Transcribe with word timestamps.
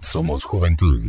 Somos 0.00 0.44
Juventud. 0.44 1.02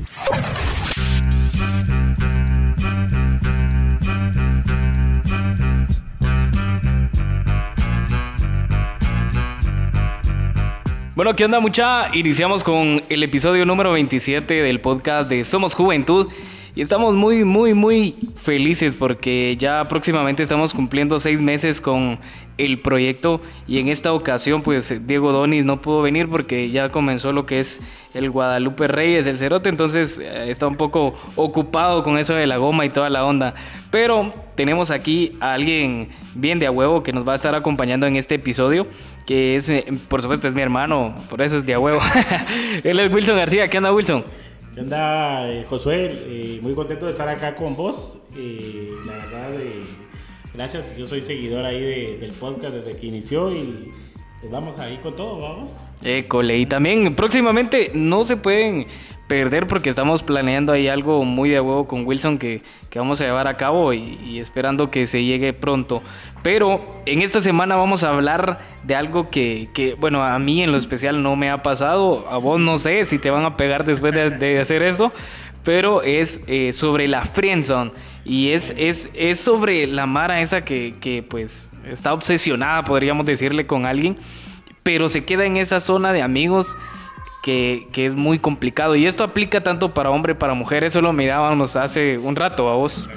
Bueno, 11.16 11.34
¿qué 11.36 11.46
onda 11.46 11.59
mucha? 11.59 12.14
Iniciamos 12.16 12.64
con 12.64 13.02
el 13.09 13.23
episodio 13.23 13.66
número 13.66 13.93
27 13.93 14.62
del 14.62 14.82
podcast 14.82 15.30
de 15.30 15.44
Somos 15.44 15.73
Juventud. 15.73 16.28
Y 16.74 16.82
estamos 16.82 17.16
muy, 17.16 17.44
muy, 17.44 17.74
muy 17.74 18.16
felices 18.38 18.96
porque 18.96 19.58
ya 19.58 19.84
próximamente 19.90 20.42
estamos 20.42 20.74
cumpliendo 20.74 21.20
seis 21.20 21.40
meses 21.40 21.82
con 21.82 22.18
el 22.58 22.80
proyecto 22.80 23.42
y 23.68 23.80
en 23.80 23.90
esta 23.90 24.14
ocasión 24.14 24.62
pues 24.62 25.06
Diego 25.06 25.34
Donis 25.34 25.66
no 25.66 25.82
pudo 25.82 26.02
venir 26.02 26.30
porque 26.30 26.70
ya 26.70 26.89
comenzó 26.89 27.34
lo 27.34 27.46
que 27.46 27.60
es 27.60 27.82
el 28.14 28.30
Guadalupe 28.30 28.88
Reyes, 28.88 29.28
el 29.28 29.38
Cerote, 29.38 29.68
entonces 29.68 30.20
eh, 30.20 30.50
está 30.50 30.68
un 30.68 30.78
poco 30.78 31.14
ocupado 31.36 32.03
con 32.03 32.17
eso 32.17 32.35
de 32.35 32.48
la 32.48 32.55
goma 32.55 32.85
y 32.85 32.90
toda 32.90 33.09
la 33.09 33.26
onda. 33.26 33.53
Pero 33.90 34.34
tenemos 34.55 34.91
aquí 34.91 35.35
a 35.41 35.53
alguien 35.53 36.09
bien 36.35 36.59
de 36.59 36.67
a 36.67 36.71
huevo 36.71 37.03
que 37.03 37.12
nos 37.12 37.27
va 37.27 37.34
a 37.34 37.35
estar 37.35 37.53
acompañando 37.53 38.07
en 38.07 38.15
este 38.15 38.35
episodio, 38.35 38.88
que 39.26 39.57
es, 39.57 39.67
eh, 39.70 39.85
por 40.07 40.21
supuesto, 40.21 40.48
es 40.48 40.53
mi 40.53 40.62
hermano, 40.62 41.15
por 41.29 41.41
eso 41.41 41.57
es 41.57 41.65
de 41.65 41.73
a 41.73 41.79
huevo. 41.79 41.99
Él 42.84 42.99
es 42.99 43.12
Wilson 43.12 43.38
García, 43.38 43.67
¿qué 43.67 43.77
onda 43.77 43.91
Wilson? 43.91 44.23
¿Qué 44.73 44.80
onda, 44.81 45.49
eh, 45.52 45.66
Josué? 45.70 46.11
Eh, 46.13 46.59
muy 46.61 46.73
contento 46.73 47.05
de 47.05 47.12
estar 47.12 47.27
acá 47.27 47.55
con 47.55 47.75
vos. 47.75 48.17
Eh, 48.35 48.91
la 49.05 49.13
verdad, 49.13 49.49
gracias. 50.53 50.95
Yo 50.98 51.07
soy 51.07 51.21
seguidor 51.21 51.66
ahí 51.66 51.79
de- 51.81 52.17
del 52.20 52.31
podcast 52.31 52.76
desde 52.76 52.98
que 52.98 53.07
inició 53.07 53.53
y 53.53 53.91
pues 54.39 54.52
vamos 54.52 54.79
ahí 54.79 54.98
con 55.03 55.15
todo, 55.15 55.39
vamos. 55.41 55.71
École, 56.03 56.57
y 56.57 56.65
también 56.65 57.13
próximamente 57.15 57.91
no 57.93 58.23
se 58.23 58.38
pueden 58.38 58.88
perder 59.31 59.66
porque 59.66 59.90
estamos 59.90 60.23
planeando 60.23 60.74
ahí 60.74 60.90
algo 60.90 61.24
muy 61.24 61.49
de 61.49 61.62
huevo 61.62 61.87
con 61.87 62.05
Wilson 62.05 62.37
que, 62.37 62.62
que 62.90 62.99
vamos 62.99 63.21
a 63.21 63.24
llevar 63.24 63.48
a 63.48 63.55
cabo 63.55 63.93
y, 63.93 64.20
y 64.26 64.40
esperando 64.40 64.92
que 64.92 65.08
se 65.08 65.23
llegue 65.23 65.54
pronto. 65.54 66.04
Pero 66.44 66.84
en 67.06 67.22
esta 67.22 67.40
semana 67.40 67.78
vamos 67.78 68.04
a 68.04 68.10
hablar 68.10 68.60
de 68.84 68.94
algo 68.94 69.30
que, 69.30 69.70
que, 69.73 69.94
bueno, 69.94 70.22
a 70.22 70.38
mí 70.38 70.62
en 70.62 70.73
lo 70.73 70.78
especial 70.78 71.23
no 71.23 71.38
me 71.38 71.50
ha 71.50 71.64
pasado, 71.64 72.28
a 72.30 72.40
vos 72.40 72.60
no 72.60 72.78
sé 72.78 73.06
si 73.06 73.20
te 73.20 73.30
van 73.30 73.46
a 73.46 73.56
pegar 73.56 73.86
después 73.86 74.14
de, 74.14 74.60
hacer 74.60 74.84
eso, 74.84 75.14
pero 75.64 76.02
es 76.02 76.42
eh, 76.48 76.73
sobre 76.73 77.08
la 77.08 77.23
friendzone 77.23 77.94
y 78.26 78.50
es, 78.50 78.73
es, 78.76 79.10
es 79.14 79.40
sobre 79.40 79.88
la 79.88 80.08
Mara 80.08 80.42
esa 80.42 80.66
que, 80.66 80.95
que 81.00 81.23
pues 81.23 81.72
está 81.90 82.14
obsesionada, 82.14 82.84
podríamos 82.84 83.26
decirle, 83.26 83.66
con 83.66 83.86
alguien 83.86 84.18
pero 84.84 85.10
se 85.10 85.23
queda 85.26 85.45
en 85.45 85.58
esa 85.58 85.80
zona 85.80 86.12
de 86.12 86.22
amigos 86.22 86.76
que, 87.42 87.88
que 87.92 88.06
es 88.06 88.16
muy 88.16 88.39
complicado. 88.39 88.95
Y 88.95 89.06
esto 89.06 89.23
aplica 89.23 89.61
tanto 89.64 89.94
para 89.94 90.09
hombre 90.11 90.36
para 90.36 90.53
mujer. 90.53 90.84
Eso 90.84 91.02
lo 91.02 91.14
mirábamos 91.14 91.75
hace 91.75 92.17
un 92.17 92.36
rato 92.36 92.70
a 92.70 92.75
vos. 92.75 93.08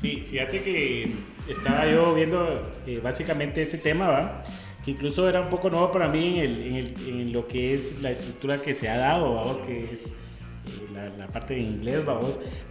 Sí, 0.00 0.24
fíjate 0.30 0.62
que 0.62 1.12
estaba 1.48 1.86
yo 1.90 2.14
viendo 2.14 2.70
eh, 2.86 3.00
básicamente 3.02 3.62
este 3.62 3.78
tema, 3.78 4.08
¿va? 4.08 4.42
que 4.84 4.90
incluso 4.90 5.28
era 5.28 5.40
un 5.40 5.48
poco 5.48 5.70
nuevo 5.70 5.92
para 5.92 6.08
mí 6.08 6.40
en, 6.40 6.44
el- 6.44 6.62
en 6.66 6.74
el- 6.76 6.94
en 7.08 7.32
lo 7.32 7.46
que 7.46 7.74
es 7.74 8.00
la 8.02 8.10
estructura 8.10 8.58
que 8.60 8.74
se 8.74 8.88
ha 8.88 8.96
dado, 8.96 9.34
¿va? 9.34 9.64
que 9.64 9.90
es 9.92 10.08
eh, 10.08 10.88
la, 10.92 11.08
la 11.10 11.26
parte 11.28 11.54
de 11.54 11.60
inglés, 11.60 12.00
¿va? 12.08 12.18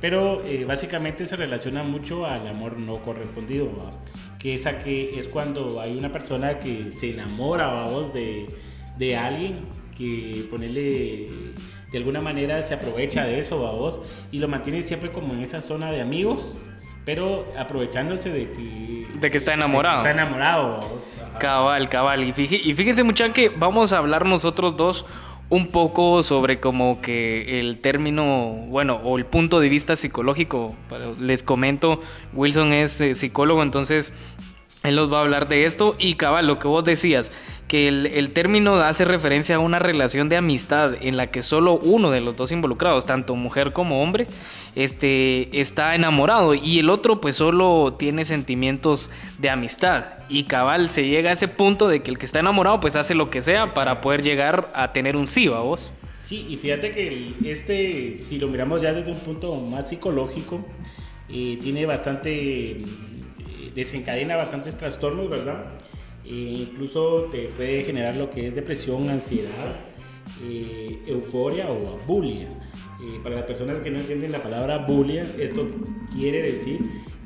pero 0.01 0.43
eh, 0.45 0.65
básicamente 0.65 1.25
se 1.25 1.37
relaciona 1.37 1.83
mucho 1.83 2.25
al 2.25 2.45
amor 2.49 2.77
no 2.77 2.97
correspondido, 2.97 3.67
¿va? 3.77 3.91
que 4.39 4.53
esa 4.55 4.79
que 4.83 5.17
es 5.19 5.27
cuando 5.29 5.79
hay 5.79 5.97
una 5.97 6.11
persona 6.11 6.59
que 6.59 6.91
se 6.99 7.11
enamora 7.11 7.67
¿va? 7.67 8.09
de, 8.13 8.47
de 8.97 9.15
alguien 9.15 9.59
que 10.01 10.43
ponerle 10.49 11.27
de 11.91 11.97
alguna 11.97 12.21
manera 12.21 12.63
se 12.63 12.73
aprovecha 12.73 13.25
de 13.25 13.39
eso, 13.39 13.61
¿va? 13.61 13.71
vos, 13.71 13.99
y 14.31 14.39
lo 14.39 14.47
mantiene 14.47 14.81
siempre 14.83 15.11
como 15.11 15.33
en 15.33 15.41
esa 15.41 15.61
zona 15.61 15.91
de 15.91 16.01
amigos, 16.01 16.41
pero 17.05 17.45
aprovechándose 17.57 18.29
de 18.29 18.49
que, 18.51 19.07
De 19.19 19.29
que 19.31 19.37
está 19.37 19.53
enamorado. 19.53 20.03
que 20.03 20.09
está 20.09 20.21
enamorado. 20.21 20.79
Cabal, 21.39 21.89
cabal. 21.89 22.23
Y, 22.23 22.31
fíj- 22.33 22.61
y 22.63 22.73
fíjense 22.73 23.03
mucha 23.03 23.31
que 23.33 23.49
vamos 23.49 23.91
a 23.93 23.97
hablar 23.97 24.25
nosotros 24.25 24.77
dos 24.77 25.05
un 25.49 25.67
poco 25.67 26.23
sobre 26.23 26.59
como 26.61 27.01
que 27.01 27.59
el 27.59 27.79
término, 27.79 28.53
bueno, 28.69 29.01
o 29.03 29.17
el 29.17 29.25
punto 29.25 29.59
de 29.59 29.67
vista 29.67 29.95
psicológico. 29.97 30.75
Les 31.19 31.43
comento, 31.43 31.99
Wilson 32.33 32.71
es 32.71 33.01
eh, 33.01 33.15
psicólogo, 33.15 33.61
entonces 33.63 34.13
él 34.83 34.95
nos 34.95 35.11
va 35.11 35.17
a 35.17 35.21
hablar 35.21 35.49
de 35.49 35.65
esto. 35.65 35.95
Y 35.99 36.13
cabal, 36.13 36.47
lo 36.47 36.57
que 36.57 36.67
vos 36.69 36.85
decías, 36.85 37.31
que 37.71 37.87
el, 37.87 38.05
el 38.07 38.31
término 38.31 38.75
hace 38.75 39.05
referencia 39.05 39.55
a 39.55 39.59
una 39.59 39.79
relación 39.79 40.27
de 40.27 40.35
amistad 40.35 40.95
en 40.99 41.15
la 41.15 41.27
que 41.27 41.41
solo 41.41 41.75
uno 41.75 42.11
de 42.11 42.19
los 42.19 42.35
dos 42.35 42.51
involucrados, 42.51 43.05
tanto 43.05 43.33
mujer 43.37 43.71
como 43.71 44.03
hombre, 44.03 44.27
este, 44.75 45.47
está 45.57 45.95
enamorado 45.95 46.53
y 46.53 46.79
el 46.79 46.89
otro 46.89 47.21
pues 47.21 47.37
solo 47.37 47.95
tiene 47.97 48.25
sentimientos 48.25 49.09
de 49.37 49.49
amistad. 49.49 50.03
Y 50.27 50.43
cabal 50.43 50.89
se 50.89 51.07
llega 51.07 51.29
a 51.29 51.33
ese 51.33 51.47
punto 51.47 51.87
de 51.87 52.01
que 52.01 52.11
el 52.11 52.17
que 52.17 52.25
está 52.25 52.41
enamorado 52.41 52.81
pues 52.81 52.97
hace 52.97 53.15
lo 53.15 53.29
que 53.29 53.41
sea 53.41 53.73
para 53.73 54.01
poder 54.01 54.21
llegar 54.21 54.69
a 54.75 54.91
tener 54.91 55.15
un 55.15 55.27
sí, 55.27 55.47
¿va 55.47 55.61
vos? 55.61 55.93
Sí, 56.21 56.45
y 56.49 56.57
fíjate 56.57 56.91
que 56.91 57.35
este, 57.45 58.17
si 58.17 58.37
lo 58.37 58.49
miramos 58.49 58.81
ya 58.81 58.91
desde 58.91 59.13
un 59.13 59.19
punto 59.19 59.55
más 59.55 59.87
psicológico, 59.87 60.59
eh, 61.29 61.57
tiene 61.63 61.85
bastante, 61.85 62.71
eh, 62.71 62.83
desencadena 63.73 64.35
bastantes 64.35 64.77
trastornos, 64.77 65.29
¿verdad? 65.29 65.63
Eh, 66.25 66.67
incluso 66.69 67.27
te 67.31 67.49
puede 67.49 67.83
generar 67.83 68.15
lo 68.15 68.29
que 68.29 68.47
es 68.47 68.55
depresión, 68.55 69.09
ansiedad, 69.09 69.75
eh, 70.43 70.99
euforia 71.07 71.69
o 71.71 71.99
bulia. 72.05 72.47
Eh, 73.01 73.19
para 73.23 73.37
las 73.37 73.45
personas 73.45 73.79
que 73.79 73.89
no 73.89 73.99
entienden 73.99 74.31
la 74.31 74.43
palabra 74.43 74.77
bulia, 74.77 75.25
esto 75.39 75.67
quiere 76.15 76.43
decir 76.43 76.79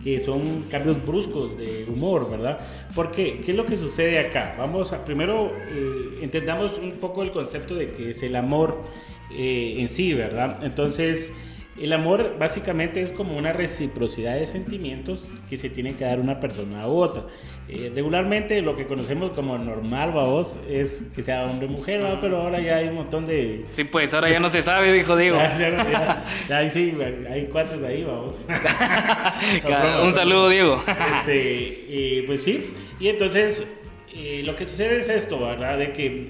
que 0.05 0.19
son 0.19 0.66
cambios 0.69 1.03
bruscos 1.05 1.57
de 1.57 1.85
humor, 1.89 2.29
¿verdad? 2.29 2.59
Porque, 2.94 3.41
¿qué 3.44 3.51
es 3.51 3.57
lo 3.57 3.66
que 3.66 3.75
sucede 3.75 4.19
acá? 4.19 4.55
Vamos 4.57 4.94
a, 4.94 5.03
primero, 5.03 5.51
eh, 5.72 6.19
entendamos 6.22 6.78
un 6.78 6.91
poco 6.94 7.23
el 7.23 7.31
concepto 7.31 7.73
de 7.73 7.89
que 7.89 8.11
es 8.11 8.22
el 8.22 8.35
amor 8.35 8.84
eh, 9.31 9.78
en 9.79 9.89
sí, 9.89 10.13
¿verdad? 10.13 10.63
Entonces, 10.63 11.34
el 11.77 11.91
amor 11.91 12.37
básicamente 12.39 13.01
es 13.01 13.11
como 13.11 13.37
una 13.37 13.51
reciprocidad 13.51 14.35
de 14.35 14.47
sentimientos 14.47 15.27
que 15.49 15.57
se 15.57 15.69
tiene 15.69 15.95
que 15.95 16.05
dar 16.05 16.19
una 16.19 16.39
persona 16.39 16.81
a 16.81 16.87
otra. 16.87 17.23
Eh, 17.67 17.91
regularmente 17.93 18.61
lo 18.61 18.77
que 18.77 18.85
conocemos 18.85 19.31
como 19.31 19.57
normal, 19.57 20.11
vamos, 20.13 20.57
es 20.69 21.03
que 21.15 21.23
sea 21.23 21.43
hombre 21.43 21.67
o 21.67 21.69
mujer, 21.69 22.03
¿va? 22.03 22.21
pero 22.21 22.41
ahora 22.41 22.61
ya 22.61 22.77
hay 22.77 22.87
un 22.87 22.95
montón 22.95 23.25
de... 23.25 23.65
Sí, 23.73 23.83
pues 23.83 24.13
ahora 24.13 24.29
ya 24.29 24.39
no 24.39 24.49
se 24.49 24.61
sabe, 24.61 24.93
dijo 24.93 25.15
Diego. 25.15 25.37
Ya, 25.55 25.69
ya, 25.69 26.23
ya, 26.47 26.71
sí, 26.71 26.95
hay 27.29 27.47
cuatro 27.51 27.77
de 27.77 27.87
ahí, 27.87 28.03
vamos. 28.03 28.35
un 30.03 30.11
saludo, 30.11 30.49
Diego. 30.49 30.83
Este, 30.87 32.19
eh, 32.19 32.23
pues 32.25 32.43
sí, 32.43 32.73
y 32.99 33.07
entonces 33.09 33.65
eh, 34.13 34.43
lo 34.45 34.55
que 34.55 34.67
sucede 34.67 35.01
es 35.01 35.09
esto, 35.09 35.39
¿verdad? 35.39 35.77
De 35.77 35.91
que 35.91 36.29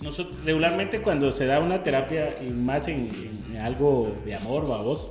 nosotros, 0.00 0.36
regularmente 0.44 1.00
cuando 1.00 1.32
se 1.32 1.46
da 1.46 1.60
una 1.60 1.82
terapia, 1.82 2.36
y 2.46 2.50
más 2.50 2.88
en, 2.88 3.08
en 3.50 3.53
algo 3.64 4.14
de 4.24 4.34
amor, 4.34 4.70
¿va 4.70 4.82
vos? 4.82 5.10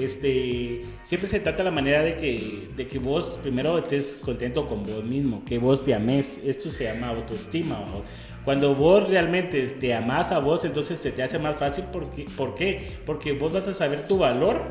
Este, 0.00 0.82
siempre 1.04 1.28
se 1.28 1.40
trata 1.40 1.62
la 1.62 1.70
manera 1.70 2.02
de 2.02 2.16
que, 2.16 2.68
de 2.76 2.86
que 2.86 2.98
vos 2.98 3.38
primero 3.42 3.78
estés 3.78 4.18
contento 4.24 4.68
con 4.68 4.84
vos 4.84 5.04
mismo, 5.04 5.42
que 5.44 5.58
vos 5.58 5.82
te 5.82 5.94
ames. 5.94 6.40
Esto 6.44 6.70
se 6.70 6.84
llama 6.84 7.08
autoestima. 7.08 7.78
¿va 7.78 7.92
vos? 7.92 8.02
Cuando 8.44 8.74
vos 8.74 9.08
realmente 9.08 9.66
te 9.66 9.94
amas 9.94 10.32
a 10.32 10.38
vos, 10.38 10.64
entonces 10.64 10.98
se 10.98 11.12
te 11.12 11.22
hace 11.22 11.38
más 11.38 11.56
fácil. 11.56 11.84
Porque, 11.92 12.26
¿Por 12.36 12.54
qué? 12.54 12.98
Porque 13.04 13.32
vos 13.32 13.52
vas 13.52 13.66
a 13.68 13.74
saber 13.74 14.06
tu 14.06 14.18
valor 14.18 14.62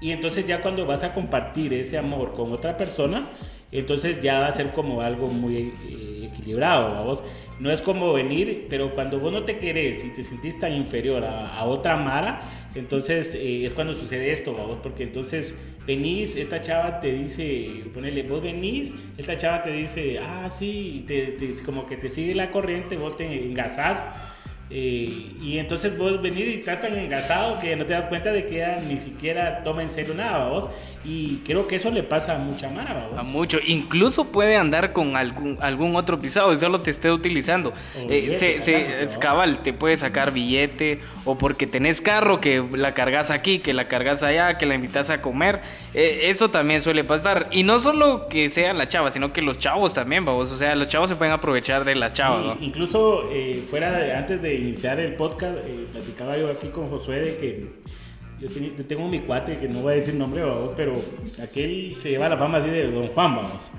y 0.00 0.12
entonces 0.12 0.46
ya 0.46 0.62
cuando 0.62 0.86
vas 0.86 1.02
a 1.02 1.12
compartir 1.12 1.74
ese 1.74 1.98
amor 1.98 2.32
con 2.32 2.52
otra 2.52 2.76
persona, 2.76 3.28
entonces 3.70 4.22
ya 4.22 4.40
va 4.40 4.46
a 4.48 4.54
ser 4.54 4.72
como 4.72 5.02
algo 5.02 5.28
muy 5.28 5.74
eh, 5.88 6.09
equilibrado, 6.32 6.90
vamos. 6.94 7.22
No 7.58 7.70
es 7.70 7.80
como 7.82 8.12
venir, 8.14 8.66
pero 8.70 8.94
cuando 8.94 9.18
vos 9.18 9.32
no 9.32 9.42
te 9.44 9.58
querés 9.58 10.04
y 10.04 10.08
te 10.10 10.24
sentís 10.24 10.58
tan 10.58 10.72
inferior 10.72 11.24
a, 11.24 11.54
a 11.56 11.64
otra 11.64 11.96
Mara, 11.96 12.40
entonces 12.74 13.34
eh, 13.34 13.66
es 13.66 13.74
cuando 13.74 13.94
sucede 13.94 14.32
esto, 14.32 14.54
vamos, 14.54 14.78
porque 14.82 15.02
entonces 15.02 15.54
venís, 15.86 16.36
esta 16.36 16.62
chava 16.62 17.00
te 17.00 17.12
dice, 17.12 17.84
ponele, 17.92 18.22
vos 18.22 18.42
venís, 18.42 18.92
esta 19.18 19.36
chava 19.36 19.62
te 19.62 19.72
dice, 19.72 20.18
ah, 20.18 20.48
sí, 20.50 21.04
te, 21.06 21.26
te- 21.32 21.54
como 21.64 21.86
que 21.86 21.96
te 21.96 22.08
sigue 22.08 22.34
la 22.34 22.50
corriente, 22.50 22.96
vos 22.96 23.16
te 23.16 23.24
engasás. 23.44 23.98
Eh, 24.72 25.32
y 25.42 25.58
entonces 25.58 25.98
vos 25.98 26.22
venís 26.22 26.46
y 26.54 26.58
tratan 26.58 26.96
engasado 26.96 27.58
que 27.60 27.74
no 27.74 27.84
te 27.86 27.92
das 27.92 28.06
cuenta 28.06 28.30
de 28.32 28.46
que 28.46 28.56
ella 28.58 28.78
ni 28.88 28.98
siquiera 28.98 29.64
toma 29.64 29.82
en 29.82 29.90
serio 29.90 30.14
nada, 30.14 30.48
vos. 30.48 30.68
Y 31.02 31.36
creo 31.46 31.66
que 31.66 31.76
eso 31.76 31.90
le 31.90 32.02
pasa 32.02 32.34
a 32.34 32.38
mucha 32.38 32.68
mara, 32.68 33.08
A 33.16 33.22
mucho. 33.22 33.58
Incluso 33.66 34.26
puede 34.26 34.56
andar 34.56 34.92
con 34.92 35.16
algún, 35.16 35.56
algún 35.62 35.96
otro 35.96 36.20
pisado 36.20 36.52
y 36.52 36.56
solo 36.58 36.82
te 36.82 36.90
esté 36.90 37.10
utilizando. 37.10 37.72
Eh, 38.08 38.34
se- 38.36 38.60
se- 38.60 39.02
es 39.02 39.16
cabal, 39.16 39.62
te 39.62 39.72
puede 39.72 39.96
sacar 39.96 40.30
billete 40.32 41.00
o 41.24 41.38
porque 41.38 41.66
tenés 41.66 42.02
carro 42.02 42.38
que 42.40 42.62
la 42.72 42.92
cargas 42.92 43.30
aquí, 43.30 43.60
que 43.60 43.72
la 43.72 43.88
cargas 43.88 44.22
allá, 44.22 44.58
que 44.58 44.66
la 44.66 44.74
invitas 44.74 45.08
a 45.08 45.22
comer. 45.22 45.60
Eh, 45.94 46.22
eso 46.24 46.50
también 46.50 46.82
suele 46.82 47.02
pasar. 47.02 47.48
Y 47.50 47.62
no 47.62 47.78
solo 47.78 48.28
que 48.28 48.50
sea 48.50 48.74
la 48.74 48.86
chava, 48.88 49.10
sino 49.10 49.32
que 49.32 49.40
los 49.40 49.56
chavos 49.58 49.94
también, 49.94 50.26
vamos. 50.26 50.52
O 50.52 50.56
sea, 50.56 50.74
los 50.74 50.88
chavos 50.88 51.08
se 51.08 51.16
pueden 51.16 51.32
aprovechar 51.32 51.84
de 51.84 51.94
las 51.94 52.12
chavas, 52.12 52.42
Sí, 52.42 52.46
¿no? 52.46 52.66
incluso 52.66 53.30
eh, 53.32 53.64
fuera 53.70 53.90
de, 53.98 54.12
antes 54.12 54.42
de 54.42 54.54
iniciar 54.54 55.00
el 55.00 55.14
podcast, 55.14 55.56
eh, 55.66 55.86
platicaba 55.92 56.36
yo 56.36 56.50
aquí 56.50 56.68
con 56.68 56.90
Josué 56.90 57.20
de 57.20 57.36
que 57.38 57.79
yo, 58.40 58.84
tengo 58.86 59.08
mi 59.08 59.20
cuate, 59.20 59.58
que 59.58 59.68
no 59.68 59.80
voy 59.80 59.94
a 59.94 59.96
decir 59.96 60.14
nombre, 60.14 60.42
pero 60.76 60.94
aquel 61.42 61.94
se 62.00 62.10
lleva 62.10 62.28
la 62.28 62.36
fama 62.36 62.58
así 62.58 62.70
de 62.70 62.90
Don 62.90 63.08
Juan, 63.08 63.36
vamos. 63.36 63.70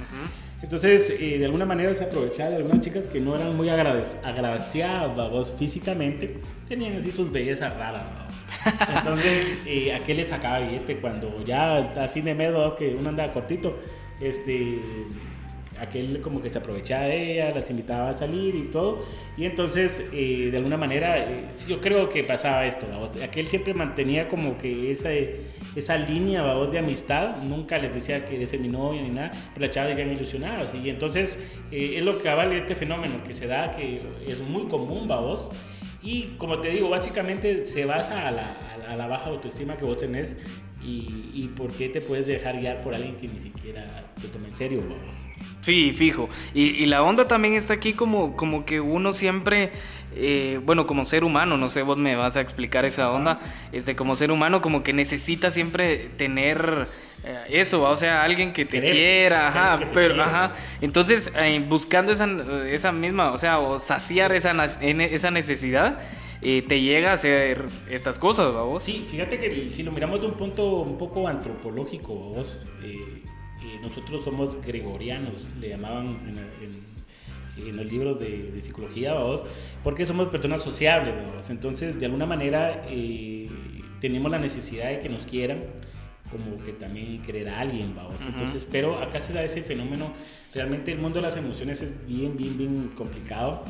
Entonces, 0.61 1.09
eh, 1.19 1.39
de 1.39 1.45
alguna 1.45 1.65
manera 1.65 1.93
se 1.95 2.03
aprovechaba 2.03 2.51
de 2.51 2.57
algunas 2.57 2.81
chicas 2.81 3.07
que 3.07 3.19
no 3.19 3.35
eran 3.35 3.55
muy 3.57 3.69
agraciadas, 3.69 5.15
vamos, 5.15 5.53
físicamente, 5.57 6.37
tenían 6.67 6.93
así 6.93 7.11
sus 7.11 7.31
bellezas 7.31 7.75
raras, 7.75 8.03
vamos. 8.03 8.35
Entonces, 8.97 9.57
eh, 9.65 9.93
aquel 9.93 10.17
le 10.17 10.25
sacaba 10.25 10.59
billete 10.59 10.97
cuando 10.97 11.43
ya 11.45 11.77
a 11.77 12.07
fin 12.09 12.25
de 12.25 12.35
mes, 12.35 12.53
que 12.77 12.95
uno 12.95 13.09
andaba 13.09 13.33
cortito, 13.33 13.79
este 14.19 14.79
aquel 15.81 16.21
como 16.21 16.41
que 16.41 16.49
se 16.49 16.59
aprovechaba 16.59 17.05
de 17.05 17.33
ella, 17.33 17.51
las 17.51 17.69
invitaba 17.69 18.09
a 18.09 18.13
salir 18.13 18.55
y 18.55 18.63
todo. 18.71 19.03
Y 19.35 19.45
entonces, 19.45 20.05
eh, 20.13 20.49
de 20.51 20.57
alguna 20.57 20.77
manera, 20.77 21.17
eh, 21.17 21.45
yo 21.67 21.81
creo 21.81 22.09
que 22.09 22.23
pasaba 22.23 22.65
esto, 22.65 22.85
aquel 23.23 23.47
siempre 23.47 23.73
mantenía 23.73 24.27
como 24.27 24.57
que 24.57 24.91
esa, 24.91 25.09
esa 25.75 25.97
línea 25.97 26.43
de 26.43 26.79
amistad, 26.79 27.37
nunca 27.43 27.77
les 27.79 27.93
decía 27.93 28.25
que 28.25 28.41
ese 28.41 28.57
mi 28.57 28.67
novia 28.67 29.01
ni 29.01 29.09
nada, 29.09 29.31
pero 29.53 29.65
la 29.65 29.71
chava 29.71 29.89
iban 29.89 30.11
ilusionadas. 30.11 30.69
Y 30.75 30.89
entonces, 30.89 31.37
eh, 31.71 31.95
es 31.97 32.03
lo 32.03 32.21
que 32.21 32.29
vale 32.29 32.59
este 32.59 32.75
fenómeno 32.75 33.23
que 33.27 33.33
se 33.33 33.47
da, 33.47 33.71
que 33.71 34.01
es 34.27 34.39
muy 34.41 34.67
común, 34.67 35.07
vos. 35.07 35.49
Y 36.03 36.35
como 36.37 36.59
te 36.59 36.69
digo, 36.69 36.89
básicamente 36.89 37.65
se 37.65 37.85
basa 37.85 38.27
a 38.27 38.31
la, 38.31 39.07
baja 39.07 39.29
autoestima 39.29 39.77
que 39.77 39.85
vos 39.85 39.97
tenés 39.97 40.35
y, 40.83 41.31
y, 41.33 41.51
por 41.55 41.71
qué 41.71 41.89
te 41.89 42.01
puedes 42.01 42.25
dejar 42.25 42.59
guiar 42.59 42.81
por 42.81 42.95
alguien 42.95 43.15
que 43.17 43.27
ni 43.27 43.39
siquiera 43.39 44.11
te 44.19 44.27
toma 44.29 44.47
en 44.47 44.55
serio, 44.55 44.81
vos. 44.81 45.30
Sí, 45.61 45.93
fijo. 45.93 46.27
Y, 46.53 46.85
la 46.87 47.03
onda 47.03 47.27
también 47.27 47.53
está 47.53 47.73
aquí 47.73 47.93
como, 47.93 48.35
como 48.35 48.65
que 48.65 48.81
uno 48.81 49.13
siempre, 49.13 49.71
eh, 50.15 50.59
bueno, 50.63 50.87
como 50.87 51.05
ser 51.05 51.23
humano, 51.23 51.55
no 51.57 51.69
sé, 51.69 51.83
vos 51.83 51.97
me 51.97 52.15
vas 52.15 52.35
a 52.35 52.41
explicar 52.41 52.83
esa 52.83 53.11
onda, 53.11 53.39
este, 53.71 53.95
como 53.95 54.15
ser 54.15 54.31
humano 54.31 54.61
como 54.61 54.83
que 54.83 54.91
necesita 54.91 55.51
siempre 55.51 56.09
tener 56.17 56.87
eh, 57.23 57.37
eso, 57.49 57.83
o 57.83 57.95
sea, 57.95 58.23
alguien 58.23 58.53
que 58.53 58.65
te 58.65 58.81
quiera, 58.81 59.47
ajá, 59.49 59.89
pero, 59.93 60.21
ajá. 60.23 60.53
Entonces, 60.81 61.31
eh, 61.37 61.63
buscando 61.69 62.11
esa, 62.11 62.27
esa 62.67 62.91
misma, 62.91 63.31
o 63.31 63.37
sea, 63.37 63.59
o 63.59 63.79
saciar 63.79 64.31
esa, 64.31 64.51
esa 64.65 65.31
necesidad, 65.31 65.99
te 66.41 66.81
llega 66.81 67.11
a 67.11 67.13
hacer 67.13 67.65
estas 67.87 68.17
cosas, 68.17 68.51
vos? 68.51 68.81
Sí, 68.81 69.05
fíjate 69.11 69.39
que 69.39 69.69
si 69.69 69.83
lo 69.83 69.91
miramos 69.91 70.21
de 70.21 70.25
un 70.25 70.33
punto 70.33 70.79
un 70.79 70.97
poco 70.97 71.27
antropológico, 71.27 72.15
vos, 72.15 72.65
nosotros 73.81 74.23
somos 74.23 74.61
gregorianos, 74.65 75.47
le 75.59 75.69
llamaban 75.69 76.19
en, 76.27 76.91
los 77.75 77.85
libros 77.85 78.19
de, 78.19 78.59
psicología, 78.63 79.13
¿vamos? 79.13 79.41
porque 79.83 80.05
somos 80.05 80.29
personas 80.29 80.63
sociables, 80.63 81.13
entonces 81.49 81.99
de 81.99 82.05
alguna 82.05 82.25
manera 82.25 82.83
eh, 82.89 83.49
tenemos 83.99 84.31
la 84.31 84.39
necesidad 84.39 84.89
de 84.89 84.99
que 84.99 85.09
nos 85.09 85.25
quieran 85.25 85.59
como 86.31 86.57
que 86.63 86.71
también 86.73 87.21
querer 87.21 87.49
a 87.49 87.59
alguien, 87.59 87.93
vamos. 87.95 88.15
Entonces, 88.25 88.65
pero 88.71 88.99
acá 88.99 89.21
se 89.21 89.33
da 89.33 89.43
ese 89.43 89.61
fenómeno, 89.61 90.13
realmente 90.53 90.91
el 90.93 90.99
mundo 90.99 91.19
de 91.19 91.27
las 91.27 91.37
emociones 91.37 91.81
es 91.81 92.07
bien, 92.07 92.37
bien, 92.37 92.57
bien 92.57 92.91
complicado. 92.95 93.63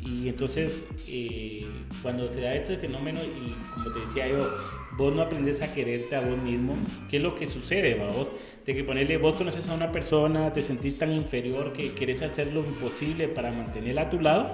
Y 0.00 0.28
entonces, 0.28 0.88
eh, 1.06 1.66
cuando 2.02 2.28
se 2.28 2.40
da 2.40 2.54
este 2.54 2.78
fenómeno, 2.78 3.20
y 3.22 3.74
como 3.74 3.92
te 3.92 4.00
decía 4.00 4.28
yo, 4.28 4.48
vos 4.96 5.14
no 5.14 5.22
aprendes 5.22 5.60
a 5.60 5.72
quererte 5.72 6.16
a 6.16 6.20
vos 6.20 6.38
mismo, 6.38 6.76
¿qué 7.10 7.18
es 7.18 7.22
lo 7.22 7.34
que 7.34 7.46
sucede, 7.46 7.94
vos? 7.94 8.28
De 8.68 8.74
que 8.74 8.84
ponerle, 8.84 9.16
vos 9.16 9.34
conoces 9.34 9.66
a 9.70 9.72
una 9.72 9.90
persona, 9.92 10.52
te 10.52 10.60
sentís 10.60 10.98
tan 10.98 11.10
inferior 11.10 11.72
que 11.72 11.92
querés 11.92 12.20
hacer 12.20 12.52
lo 12.52 12.60
imposible 12.60 13.26
para 13.26 13.50
mantenerla 13.50 14.02
a 14.02 14.10
tu 14.10 14.20
lado, 14.20 14.50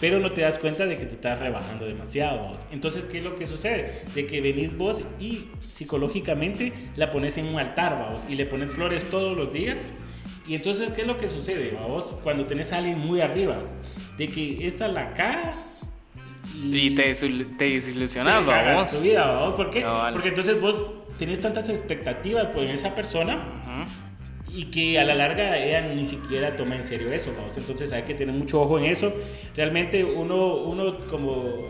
pero 0.00 0.20
no 0.20 0.32
te 0.32 0.40
das 0.40 0.58
cuenta 0.58 0.86
de 0.86 0.96
que 0.96 1.04
te 1.04 1.16
estás 1.16 1.38
rebajando 1.38 1.84
demasiado. 1.84 2.48
¿vos? 2.48 2.58
Entonces, 2.72 3.02
¿qué 3.12 3.18
es 3.18 3.24
lo 3.24 3.36
que 3.36 3.46
sucede? 3.46 4.04
De 4.14 4.24
que 4.24 4.40
venís 4.40 4.74
vos 4.74 5.02
y 5.20 5.48
psicológicamente 5.70 6.72
la 6.96 7.10
pones 7.10 7.36
en 7.36 7.44
un 7.44 7.58
altar, 7.58 8.10
vos, 8.10 8.22
y 8.26 8.36
le 8.36 8.46
pones 8.46 8.70
flores 8.70 9.04
todos 9.10 9.36
los 9.36 9.52
días. 9.52 9.82
Y 10.48 10.54
entonces, 10.54 10.88
¿qué 10.96 11.02
es 11.02 11.06
lo 11.06 11.18
que 11.18 11.28
sucede, 11.28 11.76
vos? 11.86 12.06
Cuando 12.24 12.46
tenés 12.46 12.72
a 12.72 12.78
alguien 12.78 13.00
muy 13.00 13.20
arriba, 13.20 13.58
de 14.16 14.28
que 14.28 14.66
esta 14.66 14.86
es 14.86 14.94
la 14.94 15.12
cara 15.12 15.52
y 16.54 16.94
te, 16.94 17.14
te 17.14 17.64
desilusionas, 17.64 18.46
vamos. 18.46 18.90
tu 18.90 19.00
vida, 19.00 19.26
¿vamos? 19.26 19.56
¿Por 19.56 19.70
qué? 19.70 19.84
Porque 20.12 20.28
entonces 20.28 20.58
vos 20.58 21.01
tenés 21.22 21.40
tantas 21.40 21.68
expectativas 21.68 22.48
pues, 22.52 22.68
en 22.68 22.74
esa 22.74 22.96
persona 22.96 23.38
y 24.52 24.64
que 24.64 24.98
a 24.98 25.04
la 25.04 25.14
larga 25.14 25.56
ella 25.56 25.82
ni 25.82 26.04
siquiera 26.04 26.56
toma 26.56 26.74
en 26.74 26.82
serio 26.82 27.12
eso, 27.12 27.32
vamos. 27.36 27.56
Entonces 27.56 27.92
hay 27.92 28.02
que 28.02 28.14
tener 28.14 28.34
mucho 28.34 28.60
ojo 28.60 28.76
en 28.80 28.86
eso. 28.86 29.12
Realmente 29.54 30.02
uno, 30.02 30.56
uno 30.56 30.98
como 31.08 31.68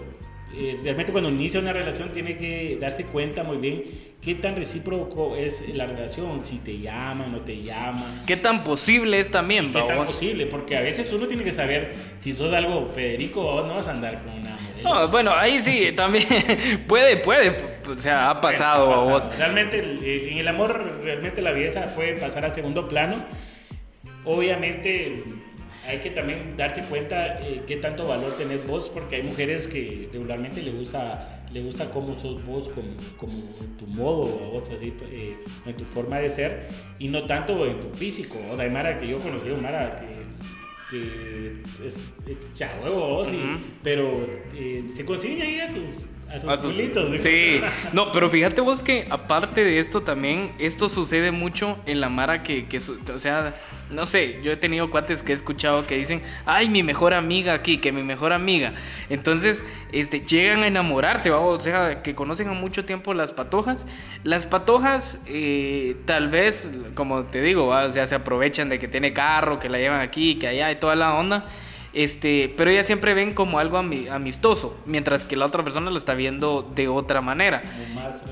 eh, 0.56 0.80
realmente 0.82 1.12
cuando 1.12 1.28
inicia 1.28 1.60
una 1.60 1.74
relación 1.74 2.12
tiene 2.12 2.38
que 2.38 2.78
darse 2.80 3.04
cuenta 3.04 3.44
muy 3.44 3.58
bien 3.58 3.84
qué 4.22 4.36
tan 4.36 4.56
recíproco 4.56 5.36
es 5.36 5.68
la 5.74 5.84
relación, 5.84 6.44
si 6.44 6.58
te 6.58 6.78
llaman, 6.78 7.32
no 7.32 7.40
te 7.40 7.62
llaman. 7.62 8.22
Qué 8.26 8.36
tan 8.36 8.64
posible 8.64 9.20
es 9.20 9.30
también, 9.30 9.70
Qué 9.70 9.82
tan 9.82 9.98
posible, 9.98 10.46
porque 10.46 10.78
a 10.78 10.80
veces 10.80 11.12
uno 11.12 11.26
tiene 11.26 11.44
que 11.44 11.52
saber 11.52 11.92
si 12.20 12.32
sos 12.32 12.54
algo 12.54 12.88
Federico 12.94 13.42
o 13.42 13.66
no 13.66 13.74
vas 13.74 13.88
a 13.88 13.90
andar 13.90 14.22
con 14.22 14.32
una 14.32 14.58
No, 14.82 15.08
bueno, 15.08 15.32
ahí 15.34 15.60
sí, 15.60 15.92
también 15.96 16.24
puede, 16.86 17.16
puede, 17.16 17.50
o 17.88 17.96
sea, 17.96 18.30
ha 18.30 18.40
pasado, 18.40 18.92
a 18.92 19.04
vos. 19.04 19.30
Realmente 19.36 19.78
en 19.78 20.38
el 20.38 20.48
amor, 20.48 21.00
realmente 21.02 21.42
la 21.42 21.52
belleza 21.52 21.86
puede 21.94 22.14
pasar 22.14 22.44
al 22.44 22.54
segundo 22.54 22.88
plano. 22.88 23.16
Obviamente 24.24 25.22
hay 25.86 25.98
que 25.98 26.10
también 26.10 26.56
darse 26.56 26.82
cuenta 26.82 27.40
eh, 27.40 27.62
qué 27.66 27.76
tanto 27.76 28.06
valor 28.06 28.36
tenés 28.36 28.66
vos, 28.66 28.88
porque 28.88 29.16
hay 29.16 29.22
mujeres 29.22 29.66
que 29.66 30.08
regularmente 30.12 30.62
le 30.62 30.70
gusta 30.72 31.42
le 31.52 31.60
gusta 31.60 31.90
cómo 31.90 32.16
sos 32.16 32.44
vos, 32.46 32.68
como, 32.70 32.94
como 33.18 33.34
tu 33.78 33.86
modo, 33.86 34.24
vos, 34.24 34.68
así, 34.70 34.94
eh, 35.10 35.36
en 35.66 35.76
tu 35.76 35.84
forma 35.84 36.18
de 36.18 36.30
ser, 36.30 36.68
y 36.98 37.08
no 37.08 37.26
tanto 37.26 37.66
en 37.66 37.78
tu 37.78 37.90
físico. 37.90 38.38
O 38.50 38.58
hay 38.58 38.70
Mara 38.70 38.98
que 38.98 39.08
yo 39.08 39.18
conocí, 39.18 39.50
Mara 39.50 39.96
que, 39.96 40.06
que 40.90 41.86
es, 41.86 41.94
es 42.26 42.94
vos, 42.94 43.28
pero 43.82 44.26
eh, 44.54 44.84
se 44.96 45.04
consigue 45.04 45.42
ahí 45.42 45.60
a 45.60 45.70
sus 45.70 45.82
a 46.32 46.56
sus, 46.56 46.74
Sí, 47.20 47.60
no, 47.92 48.10
pero 48.10 48.30
fíjate 48.30 48.60
vos 48.60 48.82
que 48.82 49.06
aparte 49.10 49.64
de 49.64 49.78
esto 49.78 50.00
también, 50.00 50.52
esto 50.58 50.88
sucede 50.88 51.30
mucho 51.30 51.78
en 51.84 52.00
la 52.00 52.08
Mara 52.08 52.42
que, 52.42 52.66
que, 52.66 52.78
o 52.78 53.18
sea, 53.18 53.54
no 53.90 54.06
sé, 54.06 54.40
yo 54.42 54.52
he 54.52 54.56
tenido 54.56 54.90
cuates 54.90 55.22
que 55.22 55.32
he 55.32 55.34
escuchado 55.34 55.86
que 55.86 55.96
dicen, 55.96 56.22
ay, 56.46 56.70
mi 56.70 56.82
mejor 56.82 57.12
amiga 57.12 57.52
aquí, 57.52 57.78
que 57.78 57.92
mi 57.92 58.02
mejor 58.02 58.32
amiga. 58.32 58.72
Entonces, 59.10 59.62
este, 59.92 60.20
llegan 60.20 60.62
a 60.62 60.66
enamorarse, 60.66 61.30
o 61.30 61.60
sea, 61.60 62.02
que 62.02 62.14
conocen 62.14 62.48
a 62.48 62.52
mucho 62.52 62.86
tiempo 62.86 63.12
las 63.12 63.32
patojas. 63.32 63.86
Las 64.24 64.46
patojas, 64.46 65.20
eh, 65.26 65.96
tal 66.06 66.30
vez, 66.30 66.68
como 66.94 67.24
te 67.24 67.42
digo, 67.42 67.66
o 67.66 67.90
sea, 67.90 68.06
se 68.06 68.14
aprovechan 68.14 68.70
de 68.70 68.78
que 68.78 68.88
tiene 68.88 69.12
carro, 69.12 69.58
que 69.58 69.68
la 69.68 69.78
llevan 69.78 70.00
aquí, 70.00 70.36
que 70.36 70.48
allá 70.48 70.70
y 70.70 70.76
toda 70.76 70.96
la 70.96 71.14
onda. 71.14 71.46
Este, 71.92 72.52
pero 72.56 72.70
ellas 72.70 72.86
siempre 72.86 73.12
ven 73.12 73.34
como 73.34 73.58
algo 73.58 73.76
amistoso, 73.76 74.76
mientras 74.86 75.24
que 75.24 75.36
la 75.36 75.46
otra 75.46 75.62
persona 75.62 75.90
lo 75.90 75.98
está 75.98 76.14
viendo 76.14 76.62
de 76.74 76.88
otra 76.88 77.20
manera. 77.20 77.62
Más 77.94 78.22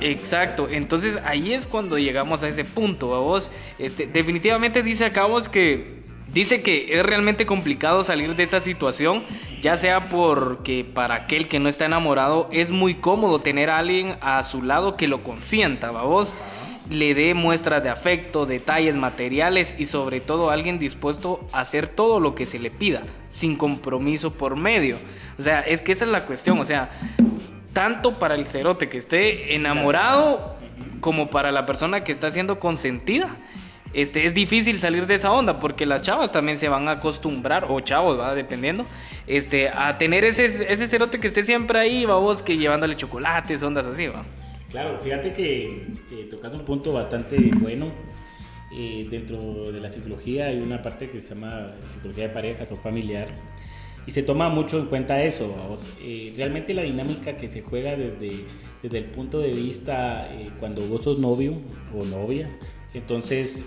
Exacto, 0.00 0.68
entonces 0.70 1.18
ahí 1.24 1.52
es 1.52 1.66
cuando 1.66 1.98
llegamos 1.98 2.42
a 2.42 2.48
ese 2.48 2.64
punto, 2.64 3.14
a 3.14 3.20
vos. 3.20 3.50
Este, 3.78 4.06
definitivamente 4.06 4.82
dice 4.82 5.04
acá 5.04 5.26
vos 5.26 5.48
que 5.48 6.00
Dice 6.32 6.62
que 6.62 6.96
es 6.96 7.04
realmente 7.04 7.44
complicado 7.44 8.04
salir 8.04 8.36
de 8.36 8.44
esta 8.44 8.60
situación, 8.60 9.24
ya 9.62 9.76
sea 9.76 10.06
porque 10.06 10.84
para 10.84 11.16
aquel 11.16 11.48
que 11.48 11.58
no 11.58 11.68
está 11.68 11.86
enamorado 11.86 12.48
es 12.52 12.70
muy 12.70 12.94
cómodo 12.94 13.40
tener 13.40 13.68
a 13.68 13.78
alguien 13.78 14.16
a 14.20 14.40
su 14.44 14.62
lado 14.62 14.96
que 14.96 15.08
lo 15.08 15.24
consienta, 15.24 15.90
vos 15.90 16.32
le 16.90 17.14
dé 17.14 17.34
muestras 17.34 17.82
de 17.82 17.88
afecto, 17.88 18.46
detalles 18.46 18.96
materiales 18.96 19.74
y 19.78 19.86
sobre 19.86 20.20
todo 20.20 20.50
alguien 20.50 20.78
dispuesto 20.78 21.46
a 21.52 21.60
hacer 21.60 21.86
todo 21.88 22.18
lo 22.18 22.34
que 22.34 22.46
se 22.46 22.58
le 22.58 22.70
pida, 22.70 23.04
sin 23.28 23.56
compromiso 23.56 24.32
por 24.32 24.56
medio. 24.56 24.96
O 25.38 25.42
sea, 25.42 25.60
es 25.60 25.82
que 25.82 25.92
esa 25.92 26.04
es 26.04 26.10
la 26.10 26.26
cuestión, 26.26 26.58
o 26.58 26.64
sea, 26.64 26.90
tanto 27.72 28.18
para 28.18 28.34
el 28.34 28.44
cerote 28.44 28.88
que 28.88 28.98
esté 28.98 29.54
enamorado 29.54 30.56
como 31.00 31.30
para 31.30 31.52
la 31.52 31.64
persona 31.64 32.02
que 32.02 32.10
está 32.12 32.30
siendo 32.30 32.58
consentida. 32.58 33.28
Este, 33.92 34.26
es 34.26 34.34
difícil 34.34 34.78
salir 34.78 35.06
de 35.06 35.16
esa 35.16 35.32
onda 35.32 35.58
porque 35.58 35.84
las 35.84 36.02
chavas 36.02 36.30
también 36.30 36.58
se 36.58 36.68
van 36.68 36.86
a 36.88 36.92
acostumbrar, 36.92 37.66
o 37.68 37.80
chavos, 37.80 38.18
¿va? 38.18 38.34
dependiendo, 38.34 38.86
este, 39.26 39.68
a 39.68 39.98
tener 39.98 40.24
ese, 40.24 40.72
ese 40.72 40.86
cerote 40.86 41.18
que 41.18 41.28
esté 41.28 41.44
siempre 41.44 41.78
ahí, 41.78 42.04
va 42.04 42.16
vos, 42.16 42.42
que 42.42 42.56
llevándole 42.56 42.96
chocolates, 42.96 43.62
ondas 43.62 43.86
así, 43.86 44.06
va. 44.06 44.24
Claro, 44.70 45.00
fíjate 45.02 45.32
que 45.32 45.66
eh, 46.12 46.28
tocando 46.30 46.58
un 46.58 46.64
punto 46.64 46.92
bastante 46.92 47.36
bueno, 47.60 47.88
eh, 48.72 49.04
dentro 49.10 49.72
de 49.72 49.80
la 49.80 49.90
psicología 49.90 50.46
hay 50.46 50.60
una 50.60 50.80
parte 50.80 51.10
que 51.10 51.20
se 51.20 51.30
llama 51.30 51.72
psicología 51.92 52.28
de 52.28 52.34
parejas 52.34 52.70
o 52.70 52.76
familiar 52.76 53.26
y 54.06 54.12
se 54.12 54.22
toma 54.22 54.48
mucho 54.48 54.78
en 54.78 54.86
cuenta 54.86 55.20
eso. 55.24 55.52
Eh, 56.00 56.32
realmente 56.36 56.72
la 56.72 56.82
dinámica 56.82 57.36
que 57.36 57.50
se 57.50 57.62
juega 57.62 57.96
desde, 57.96 58.44
desde 58.80 58.98
el 58.98 59.06
punto 59.06 59.40
de 59.40 59.52
vista 59.52 60.30
cuando 60.60 60.82
vos 60.82 61.02
sos 61.02 61.18
novio 61.18 61.54
o 61.92 62.04
novia, 62.04 62.48
entonces 62.94 63.64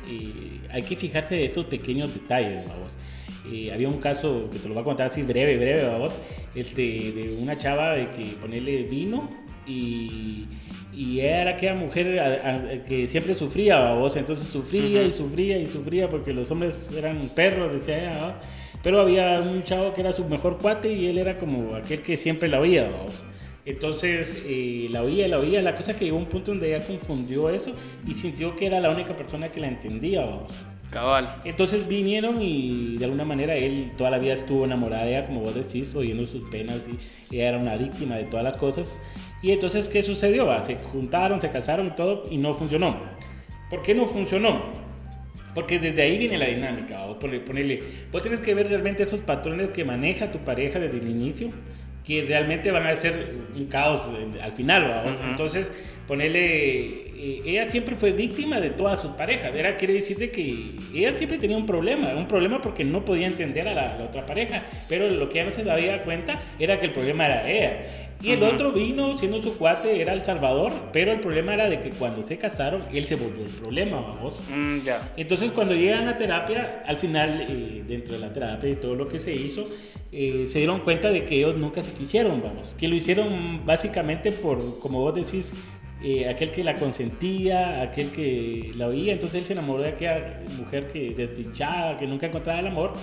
hay 0.71 0.83
que 0.83 0.95
fijarse 0.95 1.35
de 1.35 1.45
estos 1.45 1.65
pequeños 1.65 2.13
detalles. 2.13 2.65
eh, 3.51 3.73
había 3.73 3.89
un 3.89 3.99
caso 3.99 4.49
que 4.51 4.57
te 4.57 4.69
lo 4.69 4.73
voy 4.73 4.81
a 4.81 4.85
contar 4.85 5.07
así 5.07 5.21
breve, 5.21 5.57
breve, 5.57 5.97
vos, 5.99 6.13
este, 6.55 6.81
de 7.11 7.37
una 7.41 7.57
chava 7.57 7.93
de 7.95 8.07
que 8.11 8.23
ponerle 8.41 8.83
vino 8.83 9.29
y, 9.67 10.45
y 10.95 11.19
era 11.21 11.51
aquella 11.51 11.75
mujer 11.75 12.83
que 12.87 13.07
siempre 13.07 13.33
sufría, 13.33 13.93
vos, 13.93 14.15
entonces 14.15 14.47
sufría 14.47 15.03
y 15.03 15.11
sufría 15.11 15.57
y 15.57 15.65
sufría 15.65 16.09
porque 16.09 16.33
los 16.33 16.49
hombres 16.51 16.75
eran 16.95 17.17
perros, 17.29 17.73
decía 17.73 17.99
ella, 17.99 18.35
pero 18.83 19.01
había 19.01 19.39
un 19.39 19.63
chavo 19.63 19.93
que 19.93 20.01
era 20.01 20.13
su 20.13 20.25
mejor 20.25 20.57
cuate 20.57 20.93
y 20.93 21.07
él 21.07 21.17
era 21.17 21.39
como 21.39 21.75
aquel 21.75 22.01
que 22.01 22.17
siempre 22.17 22.47
la 22.49 22.59
oía, 22.59 22.89
vos. 22.89 23.23
Entonces 23.65 24.43
eh, 24.45 24.87
la 24.89 25.03
oía, 25.03 25.27
la 25.27 25.39
oía, 25.39 25.61
la 25.61 25.77
cosa 25.77 25.97
que 25.97 26.05
llegó 26.05 26.17
a 26.17 26.19
un 26.19 26.27
punto 26.27 26.51
donde 26.51 26.75
ella 26.75 26.85
confundió 26.85 27.49
eso 27.49 27.71
y 28.05 28.13
sintió 28.13 28.55
que 28.55 28.65
era 28.65 28.81
la 28.81 28.91
única 28.91 29.15
persona 29.15 29.47
que 29.49 29.61
la 29.61 29.67
entendía, 29.67 30.25
vos. 30.25 30.51
Cabal. 30.89 31.41
Entonces 31.43 31.87
vinieron 31.87 32.39
y 32.39 32.97
de 32.97 33.05
alguna 33.05 33.25
manera 33.25 33.55
él 33.55 33.93
toda 33.97 34.11
la 34.11 34.19
vida 34.19 34.33
estuvo 34.33 34.65
enamorada 34.65 35.05
de 35.05 35.17
ella, 35.17 35.25
como 35.25 35.41
vos 35.41 35.55
decís, 35.55 35.95
oyendo 35.95 36.27
sus 36.27 36.47
penas 36.49 36.81
y 37.31 37.35
ella 37.35 37.49
era 37.49 37.57
una 37.57 37.75
víctima 37.77 38.15
de 38.15 38.25
todas 38.25 38.43
las 38.43 38.57
cosas. 38.57 38.95
Y 39.43 39.51
entonces, 39.51 39.89
¿qué 39.89 40.01
sucedió? 40.01 40.49
Se 40.65 40.75
juntaron, 40.75 41.41
se 41.41 41.51
casaron 41.51 41.87
y 41.87 41.91
todo 41.91 42.25
y 42.31 42.37
no 42.37 42.53
funcionó. 42.53 42.95
¿Por 43.69 43.83
qué 43.83 43.93
no 43.93 44.07
funcionó? 44.07 44.61
Porque 45.53 45.79
desde 45.79 46.01
ahí 46.01 46.17
viene 46.17 46.37
la 46.37 46.47
dinámica. 46.47 47.05
Vos, 47.05 47.17
ponerle, 47.17 47.83
vos 48.11 48.21
tienes 48.21 48.39
que 48.39 48.53
ver 48.55 48.69
realmente 48.69 49.03
esos 49.03 49.19
patrones 49.19 49.69
que 49.69 49.83
maneja 49.83 50.31
tu 50.31 50.39
pareja 50.39 50.79
desde 50.79 50.97
el 50.97 51.09
inicio, 51.09 51.49
que 52.05 52.23
realmente 52.23 52.71
van 52.71 52.87
a 52.87 52.95
ser 52.95 53.35
un 53.53 53.65
caos 53.65 54.01
al 54.41 54.53
final. 54.53 55.03
Entonces, 55.29 55.69
ponerle 56.07 57.03
eh, 57.23 57.41
ella 57.45 57.69
siempre 57.69 57.95
fue 57.95 58.11
víctima 58.11 58.59
de 58.59 58.71
todas 58.71 59.01
sus 59.01 59.11
parejas. 59.11 59.55
Era, 59.55 59.77
quiere 59.77 59.93
decirte 59.93 60.29
que 60.29 60.75
ella 60.93 61.13
siempre 61.13 61.37
tenía 61.37 61.55
un 61.55 61.65
problema, 61.65 62.13
un 62.15 62.27
problema 62.27 62.61
porque 62.61 62.83
no 62.83 63.05
podía 63.05 63.27
entender 63.27 63.65
a 63.67 63.73
la, 63.73 63.97
otra 64.03 64.25
pareja, 64.25 64.63
pero 64.89 65.09
lo 65.09 65.29
que 65.29 65.39
ella 65.39 65.49
no 65.49 65.55
se 65.55 65.63
daba 65.63 66.03
cuenta 66.03 66.41
era 66.59 66.81
que 66.81 66.87
el 66.87 66.91
problema 66.91 67.25
era 67.27 67.49
ella. 67.49 67.77
Y 68.23 68.31
el 68.31 68.43
otro 68.43 68.71
vino 68.71 69.17
siendo 69.17 69.41
su 69.41 69.57
cuate, 69.57 70.01
era 70.01 70.13
El 70.13 70.23
Salvador, 70.23 70.71
pero 70.93 71.11
el 71.11 71.19
problema 71.19 71.53
era 71.53 71.69
de 71.69 71.81
que 71.81 71.89
cuando 71.89 72.23
se 72.23 72.37
casaron, 72.37 72.83
él 72.93 73.03
se 73.03 73.15
volvió 73.15 73.45
el 73.45 73.51
problema, 73.51 73.99
vamos. 73.99 74.35
Mm. 74.49 74.79
Entonces 75.17 75.51
cuando 75.51 75.75
llegan 75.75 76.07
a 76.07 76.17
terapia, 76.17 76.83
al 76.87 76.97
final, 76.97 77.45
eh, 77.49 77.83
dentro 77.85 78.13
de 78.13 78.21
la 78.21 78.31
terapia 78.31 78.69
y 78.69 78.75
todo 78.75 78.95
lo 78.95 79.07
que 79.09 79.19
se 79.19 79.33
hizo, 79.35 79.67
eh, 80.11 80.47
se 80.49 80.59
dieron 80.59 80.81
cuenta 80.81 81.09
de 81.09 81.25
que 81.25 81.35
ellos 81.35 81.57
nunca 81.57 81.81
se 81.81 81.91
quisieron, 81.93 82.41
vamos. 82.41 82.73
Que 82.77 82.87
lo 82.87 82.95
hicieron 82.95 83.65
básicamente 83.65 84.31
por, 84.31 84.79
como 84.79 84.99
vos 84.99 85.13
decís, 85.15 85.51
eh, 86.03 86.27
aquel 86.27 86.51
que 86.51 86.63
la 86.63 86.75
consentía, 86.75 87.81
aquel 87.81 88.09
que 88.09 88.71
la 88.75 88.87
oía, 88.87 89.13
entonces 89.13 89.39
él 89.39 89.45
se 89.45 89.53
enamoró 89.53 89.83
de 89.83 89.89
aquella 89.89 90.41
mujer 90.59 90.87
que 90.91 91.13
desdichada, 91.15 91.97
que 91.97 92.05
nunca 92.05 92.27
encontraba 92.27 92.59
el 92.59 92.67
amor, 92.67 92.93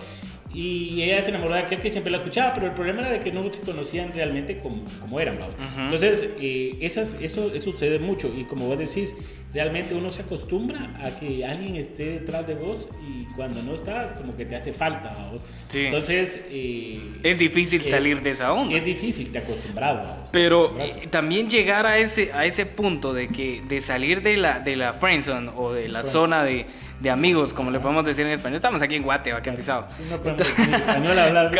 y 0.52 1.02
ella 1.02 1.22
se 1.22 1.30
enamoró 1.30 1.54
de 1.54 1.60
aquel 1.60 1.78
que 1.78 1.90
siempre 1.90 2.10
la 2.10 2.18
escuchaba, 2.18 2.54
pero 2.54 2.66
el 2.66 2.72
problema 2.72 3.02
era 3.02 3.12
de 3.12 3.20
que 3.20 3.30
no 3.30 3.50
se 3.52 3.60
conocían 3.60 4.12
realmente 4.12 4.58
como, 4.58 4.82
como 5.00 5.20
eran, 5.20 5.38
Entonces, 5.78 6.28
eh, 6.40 6.76
esas, 6.80 7.16
eso, 7.20 7.52
eso, 7.54 7.70
sucede 7.70 8.00
mucho, 8.00 8.32
y 8.36 8.44
como 8.44 8.66
vos 8.66 8.78
decís, 8.78 9.14
realmente 9.54 9.94
uno 9.94 10.10
se 10.10 10.22
acostumbra 10.22 10.96
a 11.04 11.18
que 11.20 11.44
alguien 11.44 11.76
esté 11.76 12.18
detrás 12.18 12.48
de 12.48 12.54
vos, 12.54 12.88
y 13.00 13.32
cuando 13.34 13.62
no 13.62 13.76
está, 13.76 14.16
como 14.16 14.36
que 14.36 14.44
te 14.44 14.56
hace 14.56 14.72
falta, 14.72 15.28
¿vos? 15.30 15.42
Entonces... 15.72 16.44
Eh, 16.50 17.00
es 17.22 17.38
difícil 17.38 17.80
salir 17.80 18.20
de 18.20 18.30
esa 18.30 18.52
onda. 18.52 18.76
Es 18.76 18.84
difícil, 18.84 19.30
te 19.30 19.38
acostumbras, 19.38 20.30
Pero 20.32 20.76
también 21.10 21.48
llegar 21.48 21.86
a 21.86 21.98
ese, 21.98 22.32
a 22.32 22.44
ese 22.44 22.66
punto 22.66 23.12
de 23.12 23.28
que 23.28 23.62
de 23.68 23.80
salir 23.80 24.22
de 24.22 24.36
la, 24.36 24.58
de 24.58 24.74
la 24.74 24.94
friendzone 24.94 25.52
o 25.54 25.72
de 25.72 25.88
la 25.88 26.02
zona 26.02 26.42
de 26.42 26.66
de 27.00 27.10
amigos, 27.10 27.52
como 27.52 27.70
le 27.70 27.80
podemos 27.80 28.04
decir 28.04 28.26
en 28.26 28.32
español. 28.32 28.56
Estamos 28.56 28.82
aquí 28.82 28.94
en 28.94 29.02
Guate, 29.02 29.32
va, 29.32 29.42
que 29.42 29.50
pisado. 29.52 29.88
No 30.10 30.18
podemos 30.18 30.46
español 30.46 31.18
hablar. 31.18 31.50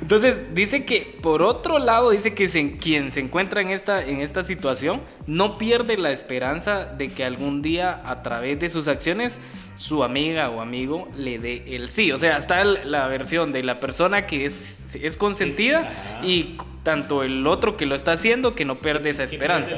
Entonces, 0.00 0.54
dice 0.54 0.84
que, 0.84 1.18
por 1.22 1.42
otro 1.42 1.78
lado, 1.78 2.10
dice 2.10 2.34
que 2.34 2.76
quien 2.78 3.12
se 3.12 3.20
encuentra 3.20 3.60
en 3.60 3.68
esta, 3.68 4.02
en 4.02 4.20
esta 4.20 4.42
situación 4.42 5.02
no 5.26 5.58
pierde 5.58 5.98
la 5.98 6.10
esperanza 6.10 6.86
de 6.86 7.08
que 7.08 7.24
algún 7.24 7.62
día, 7.62 8.00
a 8.04 8.22
través 8.22 8.58
de 8.58 8.70
sus 8.70 8.88
acciones, 8.88 9.38
su 9.76 10.02
amiga 10.02 10.48
o 10.48 10.62
amigo 10.62 11.08
le 11.16 11.38
dé 11.38 11.76
el 11.76 11.90
sí. 11.90 12.10
O 12.12 12.18
sea, 12.18 12.38
está 12.38 12.64
la 12.64 13.06
versión 13.08 13.52
de 13.52 13.62
la 13.62 13.78
persona 13.78 14.26
que 14.26 14.46
es, 14.46 14.94
es 14.94 15.16
consentida 15.18 15.92
y 16.22 16.56
tanto 16.82 17.22
el 17.22 17.46
otro 17.46 17.76
que 17.76 17.84
lo 17.84 17.94
está 17.94 18.12
haciendo 18.12 18.54
que 18.54 18.64
no 18.64 18.76
pierde 18.76 19.10
esa 19.10 19.24
esperanza. 19.24 19.74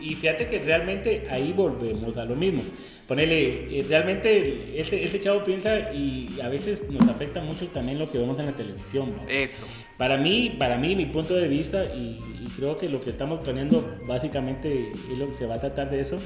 Y 0.00 0.14
fíjate 0.14 0.46
que 0.46 0.58
realmente 0.60 1.26
ahí 1.30 1.52
volvemos 1.52 2.16
a 2.16 2.24
lo 2.24 2.36
mismo. 2.36 2.62
Ponele, 3.08 3.80
eh, 3.80 3.86
realmente 3.88 4.78
este, 4.78 5.02
este 5.02 5.18
chavo 5.18 5.42
piensa 5.42 5.94
y 5.94 6.28
a 6.42 6.50
veces 6.50 6.90
nos 6.90 7.08
afecta 7.08 7.40
mucho 7.40 7.66
también 7.68 7.98
lo 7.98 8.10
que 8.12 8.18
vemos 8.18 8.38
en 8.38 8.44
la 8.44 8.52
televisión. 8.52 9.14
Eso. 9.26 9.66
Para 9.96 10.18
mí, 10.18 10.54
para 10.58 10.76
mí, 10.76 10.94
mi 10.94 11.06
punto 11.06 11.34
de 11.34 11.48
vista, 11.48 11.86
y, 11.86 12.20
creo 12.54 12.76
que 12.76 12.88
lo 12.88 13.00
que 13.00 13.10
estamos 13.10 13.40
planeando 13.40 13.98
básicamente 14.06 14.90
es 14.90 15.18
lo 15.18 15.30
que 15.30 15.36
se 15.36 15.46
va 15.46 15.54
a 15.54 15.60
tratar 15.60 15.90
de 15.90 16.00
eso, 16.00 16.18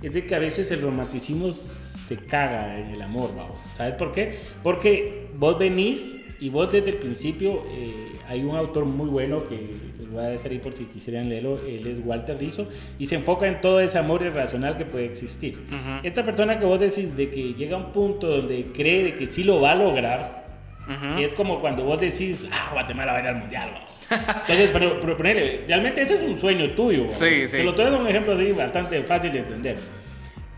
es 0.00 0.12
de 0.12 0.26
que 0.26 0.34
a 0.34 0.38
veces 0.38 0.70
el 0.70 0.80
romanticismo 0.80 1.50
se 1.50 2.16
caga 2.16 2.78
en 2.78 2.90
el 2.90 3.02
amor, 3.02 3.34
vamos. 3.34 3.56
¿Sabes 3.74 3.94
por 3.94 4.12
qué? 4.12 4.36
Porque 4.62 5.28
vos 5.34 5.58
venís 5.58 6.16
y 6.40 6.50
vos 6.50 6.70
desde 6.70 6.90
el 6.90 6.98
principio, 6.98 7.64
eh, 7.70 8.12
hay 8.28 8.44
un 8.44 8.54
autor 8.54 8.84
muy 8.84 9.08
bueno 9.08 9.48
que 9.48 9.56
les 10.08 10.14
voy 10.14 10.24
a 10.24 10.28
dejar 10.28 10.50
ahí 10.50 10.58
por 10.58 10.74
si 10.74 10.84
quisieran 10.84 11.28
leerlo, 11.28 11.60
él 11.66 11.86
es 11.86 11.98
Walter 12.04 12.38
Rizzo, 12.38 12.68
y 12.98 13.06
se 13.06 13.16
enfoca 13.16 13.46
en 13.46 13.60
todo 13.60 13.80
ese 13.80 13.98
amor 13.98 14.22
irracional 14.22 14.78
que 14.78 14.84
puede 14.84 15.04
existir. 15.04 15.58
Esta 16.02 16.24
persona 16.24 16.58
que 16.58 16.64
vos 16.64 16.80
decís 16.80 17.14
de 17.16 17.28
que 17.30 17.54
llega 17.54 17.76
a 17.76 17.80
un 17.80 17.92
punto 17.92 18.28
donde 18.28 18.66
cree 18.74 19.04
de 19.04 19.14
que 19.14 19.26
sí 19.26 19.44
lo 19.44 19.60
va 19.60 19.72
a 19.72 19.74
lograr, 19.74 20.48
es 21.18 21.32
como 21.34 21.60
cuando 21.60 21.84
vos 21.84 22.00
decís, 22.00 22.48
ah, 22.50 22.70
Guatemala 22.72 23.12
va 23.12 23.18
a 23.18 23.20
ir 23.20 23.28
al 23.28 23.36
mundial. 23.36 23.68
Entonces, 24.10 24.70
pero, 24.72 24.98
pero 25.00 25.16
realmente 25.16 26.00
ese 26.00 26.14
es 26.14 26.22
un 26.22 26.38
sueño 26.38 26.70
tuyo. 26.70 27.06
Sí, 27.08 27.46
sí. 27.46 27.58
Te 27.58 27.64
lo 27.64 27.74
traigo 27.74 27.98
un 27.98 28.08
ejemplo 28.08 28.34
de 28.34 28.54
bastante 28.54 29.02
fácil 29.02 29.32
de 29.32 29.40
entender. 29.40 29.76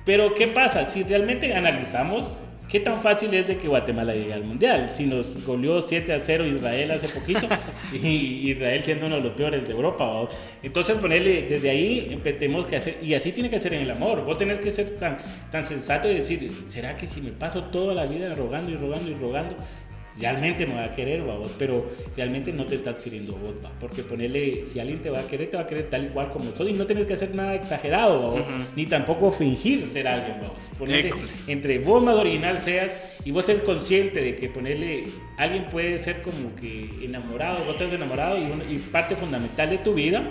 Pero, 0.04 0.32
¿qué 0.34 0.46
pasa? 0.46 0.88
Si 0.88 1.02
realmente 1.02 1.52
analizamos 1.52 2.28
¿Qué 2.70 2.78
tan 2.78 3.02
fácil 3.02 3.34
es 3.34 3.48
de 3.48 3.56
que 3.56 3.66
Guatemala 3.66 4.14
llegue 4.14 4.32
al 4.32 4.44
Mundial? 4.44 4.92
Si 4.96 5.04
nos 5.04 5.44
goleó 5.44 5.82
7 5.82 6.12
a 6.12 6.20
0 6.20 6.46
Israel 6.46 6.92
hace 6.92 7.08
poquito, 7.08 7.48
y 7.92 8.48
Israel 8.48 8.84
siendo 8.84 9.06
uno 9.06 9.16
de 9.16 9.22
los 9.22 9.32
peores 9.32 9.66
de 9.66 9.72
Europa. 9.72 10.28
Entonces, 10.62 10.96
ponerle, 10.98 11.48
desde 11.48 11.68
ahí 11.68 12.20
tenemos 12.22 12.68
que 12.68 12.76
hacer, 12.76 12.98
y 13.02 13.14
así 13.14 13.32
tiene 13.32 13.50
que 13.50 13.58
ser 13.58 13.74
en 13.74 13.82
el 13.82 13.90
amor. 13.90 14.24
Vos 14.24 14.38
tenés 14.38 14.60
que 14.60 14.70
ser 14.70 14.90
tan, 14.98 15.16
tan 15.50 15.66
sensato 15.66 16.08
y 16.08 16.14
decir, 16.14 16.48
¿será 16.68 16.96
que 16.96 17.08
si 17.08 17.20
me 17.20 17.32
paso 17.32 17.64
toda 17.64 17.92
la 17.92 18.06
vida 18.06 18.36
rogando 18.36 18.70
y 18.70 18.76
rogando 18.76 19.10
y 19.10 19.14
rogando, 19.14 19.56
realmente 20.20 20.66
me 20.66 20.74
va 20.74 20.84
a 20.84 20.94
querer, 20.94 21.22
vos, 21.22 21.50
pero 21.58 21.90
realmente 22.16 22.52
no 22.52 22.66
te 22.66 22.76
estás 22.76 22.96
queriendo 23.02 23.32
vos, 23.32 23.54
va, 23.64 23.70
porque 23.80 24.02
ponerle, 24.02 24.64
si 24.66 24.78
alguien 24.78 25.00
te 25.00 25.10
va 25.10 25.20
a 25.20 25.26
querer, 25.26 25.50
te 25.50 25.56
va 25.56 25.62
a 25.62 25.66
querer 25.66 25.88
tal 25.88 26.04
y 26.04 26.08
cual 26.08 26.30
como 26.30 26.52
soy, 26.52 26.70
y 26.70 26.72
no 26.74 26.86
tienes 26.86 27.06
que 27.06 27.14
hacer 27.14 27.34
nada 27.34 27.54
exagerado, 27.54 28.36
ni 28.76 28.86
tampoco 28.86 29.30
fingir 29.30 29.86
ser 29.88 30.06
alguien, 30.06 30.40
vos. 30.40 30.50
Ponerle, 30.78 31.10
entre 31.46 31.78
vos 31.78 32.02
más 32.02 32.16
original 32.16 32.58
seas 32.58 32.92
y 33.24 33.30
vos 33.30 33.44
ser 33.44 33.62
consciente 33.64 34.20
de 34.20 34.36
que 34.36 34.48
ponerle, 34.48 35.04
alguien 35.36 35.64
puede 35.64 35.98
ser 35.98 36.22
como 36.22 36.54
que 36.56 36.88
enamorado, 37.02 37.64
vos 37.64 37.74
estás 37.74 37.92
enamorado 37.92 38.38
y, 38.38 38.74
y 38.74 38.78
parte 38.78 39.16
fundamental 39.16 39.70
de 39.70 39.78
tu 39.78 39.94
vida, 39.94 40.22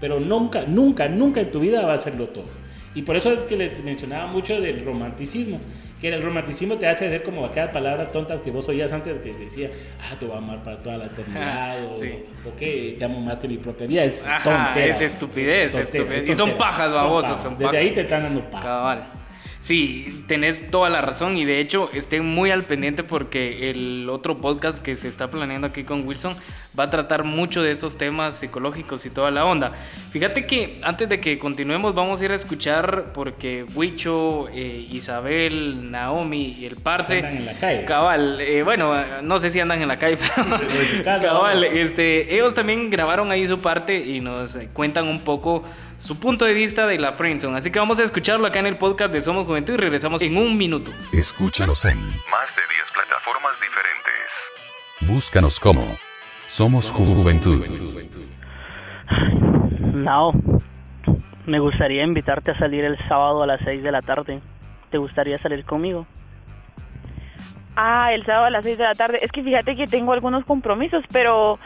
pero 0.00 0.20
nunca, 0.20 0.64
nunca, 0.66 1.08
nunca 1.08 1.40
en 1.40 1.50
tu 1.50 1.60
vida 1.60 1.84
va 1.86 1.94
a 1.94 1.98
serlo 1.98 2.28
todo. 2.28 2.63
Y 2.94 3.02
por 3.02 3.16
eso 3.16 3.32
es 3.32 3.42
que 3.44 3.56
les 3.56 3.82
mencionaba 3.82 4.26
mucho 4.26 4.60
del 4.60 4.84
romanticismo 4.84 5.60
que 6.04 6.14
el 6.14 6.22
romanticismo 6.22 6.76
te 6.76 6.86
hace 6.86 7.06
hacer 7.06 7.22
como 7.22 7.46
aquellas 7.46 7.70
palabras 7.70 8.12
tontas 8.12 8.38
que 8.42 8.50
vos 8.50 8.68
oías 8.68 8.92
antes 8.92 9.22
que 9.22 9.32
decía, 9.32 9.70
ah, 10.02 10.14
te 10.18 10.26
voy 10.26 10.34
a 10.34 10.38
amar 10.38 10.62
para 10.62 10.78
toda 10.78 10.98
la 10.98 11.06
eternidad, 11.06 11.76
o, 12.46 12.56
que 12.58 12.96
te 12.98 13.04
amo 13.06 13.20
más 13.20 13.36
que 13.36 13.48
mi 13.48 13.56
propia 13.56 13.86
vida. 13.86 14.04
Es 14.04 14.22
es 14.76 15.00
estupidez, 15.00 15.74
estupidez. 15.74 16.28
y 16.28 16.34
son 16.34 16.58
pajas 16.58 16.92
babosos. 16.92 17.40
Son 17.40 17.56
Desde 17.56 17.78
ahí 17.78 17.92
te 17.92 18.02
están 18.02 18.24
dando 18.24 18.42
pajas. 18.42 18.64
Cabal. 18.66 19.04
Sí, 19.64 20.22
tenés 20.28 20.70
toda 20.70 20.90
la 20.90 21.00
razón 21.00 21.38
y 21.38 21.46
de 21.46 21.58
hecho 21.58 21.88
estén 21.94 22.22
muy 22.22 22.50
al 22.50 22.64
pendiente 22.64 23.02
porque 23.02 23.70
el 23.70 24.10
otro 24.10 24.36
podcast 24.36 24.84
que 24.84 24.94
se 24.94 25.08
está 25.08 25.30
planeando 25.30 25.66
aquí 25.66 25.84
con 25.84 26.06
Wilson 26.06 26.36
va 26.78 26.84
a 26.84 26.90
tratar 26.90 27.24
mucho 27.24 27.62
de 27.62 27.70
estos 27.70 27.96
temas 27.96 28.36
psicológicos 28.36 29.06
y 29.06 29.10
toda 29.10 29.30
la 29.30 29.46
onda. 29.46 29.72
Fíjate 30.10 30.44
que 30.44 30.80
antes 30.82 31.08
de 31.08 31.18
que 31.18 31.38
continuemos 31.38 31.94
vamos 31.94 32.20
a 32.20 32.26
ir 32.26 32.32
a 32.32 32.34
escuchar 32.34 33.12
porque 33.14 33.64
Huicho, 33.74 34.50
eh, 34.50 34.86
Isabel, 34.90 35.90
Naomi 35.90 36.56
y 36.58 36.66
el 36.66 36.76
Parce... 36.76 37.20
Andan 37.20 37.36
en 37.38 37.46
la 37.46 37.54
calle. 37.54 37.84
Cabal, 37.86 38.40
eh, 38.42 38.62
bueno, 38.64 38.92
no 39.22 39.38
sé 39.38 39.48
si 39.48 39.60
andan 39.60 39.80
en 39.80 39.88
la 39.88 39.98
calle, 39.98 40.18
pero... 40.18 40.60
cabal, 41.22 41.64
este, 41.64 42.34
ellos 42.34 42.52
también 42.52 42.90
grabaron 42.90 43.32
ahí 43.32 43.48
su 43.48 43.58
parte 43.58 43.96
y 43.96 44.20
nos 44.20 44.58
cuentan 44.74 45.08
un 45.08 45.20
poco 45.20 45.64
su 46.04 46.20
punto 46.20 46.44
de 46.44 46.52
vista 46.52 46.86
de 46.86 46.98
la 46.98 47.12
Friendzone. 47.12 47.56
Así 47.56 47.72
que 47.72 47.78
vamos 47.78 47.98
a 47.98 48.02
escucharlo 48.02 48.46
acá 48.46 48.58
en 48.58 48.66
el 48.66 48.76
podcast 48.76 49.10
de 49.10 49.22
Somos 49.22 49.46
Juventud 49.46 49.72
y 49.72 49.76
regresamos 49.78 50.20
en 50.20 50.36
un 50.36 50.58
minuto. 50.58 50.90
Escúchanos 51.14 51.82
en 51.86 51.98
más 51.98 52.54
de 52.54 52.62
10 52.62 52.84
plataformas 52.92 53.52
diferentes. 53.58 55.14
Búscanos 55.14 55.58
como 55.58 55.82
Somos 56.46 56.90
Juventud. 56.90 57.64
No, 59.94 60.32
me 61.46 61.58
gustaría 61.58 62.04
invitarte 62.04 62.50
a 62.50 62.58
salir 62.58 62.84
el 62.84 62.98
sábado 63.08 63.42
a 63.42 63.46
las 63.46 63.60
6 63.64 63.82
de 63.82 63.90
la 63.90 64.02
tarde. 64.02 64.42
¿Te 64.90 64.98
gustaría 64.98 65.38
salir 65.38 65.64
conmigo? 65.64 66.06
Ah, 67.76 68.12
el 68.12 68.26
sábado 68.26 68.44
a 68.44 68.50
las 68.50 68.64
6 68.64 68.76
de 68.76 68.84
la 68.84 68.94
tarde. 68.94 69.20
Es 69.22 69.32
que 69.32 69.42
fíjate 69.42 69.74
que 69.74 69.86
tengo 69.86 70.12
algunos 70.12 70.44
compromisos, 70.44 71.02
pero 71.10 71.58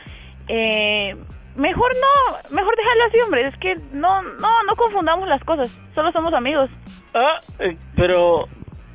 eh, 0.47 1.17
mejor 1.59 1.93
no, 2.01 2.37
mejor 2.57 2.75
dejarlo 2.77 3.05
así, 3.05 3.21
hombre. 3.21 3.47
Es 3.49 3.57
que 3.59 3.77
no, 3.93 4.23
no, 4.23 4.63
no 4.63 4.77
confundamos 4.77 5.29
las 5.29 5.43
cosas. 5.45 5.71
Solo 5.95 6.11
somos 6.13 6.33
amigos. 6.33 6.71
Ah, 7.15 7.41
eh, 7.59 7.77
pero, 7.97 8.47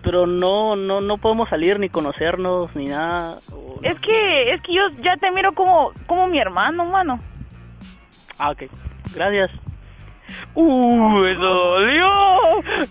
pero 0.04 0.26
no, 0.26 0.76
no, 0.76 1.00
no 1.02 1.18
podemos 1.18 1.48
salir 1.50 1.80
ni 1.80 1.90
conocernos 1.90 2.76
ni 2.76 2.88
nada. 2.88 3.38
o- 3.52 3.80
Es 3.84 4.00
que, 4.00 4.54
es 4.54 4.62
que 4.64 4.74
yo 4.74 4.82
ya 5.04 5.18
te 5.18 5.30
miro 5.32 5.54
como, 5.54 5.92
como 6.08 6.28
mi 6.28 6.40
hermano, 6.40 6.86
mano. 6.86 7.20
Ah, 8.38 8.52
ok. 8.52 8.64
Gracias. 9.14 9.52
¡Uh! 10.56 11.10
¡Me 11.20 11.34
dolió! 11.36 12.10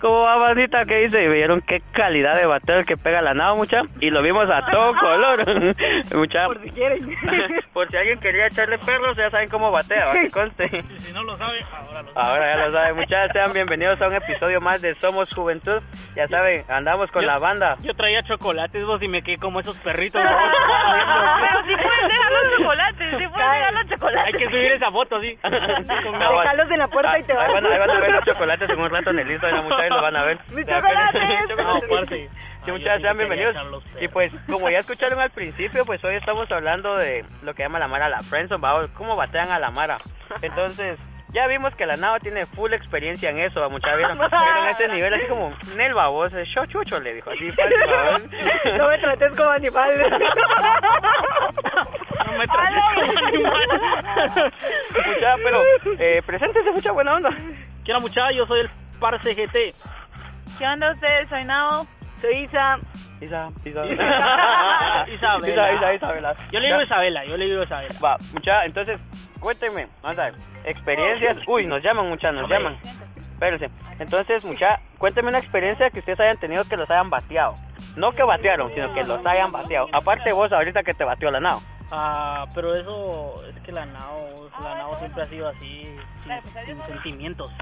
¿Cómo 0.01 0.23
va, 0.23 0.37
bandita? 0.37 0.85
¿Qué 0.85 0.97
dice? 1.03 1.29
¿Vieron 1.29 1.61
qué 1.63 1.81
calidad 1.93 2.37
de 2.37 2.47
bateo 2.47 2.79
el 2.79 2.87
que 2.87 2.97
pega 2.97 3.23
la 3.23 3.35
nava, 3.35 3.55
mucha? 3.55 3.83
Y 4.01 4.11
lo 4.11 4.23
vimos 4.23 4.49
a 4.51 4.65
todo 4.71 4.95
color. 5.01 5.45
mucha. 6.17 6.47
Por 6.47 6.61
si 6.63 6.71
quieren. 6.71 7.17
Por 7.73 7.89
si 7.91 7.97
alguien 7.97 8.21
quería 8.21 8.49
echarle 8.49 8.79
perros, 8.79 9.17
ya 9.17 9.31
saben 9.31 9.49
cómo 9.49 9.71
batea, 9.71 10.13
que 10.13 10.31
conste. 10.31 10.69
Si 10.99 11.13
no 11.13 11.23
lo 11.23 11.37
sabe, 11.39 11.65
ahora 11.73 12.03
lo 12.03 12.19
Ahora 12.19 12.55
ya 12.57 12.67
lo 12.67 12.73
saben, 12.73 12.97
muchachos. 12.97 13.33
Sean 13.33 13.53
bienvenidos 13.55 14.01
a 14.03 14.09
un 14.09 14.15
episodio 14.15 14.61
más 14.61 14.83
de 14.83 14.95
Somos 14.97 15.33
Juventud. 15.33 15.81
Ya 16.15 16.29
saben, 16.29 16.65
andamos 16.69 17.11
con 17.11 17.23
Yo- 17.23 17.29
la 17.29 17.39
banda. 17.39 17.77
Yo 17.83 17.95
traía 17.95 18.23
chocolates 18.25 18.85
vos 18.85 19.03
y 19.03 19.09
me 19.09 19.23
quedé 19.23 19.39
como 19.39 19.61
esos 19.61 19.79
perritos. 19.79 20.21
Pero 20.23 21.63
sí 21.67 21.75
puedes 21.77 22.09
dejar 22.09 22.33
los 22.33 22.57
chocolates, 22.59 23.09
sí 23.19 23.27
puedes 23.29 23.51
dejar 23.53 23.73
los 23.75 23.87
chocolates. 23.89 24.27
Hay 24.27 24.33
que 24.39 24.47
subir 24.51 24.73
esa 24.73 24.91
foto, 24.91 25.21
sí. 25.21 25.39
Bueno. 25.43 26.63
en 26.73 26.79
la 26.79 26.89
puerta 26.89 27.19
y 27.19 27.23
te 27.25 27.32
Ahí 27.39 27.53
van, 27.53 27.67
ahí 27.67 27.79
van 27.79 27.91
a 27.91 28.01
ver 28.01 28.11
los 28.12 28.25
chocolates 28.25 28.71
en 28.71 28.81
un 28.81 28.91
rato 28.91 29.11
en 29.11 29.19
el 29.19 29.31
Instagram, 29.31 29.65
muchachos, 29.65 29.89
lo 29.97 30.03
van 30.03 30.17
a 30.17 30.23
ver. 30.25 30.39
¡Mis 30.51 30.67
Ya, 30.67 30.81
pero- 30.81 30.95
chocolates! 31.12 31.57
No, 31.57 31.81
parce. 31.89 32.29
Sí, 32.65 32.87
Ah, 32.89 32.99
sean 33.01 33.19
bienvenidos. 33.19 33.57
Y 34.01 34.07
pues, 34.09 34.33
como 34.49 34.71
ya 34.71 34.79
escucharon 34.79 35.19
al 35.19 35.31
principio, 35.31 35.85
pues 35.85 36.03
hoy 36.05 36.15
estamos 36.15 36.51
hablando 36.53 36.95
de 36.97 37.25
lo 37.43 37.55
que 37.55 37.65
llama 37.65 37.81
la 37.81 37.89
Mara 37.89 38.09
la 38.09 38.23
Friendzone, 38.23 38.89
cómo 38.95 39.17
batean 39.17 39.51
a 39.51 39.59
la 39.59 39.71
Mara. 39.71 39.99
Entonces, 40.43 40.97
ya 41.33 41.47
vimos 41.47 41.75
que 41.75 41.87
la 41.87 41.97
Nava 41.97 42.21
tiene 42.21 42.47
full 42.47 42.73
experiencia 42.73 43.31
en 43.31 43.39
eso, 43.39 43.69
muchachos, 43.71 43.97
vieron, 43.99 44.19
vieron 44.31 44.69
ese 44.69 44.89
nivel 44.89 45.15
así 45.15 45.27
como, 45.27 45.53
Nel 45.77 45.95
babos, 45.95 46.33
yo 46.33 46.67
chucho, 46.67 47.01
le 47.01 47.15
dijo, 47.15 47.31
así 47.31 47.51
fácil. 47.53 48.31
No 48.79 48.89
me 48.89 48.99
trates 48.99 49.37
como 49.37 49.51
animal. 49.51 49.91
No 52.27 52.33
me 52.39 52.47
trates 52.47 52.83
como 52.95 53.27
animal. 53.27 54.53
Muchacha, 54.95 55.37
pero, 55.43 55.62
eh, 55.99 56.23
preséntese, 56.25 56.71
mucha 56.71 56.93
buena 56.93 57.15
onda. 57.15 57.31
Quiero 57.85 58.01
muchacho, 58.01 58.33
yo 58.35 58.47
soy 58.47 58.61
el 58.61 58.71
Parce 59.01 59.35
GT. 59.35 59.75
¿Qué 60.59 60.67
onda 60.67 60.93
ustedes? 60.93 61.29
Soy 61.29 61.45
Nao. 61.45 61.87
Soy 62.23 62.45
Isa. 62.45 62.79
Isa, 63.21 63.50
Isa. 63.64 63.85
Isabela. 65.09 65.45
Isa, 65.49 65.73
Isa, 65.75 65.95
Isabela. 65.95 66.37
Yo 66.50 66.61
le 66.61 66.67
digo 66.69 66.83
Isabela, 66.83 67.25
yo 67.26 67.37
le 67.37 67.45
digo 67.47 67.62
Isabela. 67.64 67.95
Va, 68.02 68.17
mucha, 68.33 68.64
entonces, 68.64 69.00
cuénteme, 69.41 69.88
vamos 70.02 70.19
a 70.19 70.25
ver, 70.25 70.35
experiencias, 70.64 71.38
uy, 71.47 71.67
nos 71.67 71.83
llaman 71.83 72.09
mucha, 72.09 72.33
nos 72.33 72.49
llaman, 72.49 72.79
espérense, 73.33 73.71
entonces, 73.99 74.45
mucha, 74.45 74.81
cuénteme 74.99 75.29
una 75.29 75.38
experiencia 75.38 75.91
que 75.91 75.99
ustedes 75.99 76.21
hayan 76.21 76.38
tenido 76.38 76.64
que 76.64 76.76
los 76.76 76.91
hayan 76.91 77.11
bateado, 77.11 77.55
no 77.97 78.12
que 78.12 78.23
batearon, 78.23 78.73
sino 78.73 78.93
que 78.95 79.02
los 79.02 79.25
hayan 79.26 79.52
bateado, 79.52 79.88
aparte 79.93 80.33
vos 80.33 80.52
ahorita 80.52 80.83
que 80.83 80.95
te 80.95 81.05
batió 81.05 81.31
la 81.31 81.41
nao, 81.41 81.61
Ah, 81.95 82.47
pero 82.55 82.75
eso 82.75 83.45
es 83.49 83.61
que 83.64 83.71
la 83.71 83.85
Nao, 83.85 84.49
la 84.62 84.76
Nao 84.76 84.99
siempre 84.99 85.25
ha 85.25 85.26
sido 85.26 85.47
así, 85.47 85.87
sin, 86.25 86.64
sin 86.64 86.83
sentimientos. 86.87 87.52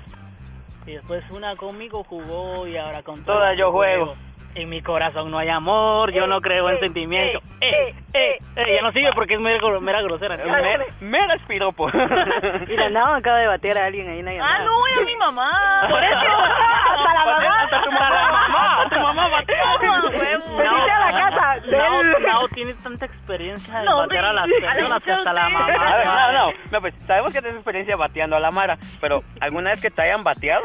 Y 0.86 0.92
después 0.92 1.28
una 1.30 1.56
conmigo 1.56 2.04
jugó 2.04 2.64
y 2.68 2.76
ahora 2.76 3.02
con 3.02 3.24
Todas 3.24 3.58
yo 3.58 3.72
juego. 3.72 4.14
En 4.54 4.68
mi 4.68 4.82
corazón 4.82 5.30
no 5.30 5.38
hay 5.38 5.48
amor, 5.48 6.12
yo 6.12 6.26
no 6.26 6.40
creo 6.40 6.68
en 6.70 6.80
sentimientos. 6.80 7.40
Eh, 7.60 7.94
eh, 8.12 8.38
eh, 8.56 8.76
ya 8.76 8.82
no 8.82 8.90
sigue 8.90 9.10
porque 9.14 9.34
es 9.34 9.40
mera, 9.40 9.60
mera 9.80 10.02
grosera. 10.02 10.36
mera, 10.36 10.84
mera 11.00 11.34
espiropo, 11.34 11.88
la 11.88 12.88
Nao 12.90 13.14
acaba 13.14 13.38
de 13.38 13.46
batear 13.46 13.78
a 13.78 13.84
alguien 13.86 14.08
ahí 14.10 14.18
en 14.18 14.24
la 14.24 14.32
llamada. 14.32 14.56
Ah, 14.56 14.64
no, 14.64 14.86
era 14.92 15.04
mi 15.06 15.16
mamá. 15.16 15.50
Por 15.88 16.02
eso. 16.02 16.20
Hasta 16.20 17.14
la 17.14 17.24
mamá. 17.26 17.62
Hasta 17.62 17.80
tu 17.84 17.90
mamá, 17.92 18.88
tu 18.90 18.96
mamá 19.00 19.28
batea. 19.28 19.64
No. 19.80 20.10
Venite 20.10 20.90
a 20.90 20.98
la 20.98 21.10
casa. 21.12 21.56
Nao, 21.70 21.98
del- 22.02 22.22
Nao 22.26 22.48
tiene 22.48 22.74
tanta 22.74 23.06
experiencia 23.06 23.78
de 23.78 23.84
No, 23.84 23.98
batear 23.98 24.24
a 24.26 24.32
las 24.32 24.46
personas 24.48 25.02
que 25.02 25.12
hasta 25.12 25.32
la 25.32 25.48
mamá. 25.48 25.68
no, 26.04 26.32
no, 26.32 26.52
no, 26.72 26.80
pues, 26.80 26.94
sabemos 27.06 27.32
que 27.32 27.40
tienes 27.40 27.56
experiencia 27.56 27.96
bateando 27.96 28.36
a 28.36 28.40
la 28.40 28.50
Mara, 28.50 28.76
pero, 29.00 29.22
¿alguna 29.40 29.70
vez 29.70 29.80
que 29.80 29.90
te 29.90 30.02
hayan 30.02 30.22
bateado? 30.24 30.64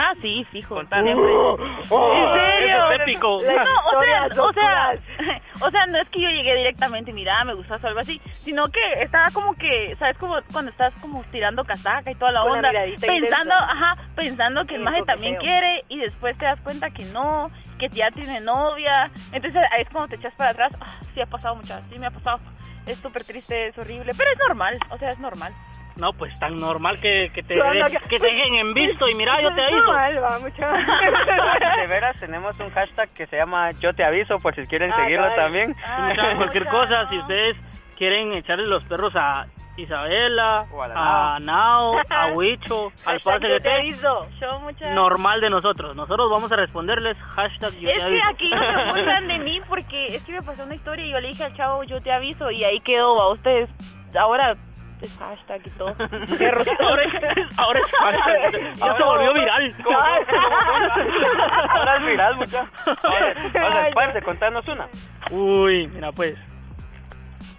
Ah, 0.00 0.14
sí, 0.22 0.46
fijo. 0.52 0.76
Contanos. 0.76 1.06
Siempre. 1.06 1.34
¿En 1.74 1.88
serio? 1.88 2.76
Eso 2.76 2.92
es 2.92 3.00
épico. 3.00 3.28
No, 3.28 3.34
o 3.34 3.40
sea, 3.40 3.56
historias 3.56 4.38
o 4.38 4.52
sea, 4.52 4.90
oscuras. 4.90 5.42
o 5.60 5.70
sea, 5.70 5.86
no 5.86 5.98
es 5.98 6.08
que 6.10 6.20
yo 6.20 6.28
llegué 6.28 6.54
directamente 6.54 7.10
y 7.10 7.14
mira, 7.14 7.42
me 7.44 7.54
gustas 7.54 7.82
o 7.82 7.86
algo 7.88 7.98
así, 7.98 8.20
sino 8.44 8.68
que 8.68 8.80
estaba 9.02 9.28
como 9.32 9.54
que, 9.54 9.96
¿sabes? 9.98 10.16
Como 10.18 10.36
cuando 10.52 10.70
estás 10.70 10.94
como 11.00 11.24
tirando 11.32 11.64
casaca 11.64 12.12
y 12.12 12.14
toda 12.14 12.30
la 12.30 12.44
onda, 12.44 12.70
pensando, 12.70 13.16
intensa. 13.16 13.64
ajá, 13.64 13.96
pensando 14.14 14.64
que 14.66 14.76
el 14.76 14.82
Y 14.82 14.84
maje 14.84 15.02
también 15.02 15.36
quiere 15.36 15.84
y 15.88 15.98
después 15.98 16.38
te 16.38 16.44
das 16.44 16.60
cuenta 16.60 16.90
que 16.90 17.04
no, 17.06 17.50
que 17.80 17.88
ya 17.88 18.12
tiene 18.12 18.40
novia, 18.40 19.10
entonces 19.32 19.60
ahí 19.72 19.82
es 19.82 19.88
cuando 19.90 20.08
te 20.08 20.16
echas 20.16 20.34
para 20.34 20.50
atrás, 20.50 20.72
ah, 20.80 20.94
sí 21.12 21.20
ha 21.20 21.26
pasado 21.26 21.56
muchas, 21.56 21.82
sí 21.90 21.98
me 21.98 22.06
ha 22.06 22.10
pasado, 22.10 22.38
es 22.86 22.98
súper 22.98 23.24
triste, 23.24 23.68
es 23.68 23.78
horrible, 23.78 24.12
pero 24.16 24.30
es 24.30 24.38
normal, 24.46 24.78
o 24.90 24.98
sea, 24.98 25.10
es 25.10 25.18
normal. 25.18 25.52
No, 25.98 26.12
pues 26.12 26.32
tan 26.38 26.58
normal 26.60 27.00
que, 27.00 27.30
que 27.34 27.42
te, 27.42 27.56
No, 27.56 27.64
no, 27.64 27.72
de- 27.72 27.90
que- 27.90 28.08
que 28.08 28.20
te 28.20 28.26
dejen 28.26 28.54
en 28.54 28.72
visto 28.72 29.08
y 29.08 29.14
mira, 29.16 29.42
yo 29.42 29.52
te 29.52 29.60
aviso. 29.62 29.82
normal, 29.82 30.22
va, 30.22 30.38
mucho. 30.38 30.62
De 31.80 31.86
veras, 31.88 32.16
tenemos 32.20 32.58
un 32.60 32.70
hashtag 32.70 33.08
que 33.14 33.26
se 33.26 33.36
llama 33.36 33.72
Yo 33.80 33.92
te 33.92 34.04
aviso, 34.04 34.38
por 34.38 34.54
si 34.54 34.64
quieren 34.68 34.92
Ah, 34.92 34.96
seguirlo 35.02 35.24
caray. 35.28 35.36
también. 35.36 35.76
Ah, 35.84 36.08
Mucha- 36.08 36.36
cualquier 36.36 36.64
mucha, 36.66 36.76
cosa, 36.76 37.08
si 37.10 37.18
ustedes 37.18 37.56
quieren 37.96 38.32
echarle 38.32 38.66
los 38.68 38.84
perros 38.84 39.12
a 39.16 39.46
Isabela, 39.76 40.66
a 40.94 41.36
a 41.36 41.40
Nao, 41.40 41.94
a 42.10 42.26
Huicho, 42.32 42.92
al 43.04 43.18
parce 43.20 43.40
que 43.40 43.54
te 43.54 43.60
te 43.60 43.72
aviso. 43.74 44.26
Yo 44.40 44.60
mucha... 44.60 44.90
normal 44.94 45.40
de 45.40 45.50
nosotros. 45.50 45.96
Nosotros 45.96 46.30
vamos 46.30 46.50
a 46.52 46.56
responderles 46.56 47.16
hashtag 47.34 47.72
yo 47.74 47.88
Es 47.90 47.98
te 48.04 48.08
que 48.10 48.22
aquí 48.22 48.50
no 48.50 48.60
se 48.84 48.90
burlan 49.00 49.26
de 49.28 49.38
mí 49.38 49.60
porque 49.68 50.06
es 50.14 50.22
que 50.22 50.32
me 50.32 50.42
pasó 50.42 50.62
una 50.62 50.74
historia 50.76 51.04
y 51.06 51.10
yo 51.10 51.20
le 51.20 51.28
dije 51.28 51.44
al 51.44 51.54
chavo, 51.56 51.82
yo 51.84 52.00
te 52.00 52.12
aviso 52.12 52.50
y 52.52 52.62
ahí 52.64 52.78
quedó, 52.80 53.20
a 53.20 53.32
ustedes. 53.32 53.68
Ahora 54.18 54.56
es 55.00 55.16
hashtag 55.18 55.60
y 55.66 55.70
todo. 55.70 55.88
Ahora, 55.98 57.02
es- 57.04 57.58
ahora 57.58 57.80
es 57.80 57.86
hashtag. 57.92 58.74
Ya 58.76 58.96
se 58.96 59.02
volvió 59.02 59.32
viral. 59.34 59.74
Ahora 61.70 61.96
es 61.96 62.06
viral, 62.06 62.36
mucha. 62.36 62.66
Oye, 62.86 63.92
parce, 63.94 64.22
contanos 64.22 64.66
una. 64.68 64.88
Uy, 65.30 65.86
mira 65.88 66.12
pues. 66.12 66.36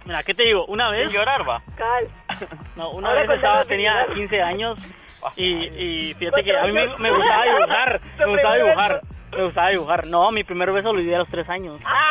Mira, 0.04 0.22
¿qué 0.22 0.34
te 0.34 0.42
digo? 0.44 0.64
Una 0.66 0.90
vez, 0.90 1.10
Sin 1.10 1.18
llorar, 1.18 1.48
va. 1.48 1.62
Cal. 1.76 2.08
no, 2.76 2.90
una 2.90 3.08
Ahora 3.10 3.22
vez 3.22 3.30
estaba, 3.30 3.64
tenía 3.64 3.92
viral. 4.06 4.14
15 4.16 4.42
años 4.42 4.78
y, 5.36 5.44
y 6.10 6.14
fíjate 6.14 6.42
que 6.44 6.56
a 6.56 6.62
mí 6.64 6.72
me, 6.72 6.86
me 6.98 7.10
gustaba 7.10 7.44
dibujar, 7.44 8.00
me 8.18 8.26
gustaba 8.26 8.54
dibujar, 8.56 9.00
me 9.36 9.44
gustaba 9.44 9.68
dibujar. 9.70 10.06
No, 10.06 10.30
mi 10.30 10.44
primer 10.44 10.72
beso 10.72 10.92
lo 10.92 11.00
di 11.00 11.12
a 11.14 11.18
los 11.18 11.28
3 11.28 11.48
años. 11.50 11.80
¡Ah! 11.84 12.06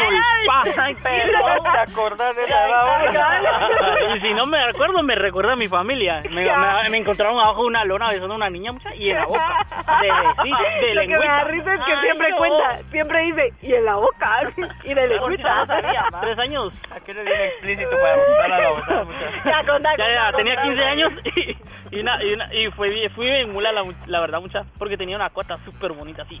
Disculpa. 0.00 0.62
Pero 1.02 1.62
te 1.62 1.78
acordás 1.92 2.34
de 2.36 2.48
la 2.48 2.66
edad. 2.66 4.16
Y 4.16 4.20
si 4.20 4.32
no 4.34 4.46
me 4.46 4.64
recuerdo, 4.66 5.02
me 5.02 5.14
recuerda 5.14 5.52
a 5.52 5.56
mi 5.56 5.68
familia. 5.68 6.22
Me, 6.30 6.44
me, 6.44 6.90
me 6.90 6.96
encontraron 6.98 7.38
abajo 7.38 7.62
de 7.62 7.66
una 7.68 7.84
lona 7.84 8.08
besando 8.08 8.32
a 8.34 8.36
una 8.36 8.48
niña 8.50 8.72
mucha 8.72 8.94
y 8.94 9.10
en 9.10 9.16
la 9.16 9.26
boca. 9.26 9.66
De 10.00 10.08
besito, 10.42 10.86
de 10.86 10.94
Lo 10.94 11.00
que 11.02 11.08
me 11.18 11.26
da 11.26 11.44
risa 11.44 11.74
es 11.74 11.80
que 11.84 11.92
Ay, 11.92 11.98
siempre 12.02 12.30
no. 12.30 12.36
cuenta, 12.38 12.78
siempre 12.90 13.22
dice, 13.24 13.52
y 13.62 13.74
en 13.74 13.84
la 13.84 13.94
boca, 13.96 14.40
y 14.84 14.94
de 14.94 15.06
lengüita. 15.08 15.66
Tres 16.20 16.38
años. 16.38 16.72
Aquí 16.90 17.12
no 17.12 17.22
viene 17.22 17.46
explícito 17.48 17.90
para 17.90 18.16
gustar 18.16 18.52
a 18.52 18.58
la 18.60 18.68
boca. 18.70 19.04
Ya, 19.44 19.62
Ya, 19.98 20.08
ya, 20.14 20.32
tenía 20.36 20.54
contá, 20.56 20.62
15 20.62 20.76
contá. 20.76 20.90
años 20.90 21.12
y, 21.36 21.56
y, 21.92 22.00
una, 22.00 22.22
y, 22.24 22.32
una- 22.34 22.54
y 22.54 22.70
fui, 22.72 23.08
fui 23.10 23.28
en 23.28 23.52
mula, 23.52 23.72
la, 23.72 23.84
la 24.06 24.20
verdad, 24.20 24.40
mucha, 24.40 24.64
porque 24.78 24.96
tenía 24.96 25.16
una 25.16 25.30
cota 25.30 25.58
súper 25.64 25.92
bonita, 25.92 26.22
así. 26.22 26.40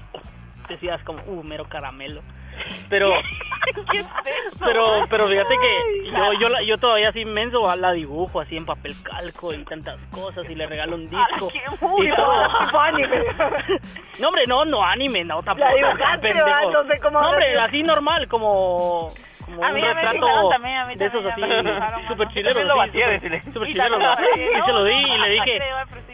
Decías 0.68 1.02
como, 1.02 1.20
uh, 1.26 1.42
mero 1.42 1.64
caramelo. 1.68 2.22
Pero, 2.88 3.10
¿Qué 3.90 3.98
es 3.98 4.06
eso? 4.52 4.58
pero, 4.64 5.06
pero 5.08 5.26
fíjate 5.26 5.54
que 5.58 6.10
yo, 6.10 6.32
yo, 6.40 6.48
yo 6.66 6.76
todavía 6.78 7.08
así 7.08 7.20
inmenso 7.20 7.74
la 7.76 7.92
dibujo 7.92 8.40
así 8.40 8.56
en 8.56 8.66
papel 8.66 8.94
calco 9.02 9.52
y 9.52 9.64
tantas 9.64 9.96
cosas 10.12 10.48
y 10.48 10.54
le 10.54 10.66
regalo 10.66 10.96
un 10.96 11.08
disco. 11.08 11.48
qué 11.48 11.62
muy 11.86 12.08
y 12.08 12.14
todo. 12.14 12.78
Anime. 12.80 13.24
No, 14.20 14.28
hombre, 14.28 14.46
no, 14.46 14.64
no 14.66 14.84
anime, 14.84 15.24
no, 15.24 15.42
tampoco. 15.42 15.66
La 15.70 15.74
dibujaste. 15.74 16.34
No 16.34 16.84
sé 16.84 16.98
cómo 17.00 17.20
No, 17.22 17.30
hombre, 17.30 17.58
así 17.58 17.82
normal, 17.82 18.28
como, 18.28 19.08
como 19.50 19.64
A 19.64 19.68
un 19.68 19.74
mí 19.74 19.80
ya 19.80 19.94
me 19.94 20.02
retrato 20.02 20.48
también, 20.50 20.76
a 20.76 20.86
mí 20.86 20.94
de 20.96 21.06
esos 21.06 21.24
así, 21.26 21.40
mano. 21.40 21.70
chileros. 22.32 22.62
Y 23.68 23.72
chileros. 23.72 24.02
Y 24.36 24.64
se 24.66 24.72
lo 24.72 24.84
di 24.84 24.94
y 24.94 25.18
le 25.18 25.28
dije, 25.30 25.58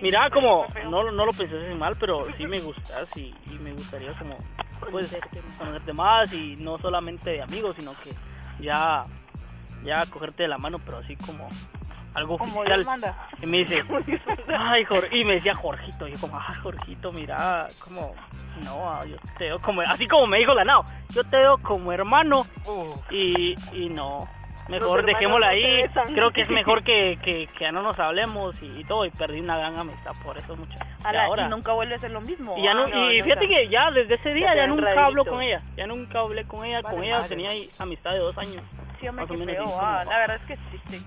mira, 0.00 0.30
como, 0.30 0.66
no, 0.90 1.10
no 1.10 1.26
lo 1.26 1.32
pensé 1.32 1.56
así 1.56 1.74
mal, 1.74 1.96
pero 1.98 2.26
sí 2.36 2.46
me 2.46 2.60
gustas 2.60 3.08
y, 3.16 3.34
y 3.46 3.58
me 3.60 3.72
gustaría 3.72 4.12
como, 4.14 4.38
pues, 4.90 5.16
conocerte 5.58 5.92
más 5.92 6.32
y 6.32 6.56
no 6.56 6.78
solamente 6.78 7.30
de 7.30 7.42
amigos, 7.42 7.76
sino 7.78 7.92
que 8.02 8.10
ya, 8.62 9.04
ya 9.84 10.04
cogerte 10.06 10.42
de 10.44 10.48
la 10.48 10.58
mano, 10.58 10.78
pero 10.84 10.98
así 10.98 11.16
como, 11.16 11.48
algo 12.16 12.34
oficial. 12.34 12.84
Y 13.42 13.46
me 13.46 13.58
dice, 13.58 13.82
ay, 14.58 14.84
Jor 14.84 15.08
y 15.14 15.24
me 15.24 15.34
decía 15.34 15.54
Jorgito. 15.54 16.08
Y 16.08 16.12
yo 16.12 16.18
como, 16.20 16.38
ay, 16.38 16.54
Jorgito, 16.62 17.12
mira, 17.12 17.68
como, 17.84 18.14
no, 18.64 18.90
ah, 18.90 19.04
yo 19.04 19.16
te 19.38 19.44
veo 19.44 19.60
como, 19.60 19.82
así 19.82 20.08
como 20.08 20.26
me 20.26 20.38
dijo 20.38 20.54
la 20.54 20.64
Nao, 20.64 20.84
yo 21.10 21.22
te 21.24 21.36
veo 21.36 21.58
como 21.58 21.92
hermano. 21.92 22.46
Y, 23.10 23.54
y 23.72 23.88
no, 23.90 24.26
mejor 24.68 25.04
dejémosla 25.04 25.46
no 25.48 25.52
ahí. 25.52 25.84
Creo 26.14 26.30
que 26.32 26.40
es 26.42 26.48
mejor 26.50 26.82
que, 26.84 27.18
que, 27.22 27.46
que 27.48 27.64
ya 27.64 27.70
no 27.72 27.82
nos 27.82 27.98
hablemos 27.98 28.60
y, 28.62 28.80
y 28.80 28.84
todo. 28.84 29.04
Y 29.04 29.10
perdí 29.10 29.40
una 29.40 29.58
gran 29.58 29.76
amistad 29.78 30.12
por 30.24 30.38
eso 30.38 30.56
mucho. 30.56 30.78
Y 31.12 31.16
ahora. 31.16 31.46
y 31.46 31.50
nunca 31.50 31.72
vuelve 31.72 31.94
a 31.96 31.98
ser 31.98 32.10
lo 32.10 32.20
mismo. 32.22 32.56
Y 32.58 32.62
ya 32.64 32.74
no, 32.74 32.84
Ah, 32.86 32.88
y 33.12 33.18
no, 33.18 33.24
fíjate 33.24 33.44
o 33.44 33.48
sea, 33.48 33.58
que 33.58 33.68
ya 33.68 33.90
desde 33.90 34.14
ese 34.14 34.32
día 34.32 34.54
Ya 34.56 34.66
nunca 34.66 34.88
hablo 34.90 35.22
raritos. 35.22 35.28
con 35.28 35.42
ella, 35.42 35.62
ya 35.76 35.86
nunca 35.86 36.18
hablé 36.20 36.44
con 36.46 36.64
ella, 36.64 36.80
Vale 36.80 36.96
con 36.96 37.04
ella 37.04 37.16
madre. 37.18 37.28
tenía 37.28 37.50
amistad 37.78 38.12
de 38.12 38.18
dos 38.18 38.36
años. 38.38 38.62
Sí, 39.00 39.06
hombre, 39.08 39.26
menos, 39.36 39.46
feo, 39.46 39.64
y 39.66 39.78
ah, 39.78 40.04
la 40.08 40.18
verdad 40.18 40.36
es 40.36 40.42
que 40.46 40.56
sí, 40.56 40.80
sí. 40.88 41.06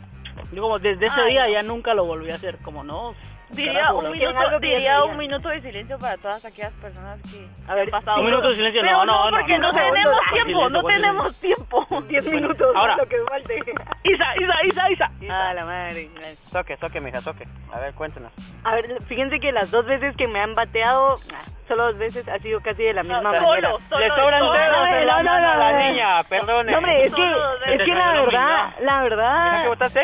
Yo 0.51 0.61
como 0.61 0.79
desde 0.79 1.05
ese 1.05 1.21
Ay, 1.21 1.31
día 1.33 1.45
no. 1.45 1.49
ya 1.51 1.63
nunca 1.63 1.93
lo 1.93 2.05
volví 2.05 2.31
a 2.31 2.35
hacer, 2.35 2.57
como 2.63 2.83
no. 2.83 3.13
Diría 3.51 3.73
carajo, 3.73 3.97
un 3.97 4.03
la- 4.03 4.11
¿Quieren 4.11 4.35
minuto, 4.37 4.59
diría 4.59 5.03
un 5.05 5.17
minuto 5.17 5.49
de 5.49 5.61
silencio 5.61 5.97
para 5.97 6.17
todas 6.17 6.45
aquellas 6.45 6.71
personas 6.73 7.19
que 7.23 7.47
A 7.67 7.73
ver, 7.73 7.85
han 7.85 7.89
pasado. 7.89 8.19
Un 8.19 8.25
minuto 8.27 8.47
de 8.49 8.53
silencio, 8.55 8.83
no, 8.83 9.05
no, 9.07 9.31
no. 9.31 9.37
porque 9.37 9.57
no, 9.57 9.71
no. 9.71 9.73
tenemos 9.79 10.15
Ah, 10.15 10.33
tiempo, 10.33 10.69
no 10.69 10.81
¿cuál 10.83 10.95
tenemos 10.95 11.35
tiempo. 11.41 11.87
10 12.09 12.31
minutos, 12.31 12.75
Ahora. 12.75 12.95
lo 12.97 13.07
que 13.07 13.17
falte. 13.27 13.55
Isa, 14.03 14.25
Isa, 14.39 14.53
Isa, 14.67 14.91
Isa. 14.91 15.11
Ah, 15.31 15.53
la 15.55 15.65
madre. 15.65 16.09
Toque, 16.53 16.77
toque, 16.77 17.01
mija, 17.01 17.21
toque. 17.21 17.45
A 17.73 17.79
ver, 17.79 17.95
cuéntenos. 17.95 18.31
A 18.63 18.75
ver, 18.75 19.01
fíjense 19.07 19.39
que 19.39 19.51
las 19.51 19.71
dos 19.71 19.83
veces 19.87 20.15
que 20.15 20.27
me 20.27 20.39
han 20.41 20.53
bateado, 20.53 21.15
ah, 21.33 21.41
solo 21.67 21.85
dos 21.87 21.97
veces 21.97 22.27
ha 22.29 22.37
sido 22.37 22.61
casi 22.61 22.83
de 22.83 22.93
la 22.93 23.01
misma 23.01 23.17
No, 23.21 23.31
manera. 23.31 23.43
solo, 23.45 23.79
solo, 23.89 23.99
Le 23.99 24.09
sobran 24.09 24.39
solo. 24.41 24.53
dedos 24.53 24.87
en 24.89 25.07
la 25.07 25.23
no, 25.23 25.23
no, 25.23 25.31
mano 25.31 25.47
a 25.49 25.53
no, 25.55 25.59
la 25.59 25.71
no. 25.71 25.79
niña, 25.79 26.23
perdone. 26.29 26.71
No, 26.71 26.77
hombre, 26.77 27.03
es 27.03 27.15
que, 27.15 27.21
Solo 27.21 27.65
es 27.65 27.81
que 27.81 27.95
la 27.95 28.11
verdad, 28.11 28.73
la 28.81 29.01
¿Mira 29.01 29.01
que 29.01 29.09
verdad, 29.09 29.67
votaste? 29.67 30.01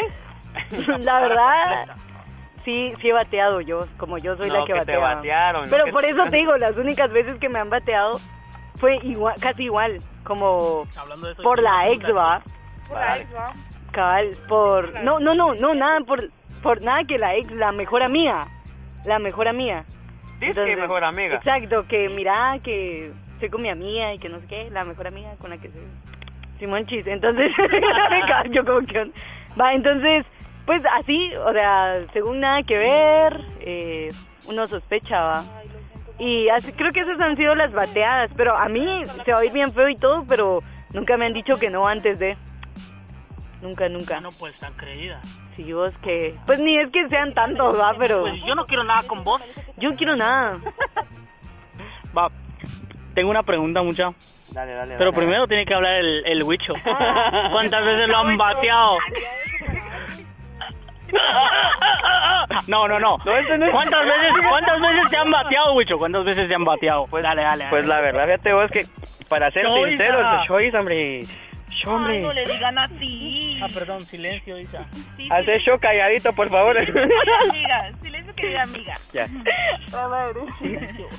la 0.99 1.19
verdad, 1.19 1.95
sí, 2.63 2.93
sí 3.01 3.09
he 3.09 3.13
bateado 3.13 3.61
yo, 3.61 3.85
como 3.97 4.17
yo 4.17 4.35
soy 4.37 4.47
No, 4.49 4.59
la 4.59 4.65
que, 4.65 4.73
que 4.73 4.85
te 4.85 4.97
batea. 4.97 5.15
batearon. 5.15 5.69
Pero 5.69 5.85
por 5.91 6.01
te- 6.03 6.09
eso 6.11 6.23
te 6.29 6.35
digo, 6.37 6.57
las 6.57 6.75
únicas 6.77 7.11
veces 7.11 7.37
que 7.39 7.49
me 7.49 7.59
han 7.59 7.69
bateado 7.69 8.19
fue 8.79 8.97
igual, 9.03 9.35
casi 9.39 9.63
igual, 9.63 9.99
como 10.23 10.85
Hablando 10.97 11.27
de 11.27 11.33
eso, 11.33 11.43
por 11.43 11.61
la 11.61 11.89
ex, 11.89 12.03
va, 12.15 12.41
Por 12.87 12.97
la 12.97 13.17
ex, 13.17 13.35
¿va? 13.35 13.53
cabal, 13.91 14.37
por, 14.47 14.93
no, 15.03 15.19
no, 15.19 15.33
no, 15.33 15.53
no, 15.55 15.73
nada, 15.75 15.99
por, 16.01 16.29
por 16.61 16.81
nada 16.81 17.03
que 17.05 17.17
la 17.17 17.35
ex, 17.35 17.49
la 17.51 17.71
mejor 17.71 18.03
amiga, 18.03 18.47
la 19.05 19.19
mejor 19.19 19.47
amiga. 19.47 19.83
Dice 20.39 20.65
que 20.65 20.75
mejor 20.75 21.03
amiga. 21.05 21.35
Exacto, 21.35 21.85
que 21.87 22.09
mira 22.09 22.57
que 22.61 23.11
estoy 23.35 23.49
con 23.49 23.61
mi 23.61 23.69
amiga 23.69 24.13
y 24.13 24.19
que 24.19 24.27
no 24.27 24.39
sé 24.41 24.47
qué, 24.47 24.69
la 24.71 24.83
mejor 24.83 25.07
amiga 25.07 25.29
con 25.39 25.49
la 25.49 25.57
que 25.57 25.69
soy. 25.69 25.81
Simón 26.59 26.85
Chis, 26.87 27.05
entonces, 27.07 27.51
yo 28.51 28.65
como 28.65 28.85
que... 28.85 29.11
Va, 29.59 29.73
entonces, 29.73 30.25
pues 30.65 30.81
así, 30.99 31.31
o 31.35 31.51
sea, 31.53 32.01
según 32.13 32.39
nada 32.39 32.63
que 32.63 32.77
ver, 32.77 33.41
eh, 33.61 34.11
uno 34.47 34.67
sospecha, 34.67 35.21
va. 35.21 35.43
Y 36.17 36.47
así, 36.49 36.71
creo 36.71 36.91
que 36.91 37.01
esas 37.01 37.19
han 37.19 37.35
sido 37.35 37.55
las 37.55 37.71
bateadas, 37.73 38.31
pero 38.37 38.55
a 38.55 38.69
mí 38.69 39.03
se 39.25 39.33
va 39.33 39.39
a 39.39 39.45
ir 39.45 39.51
bien 39.51 39.73
feo 39.73 39.89
y 39.89 39.97
todo, 39.97 40.23
pero 40.27 40.61
nunca 40.93 41.17
me 41.17 41.25
han 41.25 41.33
dicho 41.33 41.55
que 41.59 41.69
no 41.69 41.87
antes 41.87 42.17
de... 42.19 42.37
Nunca, 43.61 43.89
nunca. 43.89 44.17
Ah, 44.17 44.21
no, 44.21 44.29
pues 44.31 44.57
tan 44.59 44.73
creída. 44.73 45.19
Si 45.55 45.71
vos 45.73 45.93
que... 46.03 46.35
Pues 46.45 46.59
ni 46.59 46.77
es 46.77 46.89
que 46.91 47.07
sean 47.09 47.33
tantos, 47.33 47.79
va, 47.79 47.93
pero 47.97 48.21
Pues 48.21 48.41
yo 48.45 48.55
no 48.55 48.65
quiero 48.65 48.83
nada 48.83 49.03
con 49.07 49.23
vos. 49.23 49.41
yo 49.77 49.89
no 49.89 49.95
quiero 49.97 50.15
nada. 50.15 50.57
Va, 52.17 52.29
tengo 53.13 53.29
una 53.29 53.43
pregunta, 53.43 53.81
mucha. 53.81 54.11
Dale, 54.51 54.73
dale. 54.73 54.95
Pero 54.97 55.11
dale. 55.11 55.23
primero 55.23 55.47
tiene 55.47 55.65
que 55.65 55.73
hablar 55.73 55.95
el, 55.95 56.25
el 56.25 56.43
Wicho. 56.43 56.73
¿Cuántas 57.51 57.83
veces 57.83 58.07
lo 58.07 58.17
han 58.17 58.37
bateado? 58.37 58.97
No, 62.67 62.87
no, 62.87 62.99
no. 62.99 63.17
¿Cuántas 63.19 64.05
veces, 64.05 64.31
cuántas 64.49 64.79
veces 64.81 65.09
te 65.09 65.17
han 65.17 65.29
bateado, 65.31 65.73
Wicho? 65.73 65.97
¿Cuántas 65.97 66.23
veces 66.25 66.47
te 66.47 66.55
han 66.55 66.63
bateado? 66.63 67.05
Pues 67.07 67.23
dale, 67.23 67.41
dale. 67.43 67.65
Pues 67.69 67.85
la 67.87 67.99
verdad, 68.01 68.25
fíjate 68.25 68.53
vos 68.53 68.71
que, 68.71 68.85
para 69.27 69.51
ser 69.51 69.65
Choiza. 69.65 69.89
sincero, 69.89 70.19
el 70.19 70.47
choice, 70.47 70.77
hombre. 70.77 71.21
Ay, 71.87 72.21
no 72.21 72.33
le 72.33 72.45
digan 72.45 72.77
así. 72.77 73.59
Ah, 73.61 73.67
perdón, 73.73 74.01
silencio, 74.05 74.57
Isa. 74.59 74.85
Sí, 74.91 75.03
sí, 75.17 75.27
Hace 75.31 75.59
show 75.59 75.77
calladito, 75.79 76.33
por 76.33 76.49
favor. 76.49 76.77
amiga, 76.77 77.91
silencio 78.01 78.33
querida 78.35 78.63
amiga. 78.63 78.95
ya. 79.13 79.27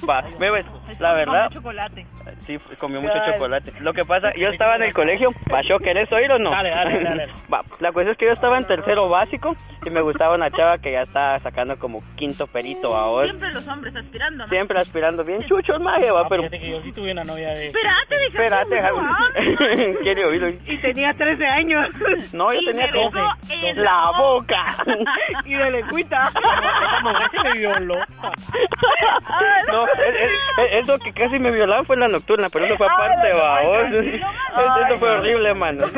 Va, 0.09 0.23
bebes, 0.39 0.67
la 0.99 1.13
verdad, 1.15 1.51
chocolate. 1.53 2.07
sí, 2.47 2.59
comió 2.79 3.01
mucho 3.01 3.15
chocolate. 3.33 3.73
Lo 3.81 3.93
que 3.93 4.05
pasa, 4.05 4.33
yo 4.37 4.49
estaba 4.49 4.77
en 4.77 4.83
el 4.83 4.93
colegio, 4.95 5.31
¿Pasó 5.49 5.79
querés 5.79 6.11
oír 6.13 6.31
o 6.33 6.39
no? 6.39 6.51
Dale, 6.51 6.71
dale, 6.71 7.03
dale. 7.03 7.27
Va, 7.53 7.63
la 7.81 7.93
cuestión 7.93 8.13
es 8.13 8.19
que 8.19 8.27
yo 8.27 8.33
estaba 8.33 8.59
en 8.59 8.67
tercero 8.67 9.09
básico 9.09 9.57
y 9.85 9.91
me 9.91 10.01
gustaba 10.01 10.35
una 10.35 10.51
chava 10.51 10.79
que 10.79 10.93
ya 10.93 11.03
estaba 11.03 11.39
sacando 11.41 11.79
como 11.79 12.03
quinto 12.17 12.47
perito 12.47 12.97
ahora. 12.97 13.27
Siempre 13.29 13.53
los 13.53 13.67
hombres 13.69 13.95
aspirando, 13.97 14.45
¿no? 14.45 14.51
Siempre 14.51 14.81
aspirando 14.81 15.25
bien 15.25 15.43
chuchos, 15.45 15.81
maje, 15.81 16.11
va, 16.11 16.23
Ah, 16.23 16.27
pero... 16.29 16.43
fíjate 16.43 16.61
que 16.61 16.71
yo 16.71 16.83
sí 16.83 16.93
tuve 16.93 17.13
una 17.13 17.25
novia 17.25 17.51
de... 17.51 17.67
Espérate, 17.69 18.17
deja 18.17 18.27
Espérate, 18.27 18.71
que 18.71 18.81
Javi. 18.83 19.87
me 19.93 19.95
Quiere 20.01 20.25
oírlo. 20.25 20.46
Y 20.49 20.79
tenía 20.81 21.13
13 21.15 21.47
años. 21.47 21.89
No, 22.33 22.53
yo 22.53 22.61
Y 22.61 22.65
tenía 22.67 22.87
me 22.87 22.93
como 22.93 23.11
besó 23.11 23.29
en 23.51 23.83
la 23.85 24.11
boca. 24.19 24.77
y 25.45 25.55
de 25.55 25.71
lengüita. 25.71 26.29
Esa 26.29 27.01
mujer 27.03 27.31
se 27.31 27.49
me 27.51 27.59
violó. 27.59 27.97
No, 29.73 29.87
es- 29.87 29.93
es- 29.99 30.31
es- 30.59 30.83
eso 30.85 30.99
que 30.99 31.13
casi 31.13 31.39
me 31.39 31.51
violaban 31.51 31.85
fue 31.87 31.97
en 31.97 32.01
la 32.01 32.09
nocturna, 32.09 32.49
pero 32.51 32.65
eso 32.67 32.77
fue 32.77 32.87
aparte, 32.87 33.33
va. 33.33 33.63
vos. 33.63 33.87
Eso 34.87 34.99
fue 34.99 35.11
horrible, 35.11 35.55
mano. 35.55 35.85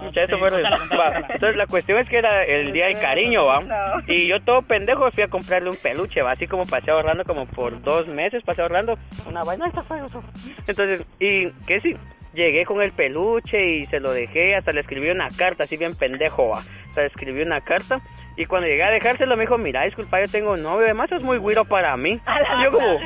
Mucha, 0.00 0.28
fue 0.28 0.48
Entonces 0.48 1.56
la 1.56 1.66
cuestión 1.66 1.98
es 1.98 2.08
que 2.08 2.18
era 2.18 2.44
el 2.44 2.72
día 2.72 2.86
del 2.86 3.00
cariño, 3.00 3.44
va. 3.46 3.60
Y 4.06 4.28
yo 4.28 4.40
todo 4.42 4.62
pendejo 4.62 5.10
fui 5.10 5.24
a 5.24 5.28
comprarle 5.28 5.70
un 5.70 5.76
peluche, 5.76 6.22
va. 6.22 6.30
Así 6.32 6.46
como 6.46 6.66
pasé 6.66 6.92
ahorrando 6.92 7.24
como 7.24 7.46
por 7.46 7.82
dos 7.82 8.06
meses, 8.06 8.44
pasé 8.44 8.62
ahorrando 8.62 8.96
una 9.26 9.42
vaina. 9.42 9.66
Entonces, 10.68 11.04
y 11.18 11.50
que 11.66 11.80
sí, 11.80 11.96
llegué 12.34 12.64
con 12.64 12.80
el 12.82 12.92
peluche 12.92 13.64
y 13.76 13.86
se 13.86 14.00
lo 14.00 14.12
dejé, 14.12 14.56
hasta 14.56 14.72
le 14.72 14.80
escribí 14.80 15.10
una 15.10 15.28
carta, 15.30 15.64
así 15.64 15.76
bien 15.76 15.96
pendejo, 15.96 16.48
va. 16.50 16.58
Hasta 16.88 17.00
le 17.02 17.06
escribí 17.08 17.42
una 17.42 17.60
carta. 17.60 18.00
Y 18.36 18.46
cuando 18.46 18.68
llegué 18.68 18.84
a 18.84 18.90
dejárselo 18.90 19.36
me 19.36 19.42
dijo, 19.42 19.58
mira, 19.58 19.82
disculpa, 19.84 20.20
yo 20.20 20.28
tengo 20.30 20.56
novio, 20.56 20.84
además 20.84 21.10
es 21.12 21.22
muy 21.22 21.38
güiro 21.38 21.64
para 21.64 21.96
mí. 21.96 22.20
Yo 22.64 22.70
como, 22.72 22.86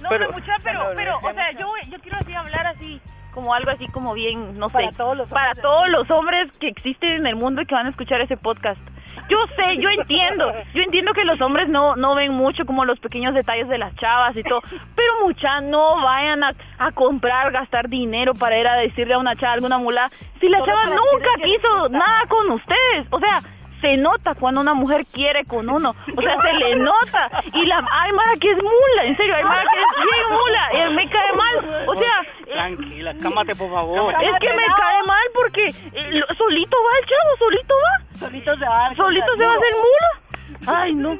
No, 0.00 0.08
Pero- 0.10 0.30
pero, 0.62 0.80
pero, 0.94 1.18
o 1.18 1.32
sea, 1.34 1.50
yo, 1.58 1.66
yo 1.90 1.98
quiero 1.98 2.18
así 2.18 2.32
hablar 2.32 2.68
así, 2.68 3.00
como 3.32 3.54
algo 3.54 3.70
así 3.70 3.86
como 3.88 4.14
bien, 4.14 4.58
no 4.58 4.68
Para 4.68 4.90
sé, 4.90 4.96
todos 4.96 5.16
los 5.16 5.28
para 5.28 5.54
todos 5.54 5.88
los 5.88 6.10
hombres 6.10 6.50
que 6.60 6.68
existen 6.68 7.10
en 7.10 7.26
el 7.26 7.36
mundo 7.36 7.62
y 7.62 7.66
que 7.66 7.74
van 7.74 7.86
a 7.86 7.90
escuchar 7.90 8.20
ese 8.20 8.36
podcast. 8.36 8.80
Yo 9.28 9.36
sé, 9.56 9.76
yo 9.78 9.90
entiendo, 9.90 10.50
yo 10.72 10.82
entiendo 10.82 11.12
que 11.12 11.24
los 11.24 11.40
hombres 11.40 11.68
no, 11.68 11.96
no 11.96 12.14
ven 12.14 12.32
mucho 12.32 12.64
como 12.64 12.84
los 12.84 12.98
pequeños 12.98 13.34
detalles 13.34 13.68
de 13.68 13.76
las 13.76 13.94
chavas 13.96 14.34
y 14.36 14.42
todo, 14.42 14.60
pero 14.94 15.12
mucha, 15.22 15.60
no 15.60 16.02
vayan 16.02 16.42
a, 16.44 16.54
a 16.78 16.92
comprar, 16.92 17.52
gastar 17.52 17.88
dinero 17.88 18.32
para 18.34 18.58
ir 18.58 18.66
a 18.66 18.76
decirle 18.76 19.14
a 19.14 19.18
una 19.18 19.36
chava 19.36 19.54
alguna 19.54 19.78
mula, 19.78 20.08
si 20.40 20.48
la 20.48 20.58
Solo 20.58 20.72
chava 20.72 20.82
para 20.84 20.96
nunca 20.96 21.30
quiso 21.44 21.88
nada 21.90 22.26
con 22.28 22.50
ustedes, 22.52 23.06
o 23.10 23.18
sea, 23.18 23.40
se 23.80 23.96
nota 23.96 24.34
cuando 24.34 24.60
una 24.60 24.74
mujer 24.74 25.04
quiere 25.12 25.44
con 25.44 25.68
uno, 25.70 25.90
o 25.90 26.20
sea, 26.22 26.36
se 26.42 26.52
le 26.54 26.76
nota. 26.76 27.30
Y 27.52 27.64
la, 27.66 27.78
hay 27.90 28.12
mara 28.12 28.32
que 28.40 28.50
es 28.50 28.56
mula, 28.56 29.04
en 29.04 29.16
serio, 29.16 29.34
hay 29.36 29.44
mara 29.44 29.62
que 29.72 29.78
es 29.80 29.86
bien 30.04 30.26
mula, 30.30 30.90
y 30.90 30.94
me 30.94 31.08
cae 31.10 31.32
mal, 31.34 31.88
o 31.88 31.94
sea, 31.94 32.20
eh, 32.46 32.52
Tranquila, 32.52 33.14
cámate 33.22 33.54
por 33.54 33.70
favor. 33.70 34.14
es 34.22 34.38
que 34.40 34.48
me 34.56 34.66
cae 34.76 35.02
mal 35.06 35.26
porque 35.34 35.66
eh, 35.66 36.20
solito 36.36 36.76
va 36.82 36.98
el 36.98 37.06
chavo, 37.06 37.36
solito 37.38 37.74
va, 37.74 38.18
Solito 38.18 38.56
se 38.56 38.64
va. 38.64 38.94
solito 38.96 39.36
se 39.36 39.44
va 39.46 39.52
a 39.52 39.56
hacer 39.56 39.72
mula. 39.72 40.80
Ay, 40.80 40.94
no. 40.94 41.10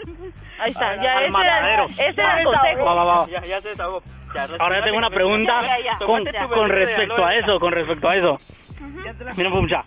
Ahí 0.60 0.70
está, 0.72 0.96
ya 0.96 1.12
ese 1.14 1.22
era, 1.24 1.30
matadero. 1.30 1.84
ese 1.86 2.20
era 2.20 2.38
el 2.40 2.44
consejo. 2.44 2.84
Va, 2.84 2.94
va, 2.94 3.04
va. 3.04 3.26
ya, 3.28 3.40
ya 3.42 3.60
se 3.60 3.68
desahogó. 3.68 4.02
Ya, 4.34 4.46
Ahora 4.58 4.82
tengo 4.84 4.98
una 4.98 5.10
pregunta 5.10 5.60
Ya, 5.62 5.78
ya, 5.78 5.84
ya. 5.98 6.06
con, 6.06 6.24
con 6.48 6.68
respecto 6.68 7.24
a 7.24 7.34
eso, 7.36 7.60
con 7.60 7.72
respecto 7.72 8.08
a 8.08 8.16
eso. 8.16 8.38
Mira, 9.36 9.50
mucha. 9.50 9.84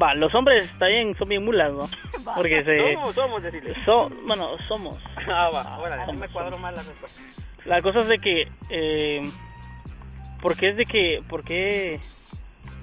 Va, 0.00 0.14
los 0.14 0.34
hombres 0.34 0.64
está 0.64 0.86
bien, 0.86 1.16
son 1.16 1.28
bien 1.28 1.44
mulas, 1.44 1.72
¿no? 1.72 1.88
Porque 2.34 2.62
se... 2.64 2.94
Somos, 2.94 3.14
somos, 3.14 3.42
decirle. 3.42 3.74
So, 3.84 4.10
bueno, 4.26 4.56
somos. 4.68 4.98
Ah, 5.28 5.50
va, 5.52 5.62
ahora, 5.62 6.04
Somos, 6.06 6.20
me 6.20 6.28
cuadro 6.28 6.58
mal 6.58 6.74
la 6.74 6.82
respuesta. 6.82 7.20
La 7.64 7.82
cosa 7.82 8.00
es 8.00 8.08
de 8.08 8.18
que... 8.18 8.48
Eh, 8.70 9.22
¿Por 10.40 10.56
qué 10.56 10.70
es 10.70 10.76
de 10.76 10.84
que... 10.84 11.22
¿Por 11.28 11.44
qué... 11.44 11.98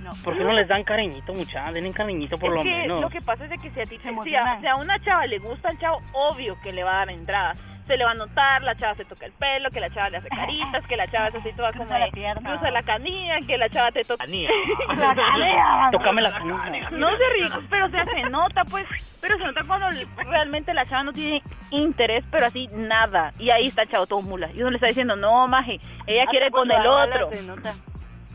No. 0.02 0.12
¿Por 0.24 0.38
qué 0.38 0.44
no 0.44 0.52
les 0.52 0.68
dan 0.68 0.84
cariñito, 0.84 1.34
mucha? 1.34 1.72
Denle 1.72 1.92
cariñito 1.94 2.38
por 2.38 2.50
es 2.50 2.56
lo 2.56 2.64
que 2.64 2.70
menos. 2.70 3.02
lo 3.02 3.10
que 3.10 3.22
pasa 3.22 3.46
es 3.46 3.52
de 3.52 3.58
que 3.58 3.70
si 3.70 3.80
a 3.80 3.86
ti 3.86 3.98
te, 3.98 4.24
si 4.24 4.36
a, 4.36 4.60
si 4.60 4.68
a 4.68 4.76
una 4.76 5.00
chava 5.02 5.26
le 5.28 5.40
gusta 5.40 5.70
el 5.70 5.80
chavo, 5.80 6.02
obvio 6.12 6.60
que 6.62 6.74
le 6.74 6.84
va 6.84 6.96
a 6.96 6.98
dar 7.06 7.12
entrada. 7.12 7.54
Se 7.88 7.98
le 7.98 8.06
va 8.06 8.12
a 8.12 8.14
notar, 8.14 8.64
la 8.64 8.76
chava 8.76 8.96
se 8.96 9.04
toca 9.04 9.26
el 9.26 9.34
pelo, 9.34 9.70
que 9.70 9.82
la 9.82 9.90
chava 9.90 10.10
le 10.10 10.18
hace 10.18 10.30
caritas, 10.30 10.88
que 10.88 10.96
la 10.96 11.06
chava 11.12 11.28
es 11.28 11.36
así 11.36 11.52
toda 11.52 11.72
como 11.74 11.84
Cruza 11.84 12.00
la 12.00 12.06
de, 12.06 12.12
pierna. 12.12 12.50
cruza 12.50 12.72
la 12.72 12.84
canilla, 12.84 13.36
que 13.46 13.58
la 13.58 13.70
chava 13.70 13.92
te 13.92 14.04
toca... 14.06 14.26
Tócame 15.92 16.22
la 16.22 16.32
canilla. 16.32 16.90
No 16.92 17.10
se 17.18 17.24
rico, 17.42 17.62
pero 17.70 17.86
o 17.86 17.90
sea, 17.90 18.06
se 18.06 18.22
nota 18.30 18.64
pues, 18.66 18.86
pero 19.22 19.38
se 19.38 19.44
nota 19.44 19.62
cuando 19.68 19.88
realmente 20.30 20.74
la 20.74 20.86
chava 20.86 21.04
no 21.04 21.14
tiene 21.14 21.42
interés, 21.72 22.24
pero 22.32 22.46
así 22.46 22.68
nada. 22.72 23.34
Y 23.38 23.50
ahí 23.50 23.68
está 23.68 23.82
el 23.84 23.90
chavo 23.90 24.08
todo 24.08 24.22
mula. 24.22 24.50
Y 24.54 24.62
uno 24.62 24.70
le 24.72 24.78
está 24.78 24.88
diciendo, 24.88 25.16
no, 25.18 25.48
maje, 25.48 25.80
ella 26.08 26.26
quiere 26.28 26.52
con 26.52 26.72
el 26.72 26.86
otro. 26.88 27.30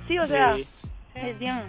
Sí, 0.07 0.19
o 0.19 0.27
sea, 0.27 0.53
Sí. 0.55 0.67
es 1.15 1.39
bien. 1.39 1.63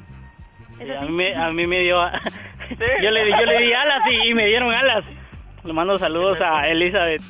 Sí, 0.78 0.92
a, 0.92 1.02
mí 1.02 1.12
me, 1.12 1.36
a 1.36 1.50
mí 1.52 1.66
me 1.68 1.80
dio... 1.80 1.98
yo, 3.02 3.10
le, 3.12 3.24
di- 3.26 3.32
yo 3.32 3.46
le 3.46 3.58
di 3.60 3.74
alas 3.74 4.02
y, 4.10 4.30
y 4.30 4.34
me 4.34 4.46
dieron 4.48 4.74
alas. 4.74 5.04
Le 5.64 5.74
mando 5.74 5.98
saludos 5.98 6.40
a 6.42 6.68
Elizabeth. 6.68 7.22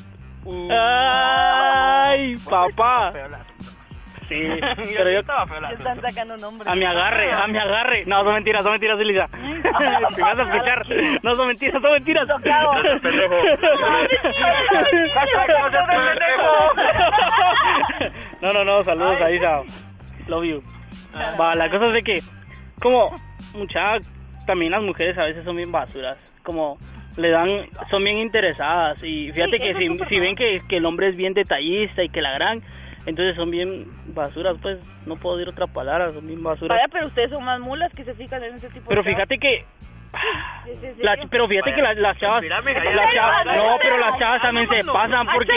¡Ay, 0.72 2.38
papá! 2.50 3.14
Sí, 4.28 4.48
pero 4.96 5.10
yo... 5.10 5.22
Ya 5.24 5.70
están 5.72 6.02
sacando 6.02 6.38
nombres. 6.38 6.68
A 6.68 6.76
mi 6.76 6.86
agarre, 6.86 7.34
a 7.34 7.48
mi 7.48 7.58
agarre. 7.58 8.06
No, 8.06 8.24
son 8.24 8.36
mentiras, 8.36 8.62
son 8.62 8.74
mentiras, 8.74 9.00
Elisa. 9.00 9.28
Si 10.14 10.22
vas 10.22 10.38
a 10.38 10.44
escuchar, 10.44 10.86
no 11.24 11.34
son 11.34 11.48
mentiras, 11.48 11.82
son 11.82 11.92
mentiras. 11.92 12.28
No, 18.42 18.54
no, 18.54 18.64
no, 18.64 18.84
saludos 18.84 19.20
a 19.20 19.32
Isa. 19.32 19.62
Love 20.28 20.46
you. 20.46 20.64
Va, 21.40 21.56
la 21.56 21.72
cosa 21.72 21.88
es 21.88 21.94
de 21.94 22.04
que, 22.04 22.20
como, 22.80 23.20
mucha, 23.56 23.98
también 24.46 24.74
las 24.74 24.84
mujeres 24.84 25.18
a 25.18 25.24
veces 25.24 25.44
son 25.44 25.56
bien 25.56 25.72
basuras. 25.72 26.20
Como, 26.44 26.78
le 27.18 27.30
dan, 27.30 27.50
son 27.90 28.04
bien 28.04 28.18
interesadas. 28.18 28.98
Y 29.04 29.32
fíjate 29.32 29.60
que 29.60 29.74
si, 29.76 29.98
si 30.10 30.20
ven 30.20 30.36
que, 30.36 30.62
que 30.68 30.78
el 30.78 30.86
hombre 30.86 31.10
es 31.10 31.16
bien 31.16 31.34
detallista 31.34 32.04
y 32.04 32.10
que 32.10 32.22
la 32.22 32.34
gran, 32.34 32.62
entonces 33.06 33.36
son 33.36 33.50
bien 33.50 33.86
basuras, 34.08 34.58
pues, 34.62 34.80
no 35.06 35.16
puedo 35.16 35.38
decir 35.38 35.50
otra 35.50 35.68
palabra, 35.68 36.14
son 36.14 36.28
bien 36.28 36.44
basuras. 36.44 36.78
Vaya, 36.78 36.88
pero 36.92 37.08
ustedes 37.08 37.30
son 37.30 37.44
más 37.44 37.60
mulas 37.60 37.94
que 37.94 38.04
se 38.04 38.14
fijan 38.14 38.44
en 38.44 38.56
ese 38.56 38.70
tipo 38.70 38.90
Pero 38.90 39.04
de 39.04 39.10
fíjate 39.10 39.38
que. 39.38 39.66
La- 41.00 41.18
pero 41.30 41.48
fíjate 41.48 41.74
que 41.74 41.82
las, 41.82 41.98
las 41.98 42.18
chavas, 42.18 42.44
las 42.44 42.64
chavas- 43.14 43.46
no, 43.46 43.78
pero 43.82 43.98
las 43.98 44.18
chavas 44.20 44.42
también 44.42 44.68
se 44.70 44.84
pasan 44.84 45.28
porque, 45.34 45.54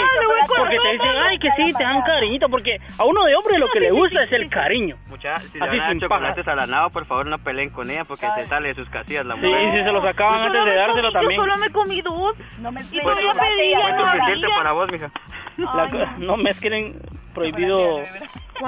porque 0.57 0.77
te 0.79 0.93
dicen, 0.93 1.09
ay, 1.29 1.38
que 1.38 1.51
sí, 1.57 1.73
te 1.73 1.83
dan 1.85 2.03
cariñito, 2.03 2.49
porque 2.49 2.79
a 2.99 3.05
uno 3.05 3.25
de 3.25 3.35
hombre 3.35 3.59
lo 3.59 3.69
que 3.71 3.81
le 3.81 3.91
gusta 3.91 4.23
es 4.25 4.33
el 4.33 4.49
cariño. 4.49 4.97
Mucha, 5.09 5.38
si 5.38 5.59
le 5.59 5.65
Así 5.65 5.71
van 5.77 5.81
a 5.81 5.83
dar 5.85 5.91
sin 5.93 6.01
chocolates 6.01 6.49
a 6.49 6.55
la 6.55 6.67
nava, 6.67 6.88
por 6.91 7.07
favor 7.07 7.27
no 7.27 7.38
peleen 7.38 7.71
con 7.71 7.91
ella 7.91 8.05
porque 8.05 8.27
se 8.35 8.47
sale 8.47 8.69
de 8.69 8.75
sus 8.75 8.88
casillas 8.91 9.25
la 9.27 9.35
Sí, 9.35 9.41
mujer. 9.41 9.62
y 9.62 9.79
si 9.79 9.85
se 9.85 9.93
los 9.93 10.05
acaban 10.05 10.41
Yo 10.41 10.47
antes 10.47 10.65
de 10.65 10.75
dárselo 10.75 11.09
comí- 11.09 11.12
también. 11.12 11.41
Yo 11.41 11.45
solo 11.47 11.57
me 11.59 11.71
comí 11.71 12.01
dos. 12.03 12.37
No 12.59 12.73
me 12.73 12.81
Y 12.83 13.01
todavía 13.01 13.33
pedí 13.35 13.75
Fue 13.75 13.91
ya 13.91 14.12
suficiente 14.12 14.47
para 14.57 14.73
vos, 14.73 14.91
mija. 14.93 15.11
La 15.59 15.88
co- 15.91 16.07
no. 16.19 16.37
mezclen 16.37 17.01
prohibido 17.35 18.01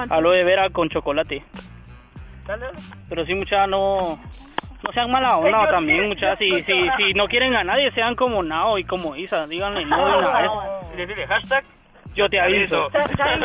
aloe 0.09 0.43
vera 0.43 0.69
con 0.69 0.89
chocolate. 0.89 1.43
Pero 3.09 3.25
sí, 3.25 3.33
mucha 3.33 3.65
no 3.67 4.19
no 4.85 4.91
sean 4.93 5.11
mala 5.11 5.37
onda 5.37 5.69
también, 5.69 6.07
muchachas. 6.07 6.37
Si, 6.39 6.49
si, 6.63 6.89
si 6.97 7.13
no 7.13 7.27
quieren 7.27 7.55
a 7.55 7.63
nadie, 7.63 7.91
sean 7.91 8.15
como 8.15 8.43
Nao 8.43 8.77
y 8.77 8.83
como 8.83 9.15
Isa. 9.15 9.47
Díganle 9.47 9.85
no 9.85 9.97
de 9.97 10.17
una 10.17 10.39
vez. 10.41 10.51
Decirle 10.97 11.27
hashtag. 11.27 11.63
Yo 12.15 12.29
te 12.29 12.39
aviso. 12.39 12.87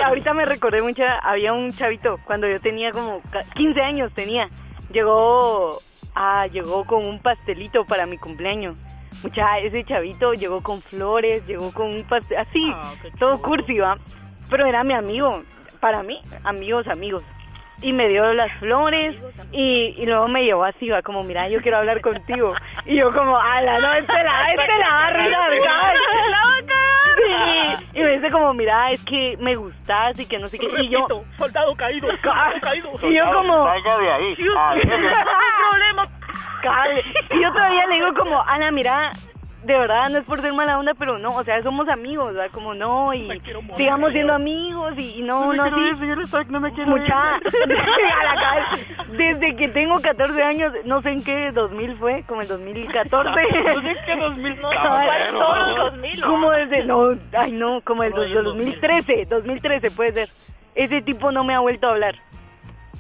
Ahorita 0.04 0.32
me 0.34 0.44
recordé 0.44 0.80
mucha, 0.82 1.18
había 1.18 1.52
un 1.52 1.72
chavito 1.72 2.18
cuando 2.24 2.46
yo 2.46 2.60
tenía 2.60 2.92
como 2.92 3.20
ca- 3.30 3.42
15 3.56 3.80
años 3.80 4.12
tenía. 4.14 4.48
Llegó 4.92 5.78
ah, 6.14 6.46
llegó 6.46 6.84
con 6.84 7.04
un 7.04 7.20
pastelito 7.20 7.84
para 7.84 8.06
mi 8.06 8.18
cumpleaños. 8.18 8.76
Mucha, 9.22 9.58
ese 9.58 9.82
chavito 9.84 10.34
llegó 10.34 10.62
con 10.62 10.82
flores, 10.82 11.44
llegó 11.46 11.72
con 11.72 11.86
un 11.90 12.04
pastel, 12.04 12.38
así, 12.38 12.70
Ah, 12.74 12.92
todo 13.18 13.40
cursi, 13.42 13.78
¿va? 13.78 13.98
Pero 14.48 14.66
era 14.66 14.84
mi 14.84 14.94
amigo, 14.94 15.42
para 15.80 16.02
mí, 16.02 16.20
amigos, 16.44 16.86
amigos. 16.86 17.22
Y 17.82 17.92
me 17.92 18.08
dio 18.08 18.32
las 18.34 18.52
flores 18.58 19.16
y, 19.52 19.94
y 19.96 20.06
luego 20.06 20.28
me 20.28 20.44
llevó 20.44 20.64
así, 20.64 20.88
va, 20.90 21.00
como, 21.02 21.22
mira, 21.22 21.48
yo 21.48 21.60
quiero 21.62 21.78
hablar 21.78 22.00
contigo. 22.00 22.54
Y 22.84 22.96
yo 22.96 23.12
como, 23.12 23.38
ala, 23.38 23.78
no, 23.78 23.94
este 23.94 24.12
la, 24.12 24.50
este 24.52 24.78
la 24.78 24.88
va 24.88 25.04
a 25.04 25.06
arruinar, 25.08 25.50
¿sabes? 25.64 26.00
Sí. 27.20 27.86
Y 27.94 28.02
me 28.02 28.12
dice 28.12 28.30
como, 28.30 28.54
mira, 28.54 28.90
es 28.90 29.04
que 29.04 29.36
me 29.40 29.54
gustas 29.54 30.18
y 30.18 30.26
que 30.26 30.38
no 30.38 30.48
sé 30.48 30.58
qué. 30.58 30.68
Y 30.82 30.88
yo, 30.88 31.06
soldado 31.36 31.74
caído, 31.74 32.08
soldado 32.22 32.60
caído. 32.60 32.90
y 33.02 33.14
yo 33.14 33.32
como, 33.32 33.64
Salga 33.64 33.98
de 33.98 34.10
ahí. 34.12 34.36
Problema. 34.36 36.08
Y 37.30 37.42
yo 37.42 37.52
todavía 37.52 37.86
le 37.86 37.94
digo 37.96 38.14
como, 38.14 38.40
Ana, 38.42 38.70
mira, 38.70 39.12
de 39.62 39.78
verdad 39.78 40.08
no 40.08 40.18
es 40.18 40.24
por 40.24 40.40
ser 40.40 40.52
mala 40.54 40.78
onda, 40.78 40.92
pero 40.98 41.18
no, 41.18 41.36
o 41.36 41.44
sea, 41.44 41.62
somos 41.62 41.88
amigos, 41.88 42.32
¿verdad? 42.34 42.50
Como 42.52 42.72
no, 42.74 43.12
y 43.12 43.22
Me 43.28 43.40
quiero 43.40 43.60
morir, 43.60 43.76
sigamos 43.76 44.12
siendo 44.12 44.32
señor. 44.36 44.40
amigos 44.40 44.94
y, 44.96 45.18
y 45.18 45.22
no, 45.22 45.52
no, 45.52 45.66
no 45.70 46.60
me 46.60 46.70
Mucha, 46.70 47.34
a 47.34 48.24
la 48.24 48.40
cabeza. 48.40 49.04
desde 49.12 49.56
que 49.56 49.68
tengo 49.68 50.00
14 50.00 50.42
años, 50.42 50.72
no 50.86 51.02
sé 51.02 51.10
en 51.10 51.22
qué 51.24 51.50
2000 51.52 51.96
fue, 51.96 52.22
como 52.26 52.40
el 52.42 52.48
2014. 52.48 53.30
No 53.74 53.80
sé 53.82 53.96
qué 54.06 54.16
2000 54.16 54.60
no. 54.60 54.70
Todos 55.32 55.68
los 55.68 55.76
2000. 55.92 56.22
Como 56.22 56.50
desde, 56.52 56.84
no, 56.84 57.10
ay 57.38 57.52
no, 57.52 57.80
como 57.82 58.02
el 58.02 58.10
No, 58.10 58.16
dos- 58.16 58.30
yo 58.30 58.42
2013, 58.42 59.26
2013 59.28 59.90
puede 59.90 60.12
ser. 60.12 60.28
Ese 60.74 61.02
tipo 61.02 61.30
no 61.32 61.44
me 61.44 61.54
ha 61.54 61.60
vuelto 61.60 61.86
a 61.86 61.90
hablar. 61.90 62.14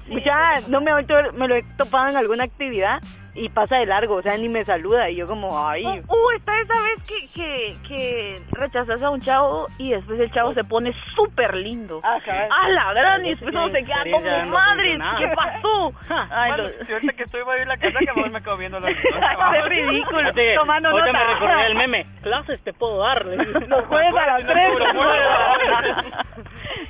Mucha, 0.08 0.34
no 0.68 0.80
me 0.80 0.90
ha 0.90 0.94
vuelto 0.94 1.14
a 1.16 1.22
ver, 1.22 1.32
me 1.34 1.46
lo 1.46 1.54
he 1.54 1.62
topado 1.76 2.08
en 2.08 2.16
alguna 2.16 2.44
actividad 2.44 3.00
y 3.34 3.48
pasa 3.48 3.76
de 3.76 3.86
largo, 3.86 4.16
o 4.16 4.22
sea, 4.22 4.36
ni 4.36 4.48
me 4.48 4.64
saluda 4.64 5.08
y 5.10 5.16
yo 5.16 5.26
como, 5.26 5.66
ay, 5.66 5.84
Uh, 5.86 5.90
uh, 5.90 6.30
está 6.36 6.58
esa 6.60 6.74
vez 6.82 7.02
que, 7.06 7.28
que, 7.32 7.76
que 7.88 8.42
rechazas 8.52 9.00
a 9.02 9.10
un 9.10 9.20
chavo 9.20 9.68
y 9.78 9.90
después 9.90 10.18
el 10.20 10.30
chavo 10.32 10.52
se 10.54 10.64
pone 10.64 10.92
súper 11.14 11.54
lindo. 11.54 12.00
Ah. 12.04 12.18
A 12.64 12.68
la 12.68 12.92
gran, 12.92 13.24
y 13.24 13.30
después 13.30 13.54
uno 13.54 13.68
se 13.70 13.84
queda 13.84 14.04
como 14.12 14.46
madre, 14.50 14.98
no 14.98 15.16
¿qué 15.18 15.28
pasó? 15.36 15.92
Ay, 16.30 16.50
Bueno, 16.52 16.68
lo- 16.88 16.94
ahorita 16.94 17.12
que 17.14 17.22
estoy 17.22 17.42
voy 17.42 17.54
a 17.54 17.56
ir 17.58 17.62
a 17.62 17.66
la 17.68 17.76
casa 17.76 17.98
que 18.00 18.30
me 18.30 18.42
quedo 18.42 18.56
viendo 18.56 18.80
los 18.80 18.90
Qué 19.52 19.62
ridículo, 19.68 20.32
que 20.34 20.54
tomando 20.56 20.88
ahorita 20.90 21.12
nota. 21.12 21.24
me 21.24 21.34
recordé 21.34 21.66
el 21.66 21.74
meme. 21.76 22.06
Clases 22.22 22.60
te 22.62 22.72
puedo 22.72 22.98
dar. 22.98 23.24
Los 23.24 23.86
jueves 23.86 24.14
a 24.16 24.38
las 24.38 24.46
3. 24.46 24.68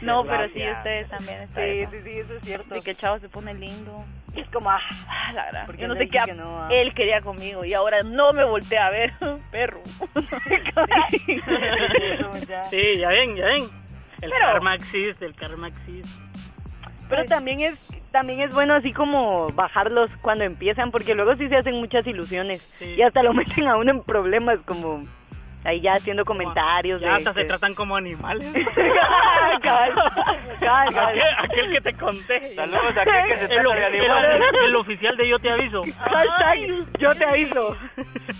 No, 0.02 0.24
pero 0.24 0.48
sí, 0.48 0.62
ustedes 0.70 1.08
también. 1.08 1.46
Sí, 1.54 1.86
sí, 1.90 2.02
sí, 2.04 2.18
eso 2.20 2.34
es 2.34 2.42
cierto. 2.42 2.74
De 2.74 2.82
que 2.82 2.90
el 2.92 2.96
chavo 2.96 3.18
se 3.18 3.28
pone 3.28 3.52
lindo. 3.54 4.04
Es 4.34 4.48
como, 4.50 4.70
ah, 4.70 4.78
la 5.34 5.46
gran. 5.50 5.66
Porque 5.66 5.82
Yo 5.82 5.88
no 5.88 5.94
sé 5.94 6.08
qué. 6.08 6.18
Que 6.30 6.34
no, 6.36 6.62
ah. 6.62 6.68
Él 6.70 6.94
quería 6.94 7.20
conmigo 7.20 7.64
y 7.64 7.74
ahora 7.74 8.02
no 8.02 8.32
me 8.32 8.44
voltea 8.44 8.86
a 8.86 8.90
ver. 8.90 9.12
Perro. 9.50 9.80
Sí, 12.70 12.98
ya 12.98 13.08
ven, 13.08 13.36
ya 13.36 13.44
ven. 13.46 13.64
El 14.20 14.30
Pero- 14.30 14.46
karma 14.52 14.74
existe, 14.74 15.24
el 15.26 15.34
karma 15.34 15.68
existe. 15.68 16.20
Pero 17.08 17.24
también 17.24 17.60
es 17.60 17.78
también 18.12 18.40
es 18.40 18.52
bueno 18.52 18.74
así 18.74 18.92
como 18.92 19.48
bajarlos 19.50 20.10
cuando 20.20 20.44
empiezan, 20.44 20.90
porque 20.90 21.14
luego 21.14 21.36
sí 21.36 21.48
se 21.48 21.56
hacen 21.56 21.76
muchas 21.76 22.06
ilusiones 22.06 22.60
Sí. 22.78 22.94
y 22.96 23.02
hasta 23.02 23.22
lo 23.22 23.32
meten 23.32 23.68
a 23.68 23.76
uno 23.76 23.90
en 23.92 24.02
problemas 24.02 24.58
como 24.66 25.04
ahí 25.64 25.80
ya 25.80 25.92
haciendo 25.94 26.24
comentarios. 26.24 27.00
Ya 27.00 27.08
de 27.08 27.14
hasta 27.16 27.32
se 27.34 27.44
tratan 27.44 27.74
como 27.74 27.96
animales. 27.96 28.52
Cabal, 29.62 29.92
cabal, 30.60 30.94
cabal. 30.94 31.08
aquel, 31.08 31.22
aquel 31.44 31.72
que 31.72 31.80
te 31.80 31.94
conté. 31.94 32.54
Saludos 32.54 32.96
a 32.96 33.02
aquel 33.02 33.24
que 33.28 33.36
se 33.38 33.44
El, 33.54 33.62
trata 33.62 33.74
de 33.90 33.98
el- 33.98 34.10
animales. 34.10 34.50
el 34.64 34.76
oficial 34.76 35.16
de 35.16 35.28
Yo 35.28 35.38
Te 35.38 35.50
Aviso. 35.50 35.82
Hashtag, 35.98 36.98
yo 36.98 37.14
te 37.14 37.24
aviso. 37.24 37.76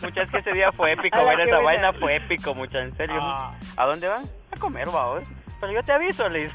Muchas 0.03 0.31
que 0.31 0.39
ese 0.39 0.53
día 0.53 0.73
fue 0.73 0.93
épico, 0.93 1.25
ver 1.27 1.41
esa 1.41 1.59
vaina 1.59 1.93
fue 1.93 2.17
épico, 2.17 2.55
mucha, 2.55 2.81
en 2.81 2.97
serio. 2.97 3.19
Ah. 3.21 3.55
¿A 3.77 3.87
dónde 3.87 4.09
van? 4.09 4.25
A 4.53 4.59
comer, 4.59 4.87
vamos. 4.87 5.25
Pero 5.61 5.73
yo 5.73 5.83
te 5.83 5.93
aviso, 5.93 6.29
Liz. 6.29 6.51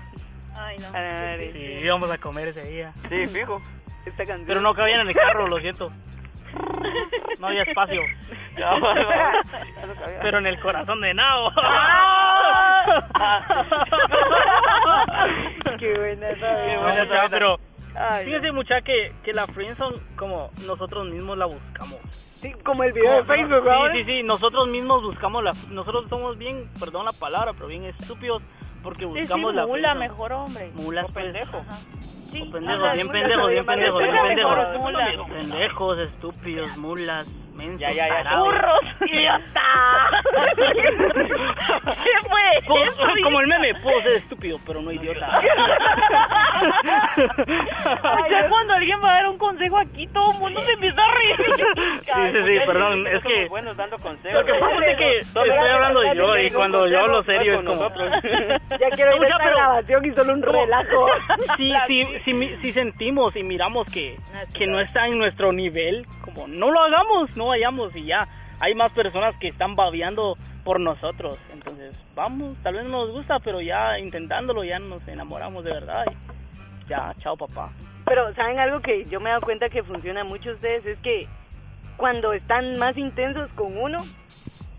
Ay, 0.58 0.78
no. 0.80 0.88
Ay, 0.98 1.52
Sí, 1.54 1.60
íbamos 1.84 2.10
a 2.12 2.18
comer 2.18 2.48
ese 2.50 2.64
día. 2.70 2.92
Sí, 3.10 3.28
fijo. 3.28 3.62
esta 4.06 4.26
canción. 4.26 4.48
Pero 4.48 4.62
no 4.62 4.74
cabían 4.74 5.02
en 5.02 5.10
el 5.10 5.16
carro, 5.16 5.48
lo 5.48 5.60
siento. 5.60 5.92
No 7.40 7.48
había 7.48 7.64
espacio. 7.64 8.02
Pero 10.22 10.38
en 10.40 10.48
el 10.48 10.60
corazón 10.60 11.02
de 11.02 11.14
Nao. 11.14 11.52
Qué 15.80 15.98
buena 15.98 16.30
esa 16.30 16.66
Qué 16.66 16.78
buena 16.78 17.04
esa, 17.04 17.30
pero 17.30 17.60
Ay, 17.96 18.26
fíjense 18.26 18.52
mucha 18.52 18.82
que, 18.82 19.14
que 19.24 19.34
la 19.34 19.48
friendzone 19.48 19.98
como 20.16 20.52
nosotros 20.66 21.06
mismos 21.08 21.38
la 21.38 21.46
buscamos. 21.46 21.98
sí, 22.42 22.52
como 22.64 22.84
el 22.84 22.94
video 22.94 23.18
de 23.18 23.24
Facebook, 23.24 23.64
¿verdad? 23.64 23.92
Sí, 23.94 24.00
sí, 24.00 24.06
sí, 24.06 24.24
nosotros 24.24 24.68
mismos 24.68 25.04
buscamos 25.04 25.44
la 25.44 25.54
nosotros 25.70 26.06
somos 26.10 26.38
bien, 26.38 26.70
perdón 26.80 27.06
la 27.06 27.14
palabra, 27.14 27.54
pero 27.54 27.68
bien 27.68 27.84
estúpidos 27.86 28.42
porque 28.86 29.06
Sí, 29.06 29.12
sí, 29.14 29.20
buscamos 29.20 29.54
la 29.54 29.66
mula, 29.68 29.90
friendzone. 29.94 30.00
mejor 30.08 30.32
hombre. 30.34 30.72
Mulas, 30.76 31.06
O 31.06 31.08
pues. 31.14 31.26
pendejo. 31.26 31.62
Sí. 32.32 32.42
O 32.48 32.52
pendejos, 32.52 32.94
bien 32.94 33.08
pendejos, 33.10 33.50
bien 33.50 33.66
pendejos, 33.66 34.02
bien 34.02 34.16
pendejos. 34.16 35.28
Pendejos, 35.30 36.00
estúpidos, 36.00 36.78
mulas, 36.78 37.28
mensos, 37.56 37.80
Ya, 37.80 37.92
ya, 37.92 38.24
ya. 38.24 38.38
¡Burros! 38.40 38.80
¡Idiota! 39.12 39.62
¿Qué 42.04 42.28
fue? 42.30 42.42
Eso? 42.84 42.96
como 43.24 43.40
el 43.42 43.48
meme, 43.48 43.74
puedo 43.82 44.02
ser 44.02 44.12
estúpido, 44.14 44.58
pero 44.66 44.82
no 44.82 44.92
idiota. 44.92 45.30
O 46.98 48.28
sea, 48.30 48.50
cuando 48.50 48.74
alguien 48.74 49.00
va 49.04 49.10
a 49.12 49.16
dar 49.16 49.28
un 49.28 49.38
consejo 49.38 49.78
aquí, 49.78 50.08
todo 50.08 50.32
el 50.34 50.40
mundo 50.40 50.62
se 50.62 50.72
empieza 50.74 51.02
a 51.02 51.12
reír. 51.12 51.36
Sí, 51.56 52.12
sí, 52.32 52.40
sí, 52.48 52.60
perdón, 52.66 53.08
es 53.08 53.24
que 53.24 53.48
buenos 53.48 53.76
dando 53.78 53.98
consejos. 54.00 54.40
lo 54.42 54.46
que 54.46 54.54
pasa 54.60 54.86
es 54.86 54.98
que 54.98 55.18
estoy 55.20 55.50
hablando 55.50 56.14
yo 56.14 56.38
y 56.38 56.50
cuando 56.52 56.88
yo 56.88 57.00
hablo 57.02 57.24
serio 57.24 57.60
es 57.60 57.66
como 57.66 57.90
Ya 58.80 58.90
quiero 58.96 59.16
ir 59.18 59.24
a 59.24 59.28
esta 59.28 59.50
grabación 59.50 60.06
y 60.06 60.12
solo 60.12 60.34
un 60.34 60.42
relajo. 60.42 61.08
si, 61.58 61.72
si, 61.88 62.06
si, 62.26 62.34
mi- 62.34 62.56
si 62.58 62.72
sentimos 62.72 63.36
y 63.36 63.44
miramos 63.44 63.88
que, 63.92 64.18
que 64.54 64.68
no 64.68 64.80
está 64.80 65.08
en 65.08 65.18
nuestro 65.18 65.52
nivel, 65.52 66.06
como 66.24 66.48
no 66.48 66.72
lo 66.72 66.82
hagamos, 66.84 67.36
no 67.38 67.45
vayamos 67.48 67.96
y 67.96 68.06
ya. 68.06 68.28
Hay 68.60 68.74
más 68.74 68.92
personas 68.94 69.36
que 69.40 69.50
están 69.50 69.76
babeando 69.76 70.38
por 70.64 70.80
nosotros. 70.80 71.38
Entonces, 71.52 71.94
vamos, 72.16 72.58
tal 72.64 72.76
vez 72.76 72.86
no 72.86 73.06
nos 73.06 73.12
gusta, 73.12 73.40
pero 73.40 73.62
ya 73.62 74.00
intentándolo 74.00 74.64
ya 74.64 74.80
nos 74.80 75.08
enamoramos 75.08 75.64
de 75.64 75.72
verdad. 75.72 76.06
y 76.10 76.90
ya, 76.90 77.14
chao 77.20 77.36
papá. 77.36 77.72
Pero, 78.06 78.34
¿saben 78.36 78.60
algo 78.60 78.82
que 78.82 79.06
yo 79.06 79.20
me 79.20 79.30
he 79.30 79.34
dado 79.34 79.42
cuenta 79.42 79.70
que 79.70 79.84
funciona 79.84 80.24
mucho 80.24 80.52
ustedes? 80.52 80.86
Es 80.86 81.00
que 81.00 81.28
cuando 81.98 82.34
están 82.34 82.78
más 82.78 82.98
intensos 82.98 83.50
con 83.54 83.78
uno, 83.78 84.00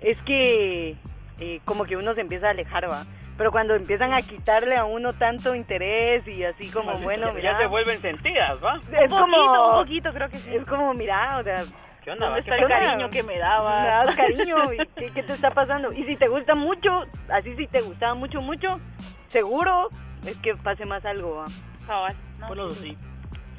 es 0.00 0.20
que 0.22 0.96
eh, 1.40 1.60
como 1.64 1.84
que 1.84 1.96
uno 1.96 2.14
se 2.14 2.20
empieza 2.20 2.48
a 2.48 2.50
alejar, 2.50 2.88
va. 2.88 3.04
Pero 3.36 3.52
cuando 3.52 3.74
empiezan 3.74 4.14
a 4.14 4.22
quitarle 4.22 4.76
a 4.76 4.84
uno 4.84 5.12
tanto 5.12 5.54
interés 5.54 6.26
y 6.26 6.42
así 6.44 6.70
como, 6.70 6.98
bueno, 6.98 7.26
ya, 7.26 7.32
mira... 7.32 7.52
ya 7.52 7.58
se 7.58 7.66
vuelven 7.66 8.00
sentidas, 8.00 8.56
¿va? 8.64 8.80
Es 8.92 9.10
un 9.10 9.18
como... 9.18 9.36
poquito, 9.36 9.68
un 9.68 9.82
poquito, 9.82 10.12
creo 10.12 10.28
que 10.30 10.36
sí. 10.38 10.54
Es 10.54 10.64
como, 10.64 10.94
mira, 10.94 11.38
o 11.38 11.42
sea... 11.42 11.64
¿Qué 12.06 12.12
onda? 12.12 12.26
¿Dónde 12.26 12.44
¿Qué 12.44 12.50
está 12.52 12.62
el 12.62 12.68
cariño 12.68 13.10
que 13.10 13.22
me 13.24 13.32
Me 13.32 13.38
daba? 13.40 14.04
cariño, 14.14 14.56
¿qué, 14.96 15.10
qué 15.10 15.22
te 15.24 15.32
está 15.32 15.50
pasando? 15.50 15.92
Y 15.92 16.04
si 16.04 16.14
te 16.14 16.28
gusta 16.28 16.54
mucho, 16.54 17.04
así 17.28 17.56
si 17.56 17.66
te 17.66 17.80
gustaba 17.80 18.14
mucho, 18.14 18.40
mucho, 18.40 18.78
seguro 19.26 19.88
es 20.24 20.36
que 20.36 20.54
pase 20.54 20.86
más 20.86 21.04
algo, 21.04 21.34
va. 21.38 21.46
Cabal, 21.84 22.14
no, 22.38 22.46
Bueno, 22.46 22.70
sí. 22.74 22.90
sí. 22.90 22.98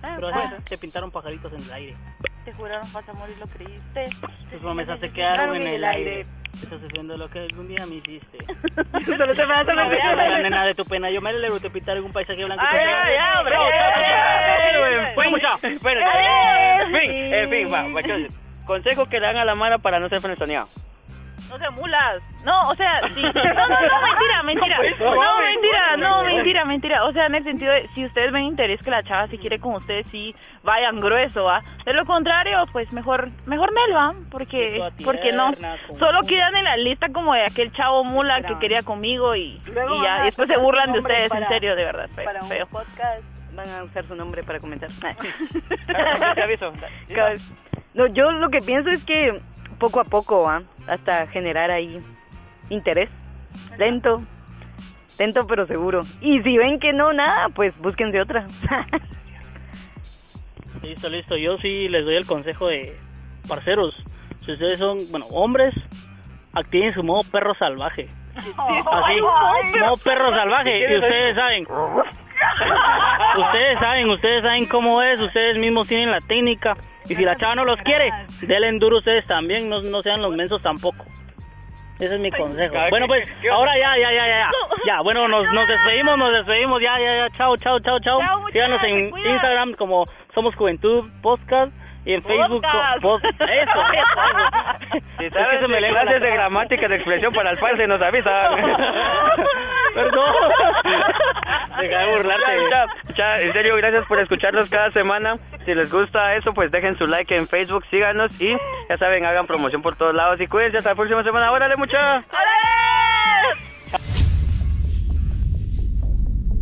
Ah, 0.02 0.14
Pero 0.16 0.30
ah, 0.34 0.54
te 0.64 0.78
pintaron 0.78 1.12
pajaritos 1.12 1.52
en 1.52 1.62
el 1.62 1.74
aire. 1.74 1.96
te 2.46 2.54
juraron 2.54 2.90
paz, 2.90 3.10
amor, 3.10 3.30
y 3.30 3.38
lo 3.38 3.48
creíste. 3.48 4.06
Tus 4.50 4.62
promesas 4.62 4.98
se 5.02 5.12
quedaron 5.12 5.54
en 5.58 5.68
el 5.68 5.84
aire. 5.84 6.26
Estás 6.64 6.82
haciendo 6.84 7.18
lo 7.18 7.30
que 7.30 7.40
algún 7.40 7.68
día 7.68 7.86
me 7.86 7.96
hiciste. 7.96 8.38
Solo 9.06 9.34
te 9.34 9.46
la 9.46 9.88
veas 9.88 10.18
la 10.18 10.40
nena 10.40 10.66
de 10.66 10.74
tu 10.74 10.84
pena. 10.86 11.10
Yo 11.12 11.22
me 11.22 11.30
alegro 11.30 11.60
te 11.60 11.70
pintar 11.70 12.00
un 12.02 12.12
paisaje 12.12 12.44
blanco. 12.44 12.64
Ay, 12.68 12.80
ay, 12.80 13.16
ay, 13.20 13.46
fin, 17.50 17.68
fin, 17.70 18.28
Consejo 18.66 19.06
que 19.08 19.20
le 19.20 19.28
dan 19.28 19.38
a 19.38 19.46
la 19.46 19.56
Mara 19.56 19.78
para 19.78 20.00
no 20.00 20.10
ser. 20.10 20.20
No 21.50 21.58
sean 21.58 21.76
mulas. 21.76 22.22
No, 22.44 22.62
o 22.70 22.76
sea, 22.76 23.02
sí. 23.14 23.22
No, 23.22 23.32
no, 23.32 23.68
no, 23.68 24.02
mentira, 24.08 24.44
mentira. 24.44 24.78
pues, 24.78 25.00
No, 25.00 25.40
mentira, 25.40 25.98
no, 25.98 26.24
mentira, 26.24 26.66
mentira. 26.66 27.06
O 27.06 27.14
sea, 27.14 27.28
en 27.28 27.36
el 27.36 27.44
sentido 27.44 27.72
de, 27.72 27.88
si 27.90 28.06
ustedes 28.06 28.32
ven 28.32 28.44
interés 28.44 28.82
que 28.82 28.90
la 28.90 29.04
chava 29.04 29.28
si 29.28 29.38
quiere 29.38 29.60
con 29.60 29.76
ustedes, 29.76 30.08
sí, 30.08 30.36
vayan 30.64 31.00
grueso, 31.00 31.44
¿va? 31.44 31.62
De 31.86 31.94
lo 31.94 32.06
contrario, 32.06 32.66
pues 32.72 32.92
mejor, 32.92 33.30
mejor 33.46 33.72
Mel, 33.74 33.96
¿va? 33.96 34.14
Porque, 34.32 34.82
porque 35.04 35.32
no. 35.32 35.52
Solo 36.00 36.22
quedan 36.28 36.56
en 36.56 36.64
la 36.66 36.78
lista 36.78 37.08
como 37.12 37.34
de 37.34 37.44
aquel 37.44 37.72
chavo 37.74 38.04
mula 38.04 38.42
que 38.42 38.58
quería 38.60 38.84
conmigo 38.84 39.36
y, 39.36 39.62
y 39.68 40.02
ya. 40.04 40.22
Y 40.22 40.26
después 40.26 40.48
se 40.48 40.58
burlan 40.58 40.92
de 40.94 41.00
ustedes, 41.00 41.32
en 41.32 41.48
serio, 41.48 41.76
de 41.76 41.86
verdad. 41.86 42.10
Feo. 42.16 42.26
Para 42.26 42.42
un 42.44 42.70
podcast 42.70 43.24
van 43.58 43.70
a 43.70 43.84
usar 43.84 44.06
su 44.06 44.16
nombre 44.16 44.44
para 44.44 44.60
comentar. 44.60 44.90
Te 46.36 46.42
aviso. 46.42 46.72
Cabal. 47.14 47.38
No, 47.94 48.06
yo 48.08 48.32
lo 48.32 48.50
que 48.50 48.60
pienso 48.60 48.90
es 48.92 49.04
que 49.04 49.42
poco 49.80 50.00
a 50.00 50.04
poco. 50.04 50.50
Hasta 50.88 51.28
generar 51.28 51.72
ahí 51.72 52.02
interés. 52.70 53.10
Lento. 53.78 54.22
Lento 55.18 55.48
pero 55.48 55.66
seguro. 55.66 56.02
Y 56.22 56.42
si 56.42 56.58
ven 56.58 56.80
que 56.80 56.94
no, 56.94 57.14
nada, 57.14 57.50
pues 57.50 57.78
búsquense 57.80 58.22
otra. 58.22 58.48
Listo, 60.84 61.10
listo. 61.10 61.36
Yo 61.36 61.58
sí 61.58 61.90
les 61.90 62.06
doy 62.06 62.16
el 62.16 62.28
consejo 62.28 62.68
de 62.68 62.96
parceros. 63.48 63.96
Si 64.46 64.52
ustedes 64.52 64.78
son, 64.80 65.00
bueno, 65.10 65.26
hombres, 65.32 65.74
activen 66.54 66.94
su 66.94 67.04
modo 67.04 67.24
perro 67.30 67.56
salvaje. 67.56 68.08
Así, 68.36 68.54
modo 68.54 69.98
perro 70.04 70.30
salvaje. 70.30 70.80
Y 70.80 70.96
ustedes 70.96 71.36
saben. 71.36 71.68
Ustedes 73.38 73.80
saben, 73.80 74.10
ustedes 74.10 74.42
saben 74.44 74.66
cómo 74.68 75.02
es. 75.02 75.20
Ustedes 75.20 75.58
mismos 75.58 75.88
tienen 75.88 76.12
la 76.12 76.22
técnica. 76.22 76.78
Y 77.10 77.16
si 77.16 77.24
la 77.24 77.36
chava 77.38 77.56
no 77.56 77.66
los 77.66 77.80
quiere, 77.82 78.12
denle 78.42 78.72
duro 78.80 78.98
ustedes 78.98 79.26
también. 79.28 79.70
No, 79.70 79.82
no 79.82 80.02
sean 80.02 80.22
los 80.22 80.36
mensos 80.36 80.62
tampoco. 80.62 81.06
Ese 82.00 82.14
es 82.14 82.22
mi 82.22 82.30
consejo. 82.30 82.76
Bueno, 82.92 83.08
¿qué- 83.08 83.26
pues, 83.26 83.52
ahora 83.52 83.72
ya, 83.78 83.98
ya, 83.98 84.12
ya, 84.12 84.28
ya. 84.28 84.38
Ya, 84.38 84.50
ya 84.86 85.02
bueno, 85.02 85.28
nos, 85.28 85.52
nos 85.52 85.68
despedimos, 85.68 86.16
nos 86.18 86.32
despedimos. 86.32 86.80
Ya, 86.82 87.00
ya, 87.00 87.18
ya. 87.28 87.30
Chao, 87.38 87.58
chao, 87.58 87.80
chao, 87.80 88.00
chao. 88.00 88.20
Síganos 88.52 88.84
en. 88.84 89.12
Instagram 89.18 89.74
como 89.74 90.06
Somos 90.36 90.54
Juventud 90.56 91.10
Podcast. 91.24 91.72
Y 92.08 92.14
en 92.14 92.24
Facebook, 92.24 92.64
eso, 92.64 93.20
eso. 93.20 93.80
Si 95.18 95.26
Es 95.26 95.34
sabes 95.34 95.50
que 95.52 95.60
se 95.60 95.68
me 95.68 95.82
de 95.82 95.90
clases 95.90 96.22
de 96.22 96.32
gramática, 96.32 96.88
de 96.88 96.96
expresión 96.96 97.34
para 97.34 97.52
el 97.52 97.58
parce, 97.58 97.86
nos 97.86 98.02
avisan. 98.02 98.56
Perdón. 99.94 100.34
Deja 101.82 102.00
de 102.00 102.06
burlarte. 102.16 102.70
Ya, 103.14 103.34
en 103.42 103.52
serio, 103.52 103.76
gracias 103.76 104.06
por 104.08 104.22
escucharnos 104.22 104.70
cada 104.70 104.90
semana. 104.92 105.36
Si 105.66 105.76
les 105.76 105.92
gusta 105.92 106.36
eso, 106.36 106.54
pues 106.54 106.72
dejen 106.72 106.98
su 106.98 107.08
like 107.08 107.36
en 107.36 107.46
Facebook, 107.46 107.84
síganos 107.90 108.32
y 108.40 108.56
ya 108.88 108.98
saben, 108.98 109.26
hagan 109.26 109.46
promoción 109.46 109.82
por 109.82 109.98
todos 109.98 110.16
lados. 110.16 110.40
Y 110.40 110.48
cuídense 110.48 110.78
hasta 110.78 110.92
la 110.92 110.96
próxima 110.96 111.24
semana. 111.24 111.52
¡Órale, 111.52 111.76
mucha! 111.76 112.24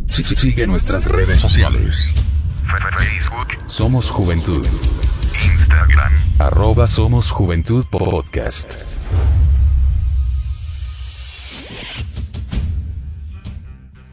Sí, 0.08 0.24
sí, 0.24 0.34
Sigue 0.34 0.66
nuestras 0.66 1.08
redes 1.08 1.38
sociales. 1.38 2.35
Facebook, 2.66 3.68
Somos 3.68 4.10
Juventud. 4.10 4.66
Instagram. 4.66 6.12
Arroba 6.40 6.86
Somos 6.88 7.30
Juventud 7.30 7.84
Podcast. 7.90 9.10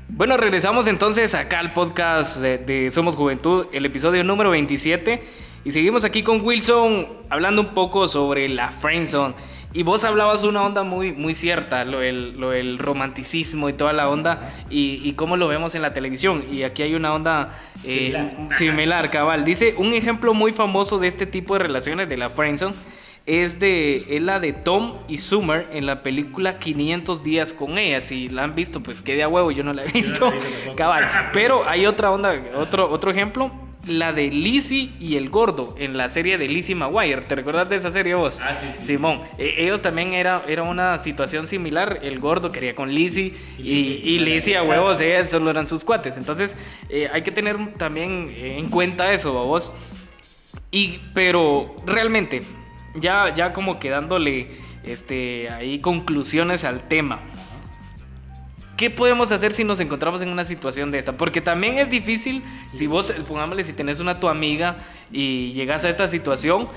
Bueno, 0.09 0.37
regresamos 0.37 0.85
entonces 0.85 1.33
acá 1.33 1.59
al 1.59 1.73
podcast 1.73 2.37
de, 2.37 2.59
de 2.59 2.91
Somos 2.91 3.15
Juventud, 3.15 3.65
el 3.73 3.85
episodio 3.85 4.23
número 4.23 4.51
27. 4.51 5.23
Y 5.65 5.71
seguimos 5.71 6.03
aquí 6.03 6.21
con 6.21 6.41
Wilson 6.41 7.07
hablando 7.29 7.61
un 7.61 7.73
poco 7.73 8.07
sobre 8.07 8.47
la 8.49 8.69
friendzone. 8.69 9.33
Y 9.73 9.83
vos 9.83 10.03
hablabas 10.03 10.43
una 10.43 10.61
onda 10.63 10.83
muy, 10.83 11.13
muy 11.13 11.33
cierta, 11.33 11.83
lo 11.83 11.99
del, 11.99 12.39
lo 12.39 12.51
del 12.51 12.77
romanticismo 12.77 13.69
y 13.69 13.73
toda 13.73 13.91
la 13.91 14.07
onda, 14.07 14.53
y, 14.69 15.01
y 15.03 15.13
cómo 15.13 15.35
lo 15.35 15.47
vemos 15.47 15.73
en 15.73 15.81
la 15.81 15.93
televisión. 15.93 16.43
Y 16.51 16.61
aquí 16.63 16.83
hay 16.83 16.93
una 16.93 17.13
onda 17.13 17.59
eh, 17.83 18.11
Similar. 18.11 18.55
similar, 18.57 19.09
cabal. 19.09 19.45
Dice, 19.45 19.73
un 19.77 19.93
ejemplo 19.93 20.33
muy 20.33 20.53
famoso 20.53 20.99
de 20.99 21.07
este 21.07 21.25
tipo 21.25 21.53
de 21.53 21.59
relaciones 21.59 22.07
de 22.07 22.17
la 22.17 22.29
friendzone 22.29 22.75
es 23.25 23.57
de 23.57 24.17
es 24.17 24.21
la 24.21 24.41
de 24.41 24.51
Tom 24.51 24.95
y 25.07 25.17
Summer 25.19 25.65
en 25.71 25.85
la 25.85 26.03
película 26.03 26.59
500 26.59 27.23
días 27.23 27.53
con 27.53 27.77
ella. 27.77 28.01
Si 28.01 28.29
la 28.29 28.43
han 28.43 28.53
visto, 28.53 28.81
pues 28.83 29.01
qué 29.01 29.15
de 29.15 29.23
a 29.23 29.27
huevo, 29.29 29.49
yo 29.51 29.63
no 29.63 29.73
la 29.73 29.85
he 29.85 29.87
visto. 29.91 30.29
la 30.29 30.35
he 30.35 30.39
visto. 30.39 30.75
Cabal. 30.75 31.09
Pero 31.31 31.67
hay 31.67 31.85
otra 31.85 32.11
onda, 32.11 32.35
otro, 32.57 32.89
otro 32.91 33.11
ejemplo, 33.11 33.49
la 33.87 34.13
de 34.13 34.29
Lizzie 34.29 34.91
y 34.99 35.17
el 35.17 35.29
gordo 35.29 35.75
en 35.77 35.97
la 35.97 36.09
serie 36.09 36.37
de 36.37 36.47
Lizzie 36.47 36.75
McGuire. 36.75 37.21
¿Te 37.21 37.35
recuerdas 37.35 37.69
de 37.69 37.75
esa 37.75 37.91
serie 37.91 38.15
vos? 38.15 38.39
Ah, 38.41 38.55
sí, 38.55 38.65
sí. 38.79 38.85
Simón, 38.85 39.21
e- 39.37 39.55
ellos 39.57 39.81
también 39.81 40.13
era, 40.13 40.43
era 40.47 40.63
una 40.63 40.97
situación 40.99 41.47
similar. 41.47 41.99
El 42.01 42.19
gordo 42.19 42.51
quería 42.51 42.75
con 42.75 42.93
Lizzie 42.93 43.33
y, 43.57 43.71
y 44.03 44.19
Lizzie 44.19 44.57
a 44.57 44.63
huevos, 44.63 45.01
ellas 45.01 45.29
solo 45.29 45.49
eran 45.49 45.67
sus 45.67 45.83
cuates. 45.83 46.17
Entonces, 46.17 46.55
eh, 46.89 47.09
hay 47.11 47.23
que 47.23 47.31
tener 47.31 47.57
también 47.75 48.29
eh, 48.31 48.57
en 48.57 48.69
cuenta 48.69 49.13
eso, 49.13 49.33
vos. 49.33 49.71
Y, 50.71 50.99
pero 51.13 51.75
realmente, 51.85 52.43
ya, 52.95 53.33
ya 53.33 53.53
como 53.53 53.79
que 53.79 53.89
dándole 53.89 54.47
este, 54.83 55.49
ahí 55.49 55.79
conclusiones 55.79 56.63
al 56.63 56.87
tema. 56.87 57.19
¿Qué 58.77 58.89
podemos 58.89 59.31
hacer 59.31 59.51
si 59.51 59.63
nos 59.63 59.79
encontramos 59.79 60.21
en 60.21 60.29
una 60.29 60.45
situación 60.45 60.89
de 60.91 60.99
esta? 60.99 61.15
Porque 61.15 61.41
también 61.41 61.77
es 61.77 61.89
difícil 61.89 62.43
si 62.71 62.87
vos, 62.87 63.11
pongámosle, 63.27 63.63
si 63.63 63.73
tenés 63.73 63.99
una 63.99 64.19
tu 64.19 64.27
amiga 64.27 64.77
y 65.11 65.51
llegas 65.53 65.85
a 65.85 65.89
esta 65.89 66.07
situación 66.07 66.67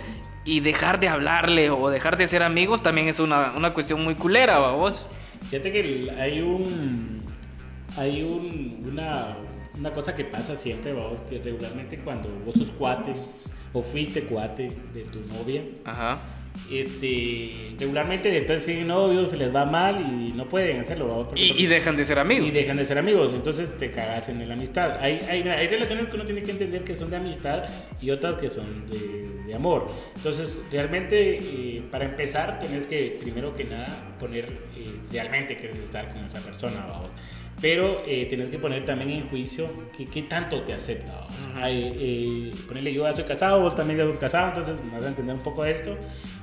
y 0.45 0.61
dejar 0.61 1.01
de 1.01 1.09
hablarle 1.09 1.71
o 1.71 1.89
dejar 1.89 2.17
de 2.17 2.29
ser 2.29 2.43
amigos 2.43 2.83
también 2.83 3.09
es 3.09 3.19
una, 3.19 3.53
una 3.57 3.73
cuestión 3.73 4.05
muy 4.05 4.15
culera, 4.15 4.59
¿va 4.59 4.73
vos? 4.73 5.09
Fíjate 5.51 5.73
que 5.73 6.11
hay 6.19 6.41
un 6.41 7.23
hay 7.97 8.23
un, 8.23 8.87
una, 8.93 9.37
una 9.79 9.91
cosa 9.93 10.15
que 10.15 10.25
pasa 10.25 10.57
siempre, 10.57 10.93
vamos, 10.93 11.21
que 11.29 11.39
regularmente 11.39 11.99
cuando 11.99 12.29
vos 12.45 12.55
sos 12.55 12.71
cuate 12.71 13.15
o 13.73 13.83
fuiste 13.83 14.25
cuate 14.25 14.71
de 14.93 15.03
tu 15.05 15.21
novia, 15.21 15.63
Ajá. 15.85 16.19
Este, 16.71 17.75
regularmente 17.79 18.31
después 18.31 18.65
siguen 18.65 18.89
novios, 18.89 19.31
se 19.31 19.37
les 19.37 19.55
va 19.55 19.65
mal 19.65 20.01
y 20.01 20.33
no 20.33 20.49
pueden 20.49 20.81
hacerlo. 20.81 21.31
Y, 21.35 21.65
y 21.65 21.67
dejan 21.67 21.97
de 21.97 22.05
ser 22.05 22.19
amigos. 22.19 22.49
y 22.49 22.51
dejan 22.51 22.77
de 22.77 22.87
ser 22.87 22.99
amigos, 22.99 23.33
entonces 23.35 23.77
te 23.77 23.91
cagas 23.91 24.29
en 24.29 24.47
la 24.47 24.55
amistad. 24.55 24.99
Hay, 25.01 25.21
hay, 25.29 25.43
hay 25.43 25.67
relaciones 25.69 26.07
que 26.09 26.15
uno 26.17 26.25
tiene 26.25 26.43
que 26.43 26.53
entender 26.53 26.83
que 26.85 26.97
son 26.97 27.11
de 27.11 27.17
amistad 27.17 27.65
y 28.01 28.11
otras 28.11 28.41
que 28.41 28.51
son 28.51 28.89
de, 28.89 29.47
de 29.47 29.55
amor. 29.55 29.91
Entonces, 30.17 30.61
realmente, 30.71 31.39
eh, 31.39 31.83
para 31.91 32.05
empezar, 32.05 32.59
tenés 32.59 32.87
que, 32.87 33.19
primero 33.21 33.55
que 33.55 33.65
nada, 33.65 33.89
poner 34.19 34.45
eh, 34.77 34.97
realmente 35.13 35.57
quieres 35.57 35.79
estar 35.79 36.13
con 36.13 36.25
esa 36.25 36.41
persona, 36.41 36.87
vamos. 36.87 37.11
Pero 37.61 38.03
eh, 38.07 38.27
tenés 38.29 38.51
que 38.51 38.59
poner 38.59 38.85
también 38.85 39.11
en 39.11 39.29
juicio 39.29 39.69
que, 39.97 40.07
qué 40.07 40.23
tanto 40.23 40.61
te 40.63 40.75
acepta. 40.75 41.13
vamos. 41.13 41.57
Hay, 41.57 41.93
eh, 41.97 42.55
ponerle 42.69 42.93
yo 42.93 43.05
ya 43.05 43.11
estoy 43.11 43.25
casado, 43.25 43.61
vos 43.61 43.75
también 43.75 43.99
ya 43.99 44.05
estás 44.05 44.19
casado, 44.19 44.61
entonces 44.61 44.93
vas 44.93 45.05
a 45.05 45.09
entender 45.09 45.35
un 45.35 45.43
poco 45.43 45.63
de 45.63 45.71
esto. 45.73 45.97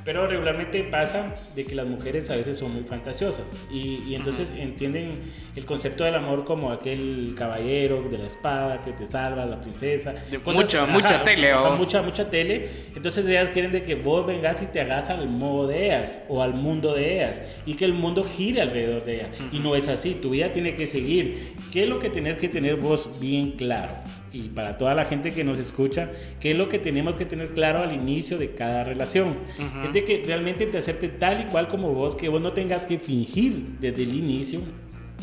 Pero 0.05 0.27
regularmente 0.27 0.83
pasa 0.83 1.33
de 1.55 1.65
que 1.65 1.75
las 1.75 1.85
mujeres 1.87 2.29
a 2.29 2.35
veces 2.35 2.57
son 2.59 2.73
muy 2.73 2.83
fantasiosas 2.83 3.45
y, 3.71 4.03
y 4.07 4.15
entonces 4.15 4.51
entienden 4.57 5.19
el 5.55 5.65
concepto 5.65 6.03
del 6.03 6.15
amor 6.15 6.43
como 6.43 6.71
aquel 6.71 7.33
caballero 7.37 8.03
de 8.09 8.17
la 8.17 8.27
espada 8.27 8.81
que 8.83 8.91
te 8.91 9.07
salva, 9.09 9.45
la 9.45 9.61
princesa. 9.61 10.13
Mucha- 10.55 10.85
mucha 10.93 11.23
tele, 11.23 11.53
¿o? 11.53 11.59
mucha, 11.77 12.01
mucha 12.01 12.29
tele. 12.29 12.69
Entonces 12.95 13.25
ellas 13.25 13.49
quieren 13.53 13.71
de 13.71 13.83
que 13.83 13.95
vos 13.95 14.25
vengas 14.25 14.61
y 14.61 14.65
te 14.65 14.81
hagas 14.81 15.09
al 15.09 15.27
modo 15.29 15.67
de 15.67 15.85
ellas 15.85 16.19
o 16.27 16.41
al 16.43 16.53
mundo 16.53 16.93
de 16.93 17.15
ellas 17.15 17.41
y 17.65 17.75
que 17.75 17.85
el 17.85 17.93
mundo 17.93 18.23
gire 18.25 18.61
alrededor 18.61 19.05
de 19.05 19.15
ellas. 19.15 19.29
Y 19.51 19.59
no 19.59 19.75
es 19.75 19.87
así, 19.87 20.15
tu 20.21 20.31
vida 20.31 20.51
tiene 20.51 20.75
que 20.75 20.87
seguir. 20.87 21.53
¿Qué 21.71 21.83
es 21.83 21.89
lo 21.89 21.99
que 21.99 22.09
tenés 22.09 22.37
que 22.37 22.49
tener 22.49 22.75
vos 22.75 23.09
bien 23.21 23.51
claro? 23.51 23.91
Y 24.33 24.49
para 24.49 24.77
toda 24.79 24.95
la 24.95 25.05
gente 25.05 25.31
que 25.31 25.43
nos 25.43 25.59
escucha, 25.59 26.09
qué 26.39 26.51
es 26.51 26.57
lo 26.57 26.67
que 26.67 26.79
tenemos 26.79 27.15
que 27.15 27.25
tener 27.25 27.49
claro 27.49 27.79
al 27.79 27.93
inicio 27.93 28.39
de 28.39 28.55
cada 28.55 28.83
relación. 28.83 29.29
Ujú. 29.29 29.87
Es 29.87 29.93
de 29.93 30.03
que 30.03 30.23
realmente 30.25 30.65
te 30.65 30.79
acepte 30.79 31.07
tal 31.07 31.41
y 31.41 31.43
cual 31.45 31.67
como 31.67 31.93
vos, 31.93 32.15
que 32.15 32.29
vos 32.29 32.41
no 32.41 32.51
tengas 32.51 32.83
que 32.83 32.97
fingir 32.97 33.77
desde 33.79 34.03
el 34.03 34.15
inicio 34.15 34.61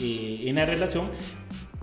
eh, 0.00 0.44
en 0.46 0.54
la 0.54 0.64
relación 0.64 1.08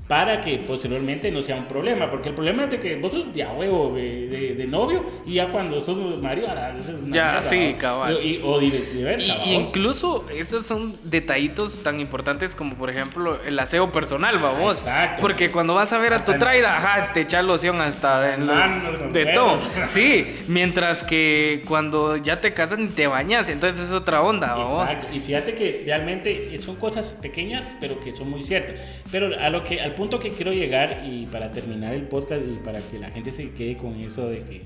para 0.07 0.39
que 0.39 0.57
posteriormente 0.59 1.29
no 1.31 1.41
sea 1.41 1.57
un 1.57 1.65
problema, 1.65 2.09
porque 2.09 2.29
el 2.29 2.35
problema 2.35 2.63
es 2.63 2.69
de 2.71 2.79
que 2.79 2.95
vos 2.95 3.11
sos 3.11 3.33
de 3.33 3.43
a 3.43 3.51
huevo 3.51 3.93
de, 3.93 4.27
de- 4.27 4.55
de 4.55 4.65
novio 4.67 5.03
y 5.25 5.33
ya 5.33 5.49
cuando 5.51 5.83
sos 5.83 6.21
marido, 6.21 6.47
Ya, 6.47 6.73
mierda, 7.01 7.41
sí, 7.41 7.75
cabal. 7.77 8.17
Y- 8.23 8.39
o 8.41 8.57
viceversa. 8.57 9.25
Y, 9.35 9.37
¿va 9.37 9.45
y 9.45 9.53
incluso 9.55 10.25
esos 10.33 10.65
son 10.65 10.95
detallitos 11.03 11.83
tan 11.83 11.99
importantes 11.99 12.55
como 12.55 12.75
por 12.75 12.89
ejemplo 12.89 13.37
el 13.45 13.59
aseo 13.59 13.91
personal, 13.91 14.39
vamos. 14.39 14.79
Exacto. 14.79 15.21
Porque 15.21 15.51
cuando 15.51 15.73
vas 15.73 15.91
a 15.91 15.97
ver 15.97 16.13
a 16.13 16.23
tu 16.23 16.31
traida, 16.37 16.77
ajá, 16.77 17.11
te 17.11 17.21
echas 17.21 17.43
loción 17.43 17.81
hasta 17.81 18.33
en 18.35 18.47
lo- 18.47 19.09
de 19.11 19.25
todo. 19.33 19.59
Sí, 19.89 20.25
mientras 20.47 21.03
que 21.03 21.63
cuando 21.67 22.15
ya 22.15 22.39
te 22.39 22.53
casas 22.53 22.79
ni 22.79 22.87
te 22.87 23.07
bañas, 23.07 23.49
entonces 23.49 23.87
es 23.89 23.91
otra 23.93 24.21
onda, 24.21 24.53
vamos. 24.55 24.83
Exacto. 24.89 25.07
Y 25.15 25.19
fíjate 25.19 25.53
que 25.53 25.83
realmente 25.85 26.57
son 26.59 26.77
cosas 26.77 27.07
pequeñas, 27.21 27.65
pero 27.81 27.99
que 27.99 28.15
son 28.15 28.29
muy 28.29 28.43
ciertas. 28.43 28.79
Pero 29.11 29.37
a 29.37 29.49
lo 29.49 29.63
que, 29.65 29.81
al 29.81 29.96
punto 29.97 30.19
que 30.19 30.29
quiero 30.29 30.53
llegar 30.53 31.03
y 31.05 31.25
para 31.25 31.51
terminar 31.51 31.93
el 31.93 32.03
podcast 32.03 32.41
y 32.41 32.63
para 32.63 32.79
que 32.79 32.99
la 32.99 33.09
gente 33.09 33.31
se 33.31 33.49
quede 33.51 33.75
con 33.75 33.95
eso 33.99 34.29
de 34.29 34.37
que, 34.39 34.61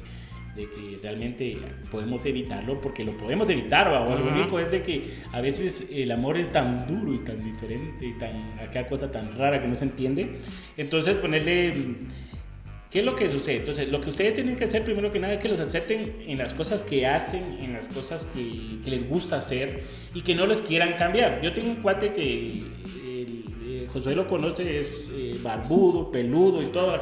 de 0.55 0.69
que 0.69 0.99
realmente 1.01 1.57
podemos 1.89 2.23
evitarlo, 2.25 2.79
porque 2.81 3.03
lo 3.03 3.13
podemos 3.13 3.49
evitar, 3.49 3.91
¿va? 3.91 4.01
O 4.01 4.15
lo 4.15 4.25
Ujú. 4.25 4.35
único 4.39 4.59
es 4.59 4.69
de 4.69 4.83
que 4.83 5.03
a 5.31 5.41
veces 5.41 5.87
el 5.91 6.11
amor 6.11 6.37
es 6.37 6.51
tan 6.51 6.85
duro 6.85 7.13
y 7.13 7.19
tan 7.19 7.43
diferente 7.43 8.05
y 8.05 8.13
tan, 8.19 8.59
aquella 8.59 8.87
cosa 8.87 9.09
tan 9.09 9.35
rara 9.37 9.61
que 9.61 9.67
no 9.67 9.75
se 9.75 9.85
entiende. 9.85 10.29
Entonces 10.77 11.15
ponerle... 11.15 11.73
¿Qué 12.91 12.99
es 12.99 13.05
lo 13.05 13.15
que 13.15 13.31
sucede? 13.31 13.55
Entonces, 13.59 13.87
lo 13.87 14.01
que 14.01 14.09
ustedes 14.09 14.35
tienen 14.35 14.57
que 14.57 14.65
hacer 14.65 14.83
primero 14.83 15.13
que 15.13 15.17
nada 15.17 15.35
es 15.35 15.39
que 15.39 15.47
los 15.47 15.61
acepten 15.61 16.13
en 16.27 16.37
las 16.37 16.53
cosas 16.53 16.83
que 16.83 17.07
hacen, 17.07 17.41
en 17.61 17.71
las 17.71 17.87
cosas 17.87 18.27
que, 18.35 18.79
que 18.83 18.91
les 18.91 19.07
gusta 19.07 19.37
hacer 19.37 19.83
y 20.13 20.19
que 20.19 20.35
no 20.35 20.45
les 20.45 20.59
quieran 20.59 20.95
cambiar. 20.97 21.41
Yo 21.41 21.53
tengo 21.53 21.69
un 21.69 21.77
cuate 21.77 22.11
que 22.11 22.21
el, 22.21 22.65
eh, 23.65 23.87
Josué 23.93 24.13
lo 24.13 24.27
conoce, 24.27 24.79
es 24.79 24.87
eh, 25.31 25.39
barbudo, 25.41 26.11
peludo 26.11 26.61
y 26.61 26.65
todo, 26.65 26.97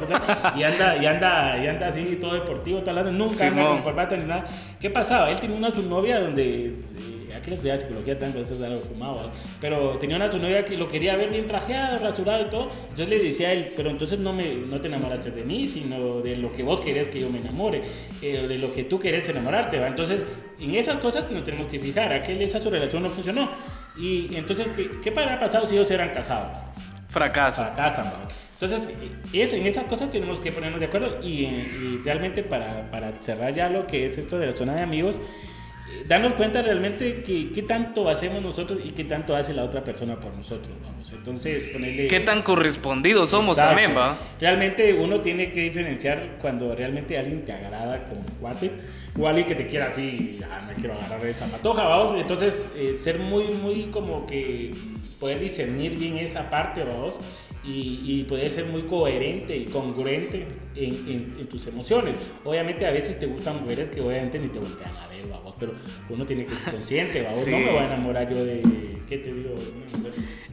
y 0.56 0.62
anda, 0.62 0.96
y 0.96 1.06
anda, 1.06 1.62
y 1.62 1.66
anda 1.66 1.88
así, 1.88 2.16
todo 2.20 2.34
deportivo, 2.34 2.78
hablando, 2.78 3.12
nunca 3.12 3.46
anda 3.46 3.62
Simón. 3.62 3.74
con 3.76 3.82
corbata 3.82 4.16
ni 4.16 4.26
nada. 4.26 4.44
¿Qué 4.80 4.90
pasaba? 4.90 5.30
Él 5.30 5.38
tenía 5.40 5.56
una 5.56 5.70
su 5.70 5.82
novia 5.88 6.20
donde, 6.20 6.66
eh, 6.66 7.34
aquí 7.36 7.50
no 7.50 7.56
estudiaba 7.56 7.80
psicología 7.80 8.18
tanto, 8.18 8.40
eso 8.40 8.54
es 8.54 8.62
algo 8.62 8.80
fumado, 8.80 9.16
¿verdad? 9.16 9.32
pero 9.60 9.98
tenía 9.98 10.16
una 10.16 10.30
su 10.30 10.38
novia 10.38 10.64
que 10.64 10.76
lo 10.76 10.88
quería 10.88 11.16
ver 11.16 11.30
bien 11.30 11.46
trajeado, 11.46 11.98
rasurado 11.98 12.46
y 12.46 12.50
todo, 12.50 12.68
entonces 12.82 13.08
le 13.08 13.18
decía 13.22 13.48
a 13.48 13.52
él, 13.52 13.72
pero 13.76 13.90
entonces 13.90 14.18
no, 14.18 14.32
me, 14.32 14.54
no 14.54 14.80
te 14.80 14.88
enamoraste 14.88 15.30
de 15.30 15.44
mí, 15.44 15.66
sino 15.66 16.20
de 16.20 16.36
lo 16.36 16.52
que 16.52 16.62
vos 16.62 16.80
querés 16.80 17.08
que 17.08 17.20
yo 17.20 17.30
me 17.30 17.38
enamore, 17.38 17.82
eh, 18.22 18.46
de 18.46 18.58
lo 18.58 18.72
que 18.72 18.84
tú 18.84 18.98
querés 18.98 19.28
enamorarte, 19.28 19.78
¿va? 19.78 19.88
Entonces, 19.88 20.22
en 20.60 20.74
esas 20.74 21.00
cosas 21.00 21.30
nos 21.30 21.44
tenemos 21.44 21.68
que 21.68 21.78
fijar, 21.78 22.12
aquel, 22.12 22.40
esa 22.42 22.60
su 22.60 22.70
relación 22.70 23.02
no 23.02 23.08
funcionó. 23.08 23.48
Y 23.96 24.34
entonces, 24.36 24.68
¿qué, 24.76 24.90
qué 25.02 25.10
habrá 25.10 25.38
pasado 25.38 25.66
si 25.66 25.74
ellos 25.74 25.90
eran 25.90 26.10
casados? 26.10 26.69
Fracaso. 27.10 27.64
fracasan. 27.64 28.06
¿va? 28.06 28.28
Entonces, 28.60 28.88
eso, 29.32 29.56
en 29.56 29.66
esas 29.66 29.84
cosas 29.86 30.10
tenemos 30.10 30.38
que 30.40 30.52
ponernos 30.52 30.80
de 30.80 30.86
acuerdo 30.86 31.18
y, 31.22 31.44
eh, 31.44 31.48
y 31.82 32.04
realmente 32.04 32.42
para, 32.42 32.90
para 32.90 33.12
cerrar 33.22 33.54
ya 33.54 33.68
lo 33.70 33.86
que 33.86 34.06
es 34.06 34.18
esto 34.18 34.38
de 34.38 34.48
la 34.48 34.52
zona 34.52 34.74
de 34.74 34.82
amigos, 34.82 35.16
eh, 35.16 36.04
darnos 36.06 36.34
cuenta 36.34 36.60
realmente 36.60 37.22
que 37.22 37.50
qué 37.52 37.62
tanto 37.62 38.08
hacemos 38.08 38.42
nosotros 38.42 38.78
y 38.84 38.90
qué 38.90 39.04
tanto 39.04 39.34
hace 39.34 39.54
la 39.54 39.64
otra 39.64 39.82
persona 39.82 40.20
por 40.20 40.34
nosotros, 40.34 40.72
vamos. 40.84 41.10
Entonces, 41.10 41.68
ponerle... 41.72 42.06
¿Qué 42.06 42.20
tan 42.20 42.42
correspondidos 42.42 43.30
somos 43.30 43.56
Exacto. 43.56 43.80
también, 43.80 43.98
va? 43.98 44.18
Realmente 44.38 44.92
uno 44.92 45.20
tiene 45.20 45.52
que 45.52 45.62
diferenciar 45.62 46.36
cuando 46.40 46.74
realmente 46.74 47.16
alguien 47.18 47.44
te 47.44 47.52
agrada 47.52 48.06
como 48.08 48.22
cuate 48.40 48.70
o 49.18 49.26
alguien 49.26 49.46
que 49.46 49.54
te 49.54 49.66
quiera 49.66 49.88
así, 49.88 50.40
ah, 50.50 50.64
me 50.66 50.74
quiero 50.74 50.94
agarrar 50.94 51.26
esa 51.26 51.46
patoja, 51.46 51.84
vamos. 51.84 52.20
Entonces, 52.20 52.66
eh, 52.76 52.96
ser 52.98 53.18
muy, 53.18 53.48
muy 53.48 53.84
como 53.86 54.26
que 54.26 54.72
poder 55.18 55.40
discernir 55.40 55.98
bien 55.98 56.16
esa 56.18 56.48
parte, 56.50 56.84
vamos. 56.84 57.14
Y 57.62 58.24
poder 58.24 58.50
ser 58.50 58.64
muy 58.64 58.82
coherente 58.82 59.54
y 59.54 59.66
congruente 59.66 60.46
en, 60.76 60.94
en- 60.94 61.36
en 61.40 61.46
tus 61.48 61.66
emociones. 61.66 62.16
Obviamente 62.44 62.86
a 62.86 62.90
veces 62.90 63.18
te 63.18 63.26
gustan 63.26 63.60
mujeres 63.62 63.90
que 63.90 64.00
obviamente 64.00 64.38
ni 64.38 64.48
te 64.48 64.58
voltean 64.58 64.90
a 64.96 65.08
ver, 65.08 65.26
vamos, 65.28 65.54
pero 65.58 65.72
uno 66.08 66.24
tiene 66.26 66.46
que 66.46 66.54
ser 66.54 66.74
consciente. 66.74 67.26
Sí. 67.44 67.50
No 67.50 67.58
me 67.58 67.70
voy 67.70 67.78
a 67.78 67.86
enamorar 67.86 68.28
yo 68.30 68.44
de, 68.44 68.62
¿qué 69.08 69.18
te 69.18 69.32
digo? 69.32 69.54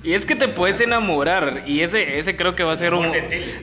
Y 0.03 0.13
es 0.13 0.25
que 0.25 0.35
te 0.35 0.47
puedes 0.47 0.79
enamorar 0.79 1.63
y 1.65 1.81
ese, 1.81 2.19
ese 2.19 2.35
creo 2.35 2.55
que 2.55 2.63
va 2.63 2.71
a 2.73 2.77
ser 2.77 2.93
un... 2.93 3.07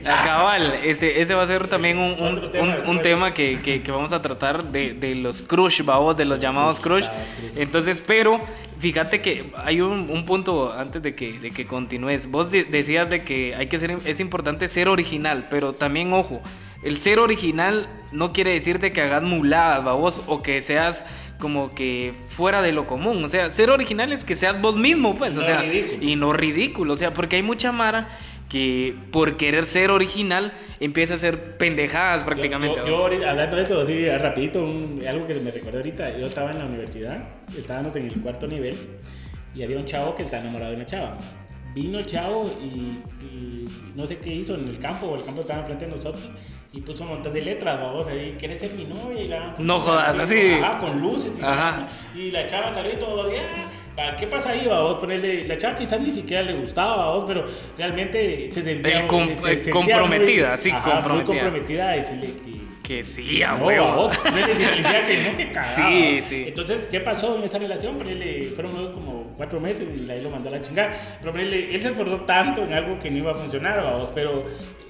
Ah, 0.05 0.21
Cabal, 0.25 0.75
ese, 0.83 1.21
ese 1.21 1.33
va 1.33 1.43
a 1.43 1.47
ser 1.47 1.67
también 1.67 1.97
un, 1.97 2.11
un, 2.21 2.51
tema 2.51 2.63
un- 2.63 2.69
un 2.69 2.75
después. 2.75 3.01
tema 3.01 3.33
que, 3.33 3.61
que- 3.61 3.81
que 3.81 3.91
vamos 3.91 4.13
a 4.13 4.21
tratar 4.21 4.63
de, 4.65 4.93
de 4.93 5.15
los 5.15 5.41
crush, 5.41 5.81
babos, 5.83 6.17
de 6.17 6.25
los 6.25 6.39
llamados 6.39 6.79
crush. 6.81 7.05
crush. 7.05 7.57
Entonces, 7.57 8.03
pero 8.05 8.41
fíjate 8.79 9.21
que 9.21 9.45
hay 9.55 9.79
un, 9.81 10.09
un 10.11 10.25
punto 10.25 10.71
antes 10.73 11.01
de 11.01 11.15
que, 11.15 11.39
de 11.39 11.51
que 11.51 11.65
continúes. 11.65 12.27
Vos 12.29 12.51
de- 12.51 12.65
decías 12.65 13.09
de 13.09 13.23
que 13.23 13.55
hay 13.55 13.67
que 13.67 13.79
ser, 13.79 13.97
es 14.05 14.19
importante 14.19 14.67
ser 14.67 14.89
original, 14.89 15.47
pero 15.49 15.73
también, 15.73 16.11
ojo, 16.13 16.41
el 16.85 16.97
ser 16.97 17.19
original 17.19 17.87
no 18.13 18.31
quiere 18.31 18.51
decirte 18.53 18.93
que 18.93 19.01
hagas 19.01 19.23
muladas, 19.23 19.83
babos, 19.83 20.23
o 20.27 20.41
que 20.41 20.61
seas 20.61 21.05
como 21.39 21.75
que 21.75 22.13
fuera 22.29 22.61
de 22.61 22.71
lo 22.71 22.87
común. 22.87 23.21
O 23.25 23.27
sea, 23.29 23.51
ser 23.51 23.69
original 23.69 24.13
es 24.13 24.23
que 24.23 24.35
seas 24.37 24.61
vos 24.61 24.77
mismo, 24.77 25.15
pues, 25.17 25.37
o 25.37 25.43
sea, 25.43 25.61
ridículo. 25.61 25.97
y 26.07 26.15
no 26.15 26.31
ridículo, 26.31 26.93
o 26.93 26.95
sea, 26.95 27.13
porque 27.13 27.35
hay 27.35 27.43
mucha 27.43 27.71
mara 27.73 28.07
que 28.47 28.95
por 29.11 29.35
querer 29.37 29.65
ser 29.65 29.89
original 29.91 30.53
empieza 30.79 31.13
a 31.15 31.17
hacer 31.17 31.57
pendejadas 31.57 32.23
prácticamente. 32.23 32.77
Yo, 32.87 33.05
hablando 33.05 33.55
de 33.57 33.63
eso, 33.63 33.81
así, 33.81 34.07
rapidito, 34.07 34.63
un- 34.63 35.01
algo 35.05 35.27
que 35.27 35.33
me 35.35 35.51
recordé 35.51 35.77
ahorita, 35.77 36.17
yo 36.17 36.27
estaba 36.27 36.51
en 36.51 36.59
la 36.59 36.65
universidad, 36.65 37.17
estábamos 37.57 37.95
en 37.95 38.05
el 38.05 38.21
cuarto 38.21 38.45
nivel 38.47 38.77
y 39.55 39.63
había 39.63 39.77
un 39.77 39.85
chavo 39.85 40.15
que 40.15 40.23
estaba 40.23 40.43
enamorado 40.43 40.71
de 40.71 40.77
una 40.77 40.85
chava. 40.85 41.17
Vino 41.73 41.99
el 41.99 42.05
chavo 42.05 42.49
y, 42.61 43.25
y 43.25 43.67
no 43.95 44.05
sé 44.07 44.17
qué 44.19 44.33
hizo 44.33 44.53
en 44.55 44.67
el 44.69 44.79
campo, 44.79 45.07
o 45.07 45.15
el 45.17 45.25
campo 45.25 45.41
estaba 45.41 45.59
enfrente 45.61 45.85
de 45.87 45.91
nosotros 45.95 46.29
y 46.75 46.81
puso 46.81 47.03
un 47.03 47.09
montón 47.09 47.33
de 47.33 47.41
letras, 47.41 47.79
vamos, 47.79 48.05
ahí, 48.07 48.35
¿quieres 48.37 48.59
ser 48.59 48.71
mi 48.73 48.83
novia? 48.83 49.21
Y 49.21 49.27
la- 49.29 49.55
No 49.57 49.79
jodas, 49.79 50.19
así. 50.19 50.53
Ajá, 50.61 50.77
con 50.79 50.99
luces. 50.99 51.31
Y, 51.39 51.41
Ajá. 51.43 51.87
y 52.15 52.31
la 52.31 52.45
chava 52.45 52.73
salió 52.73 52.91
y 52.93 52.97
todo, 52.97 53.31
ya, 53.31 53.41
¿pa- 53.95 54.15
¿qué 54.17 54.27
pasa 54.27 54.49
ahí, 54.49 54.67
vamos? 54.67 54.95
Ponerle, 54.95 55.47
la 55.47 55.57
chava 55.57 55.77
quizás 55.77 56.01
ni 56.01 56.11
siquiera 56.11 56.43
le 56.43 56.53
gustaba, 56.55 56.97
vamos, 57.07 57.25
pero 57.27 57.45
realmente 57.77 58.49
se 58.51 58.61
sentía... 58.61 59.07
Com- 59.07 59.27
se- 59.29 59.35
se 59.35 59.41
sentía 59.53 59.71
comprometida, 59.73 60.49
muy- 60.49 60.57
sí, 60.61 60.69
ajá, 60.71 60.81
Muy 60.85 60.93
comprometida. 60.95 61.41
comprometida 61.43 61.89
a 61.89 61.95
decirle 61.95 62.27
que... 62.43 62.65
Que 62.85 63.03
sí, 63.03 63.41
a 63.41 63.53
No, 63.53 63.65
huevo. 63.65 63.85
babos, 63.87 64.19
no 64.25 64.35
le 64.35 64.45
decía- 64.45 65.07
que 65.07 65.23
no, 65.31 65.37
que 65.37 65.47
cagaba. 65.53 65.63
Sí, 65.89 66.19
sí. 66.23 66.43
Entonces, 66.47 66.87
¿qué 66.91 66.99
pasó 66.99 67.35
en 67.37 67.43
esa 67.45 67.57
relación? 67.57 67.97
Ponele, 67.97 68.43
fueron 68.53 68.73
como 68.93 69.33
cuatro 69.37 69.59
meses 69.59 69.87
y 69.97 70.11
ahí 70.11 70.21
lo 70.21 70.29
mandó 70.29 70.49
a 70.49 70.51
la 70.51 70.61
chingada. 70.61 70.91
Pero 71.19 71.31
ponele, 71.31 71.73
él 71.73 71.81
se 71.81 71.87
esforzó 71.87 72.17
tanto 72.25 72.63
en 72.63 72.73
algo 72.73 72.99
que 72.99 73.09
no 73.09 73.17
iba 73.17 73.31
a 73.31 73.35
funcionar, 73.35 73.81
babos, 73.81 74.09
pero 74.13 74.43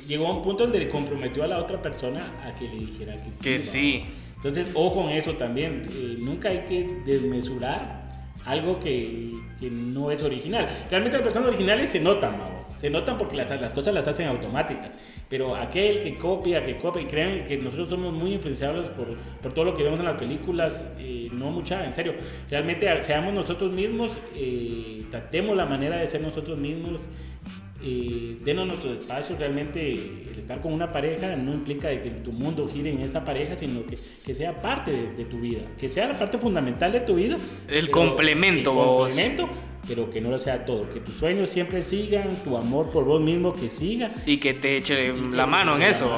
llegó 0.08 0.28
a 0.28 0.32
un 0.32 0.42
punto 0.42 0.64
donde 0.64 0.80
le 0.80 0.90
comprometió 0.90 1.44
a 1.44 1.48
la 1.48 1.60
otra 1.60 1.82
persona 1.82 2.22
a 2.44 2.54
que 2.58 2.68
le 2.68 2.76
dijera 2.86 3.14
que 3.16 3.30
sí. 3.36 3.44
Que 3.44 3.60
sí. 3.60 4.06
Entonces, 4.38 4.68
ojo 4.74 5.10
en 5.10 5.18
eso 5.18 5.34
también. 5.34 5.88
eh, 5.92 6.18
nunca 6.20 6.50
hay 6.50 6.66
que 6.70 6.88
desmesurar 7.06 8.06
algo 8.46 8.80
que, 8.80 9.32
que 9.60 9.72
no 9.72 10.12
es 10.12 10.22
original. 10.22 10.68
Realmente 10.90 11.18
las 11.18 11.26
personas 11.26 11.50
originales 11.50 11.90
se 11.90 12.00
notan, 12.00 12.38
vamos. 12.38 12.70
Se 12.70 12.90
notan 12.90 13.18
porque 13.18 13.36
las, 13.36 13.50
las 13.60 13.74
cosas 13.74 13.94
las 13.94 14.08
hacen 14.08 14.28
automáticas. 14.28 14.92
Pero 15.28 15.56
aquel 15.56 16.04
que 16.04 16.16
copia, 16.18 16.64
que 16.64 16.78
copia, 16.78 17.02
y 17.02 17.06
creen 17.06 17.46
que 17.48 17.58
nosotros 17.58 17.90
somos 17.90 18.14
muy 18.14 18.34
influenciables 18.34 18.90
por, 18.90 19.08
por 19.42 19.54
todo 19.54 19.66
lo 19.66 19.76
que 19.76 19.82
vemos 19.82 20.00
en 20.00 20.06
las 20.06 20.20
películas, 20.20 20.86
eh, 21.00 21.30
no 21.34 21.50
mucha, 21.50 21.84
en 21.84 21.94
serio. 21.94 22.14
Realmente 22.50 22.88
seamos 23.02 23.34
nosotros 23.34 23.72
mismos, 23.72 24.16
eh, 24.36 25.04
tratemos 25.10 25.58
la 25.58 25.66
manera 25.66 25.98
de 25.98 26.06
ser 26.06 26.22
nosotros 26.22 26.60
mismos, 26.60 27.02
eh, 27.86 28.38
denos 28.44 28.66
nuestro 28.68 28.94
espacio. 28.94 29.36
Realmente 29.38 29.92
el 29.94 30.40
estar 30.40 30.60
con 30.62 30.74
una 30.74 30.92
pareja 30.92 31.36
no 31.36 31.54
implica 31.54 31.88
de 31.90 32.02
que 32.02 32.10
tu 32.10 32.32
mundo 32.32 32.68
gire 32.72 32.90
en 32.92 33.02
esa 33.02 33.24
pareja, 33.24 33.58
sino 33.58 33.86
que, 33.86 33.98
que 34.26 34.34
sea 34.36 34.60
parte 34.62 34.92
de, 34.92 35.14
de 35.14 35.26
tu 35.26 35.40
vida, 35.40 35.62
que 35.78 35.88
sea 35.90 36.08
la 36.08 36.18
parte 36.18 36.38
fundamental 36.38 36.92
de 36.92 37.02
tu 37.02 37.16
vida. 37.16 37.36
El 37.68 37.86
pero- 37.86 37.92
complemento, 37.92 38.72
el 38.72 38.76
vos. 38.76 39.08
complemento, 39.08 39.50
pero 39.88 40.10
que 40.12 40.22
no 40.22 40.30
lo 40.32 40.40
sea 40.40 40.66
todo. 40.66 40.92
Que 40.94 41.00
tus 41.00 41.16
sueños 41.16 41.50
siempre 41.50 41.84
sigan, 41.84 42.36
tu 42.44 42.58
amor 42.58 42.92
por 42.92 43.04
vos 43.06 43.22
mismo 43.22 43.54
que 43.54 43.70
siga. 43.70 44.12
Y 44.26 44.38
que 44.38 44.54
te 44.54 44.78
eche 44.78 45.14
la 45.32 45.46
mano 45.48 45.76
en 45.76 45.84
eso. 45.84 46.12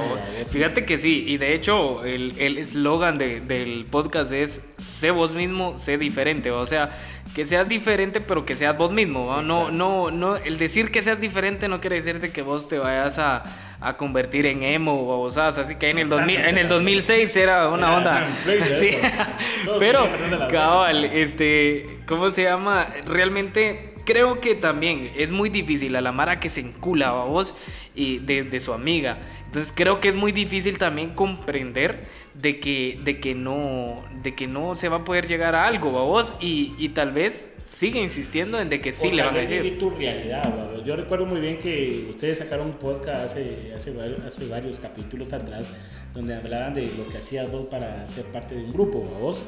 Fíjate 0.50 0.86
que 0.86 0.98
sí, 0.98 1.24
y 1.28 1.38
de 1.38 1.54
hecho 1.54 2.04
el 2.06 2.34
el 2.38 2.58
eslogan 2.58 3.18
de- 3.18 3.42
del 3.42 3.86
podcast 3.86 4.32
es 4.32 4.62
sé 4.78 5.12
vos 5.12 5.34
mismo, 5.34 5.78
sé 5.78 5.98
diferente. 5.98 6.52
O 6.52 6.66
sea, 6.66 6.92
que 7.36 7.46
seas 7.46 7.68
diferente, 7.70 8.22
pero 8.22 8.46
que 8.46 8.56
seas 8.56 8.78
vos 8.78 8.92
mismo. 8.92 9.42
No, 9.42 9.70
no, 9.72 10.12
no, 10.12 10.38
el 10.38 10.58
decir 10.58 10.92
que 10.92 11.02
seas 11.02 11.20
diferente 11.20 11.68
no 11.68 11.80
quiere 11.82 11.98
decirte 11.98 12.32
que 12.32 12.42
vos 12.42 12.68
te 12.68 12.78
vayas 12.80 13.20
a, 13.20 13.44
a 13.80 13.98
convertir 13.98 14.46
en 14.46 14.64
emo 14.64 15.04
o 15.04 15.08
babosadas. 15.08 15.58
Así 15.58 15.76
que 15.76 15.90
en 15.90 16.00
el, 16.00 16.10
2000, 16.10 16.36
en 16.38 16.58
el 16.58 16.68
2006 16.68 17.36
era 17.36 17.70
una 17.70 17.96
onda. 17.98 18.28
Sí. 18.80 18.90
Pero, 19.80 20.08
cabal, 20.50 21.06
este, 21.06 22.00
¿cómo 22.06 22.30
se 22.32 22.44
llama? 22.44 22.88
Realmente 23.08 23.94
creo 24.06 24.40
que 24.40 24.56
también 24.56 25.12
es 25.18 25.32
muy 25.32 25.50
difícil 25.50 25.96
a 25.96 26.02
la 26.02 26.12
Mara 26.12 26.40
que 26.40 26.50
se 26.50 26.62
encula 26.62 27.10
a 27.10 27.24
vos 27.26 27.56
y 27.94 28.20
de, 28.20 28.44
de 28.44 28.60
su 28.60 28.74
amiga. 28.74 29.18
Entonces 29.46 29.74
creo 29.76 30.00
que 30.00 30.10
es 30.10 30.16
muy 30.16 30.32
difícil 30.32 30.78
también 30.78 31.12
comprender 31.12 32.08
de 32.42 32.60
que, 32.60 33.00
de 33.04 33.20
que, 33.20 33.36
no, 33.36 34.04
de 34.24 34.36
que 34.36 34.48
no 34.48 34.76
se 34.76 34.90
va 34.90 34.98
a 34.98 35.06
poder 35.06 35.28
llegar 35.28 35.56
a 35.56 35.66
algo, 35.66 35.98
a 35.98 36.04
vos, 36.04 36.36
y, 36.40 36.74
y 36.78 36.90
tal 36.90 37.12
vez 37.12 37.52
sigue 37.66 38.02
insistiendo 38.02 38.60
en 38.60 38.70
de 38.70 38.80
que 38.80 38.92
sí 38.92 39.08
O 39.08 39.12
le 39.12 39.24
van 39.24 39.36
a 39.36 39.40
decir. 39.40 39.78
tu 39.78 39.90
realidad, 39.90 40.44
babos. 40.44 40.86
Yo 40.86 40.96
recuerdo 40.96 41.26
muy 41.26 41.42
bien 41.42 41.60
que 41.60 42.08
ustedes 42.10 42.38
sacaron 42.38 42.68
un 42.68 42.74
podcast 42.74 43.32
hace, 43.32 43.74
hace, 43.76 43.92
varios, 43.92 44.20
hace 44.22 44.48
varios 44.48 44.80
capítulos 44.80 45.32
atrás 45.34 45.66
donde 46.14 46.34
hablaban 46.34 46.74
de 46.74 46.84
lo 46.98 47.08
que 47.10 47.18
hacías 47.18 47.52
vos 47.52 47.68
para 47.68 48.08
ser 48.08 48.26
parte 48.26 48.56
de 48.56 48.64
un 48.64 48.74
grupo, 48.74 49.02
vos. 49.02 49.46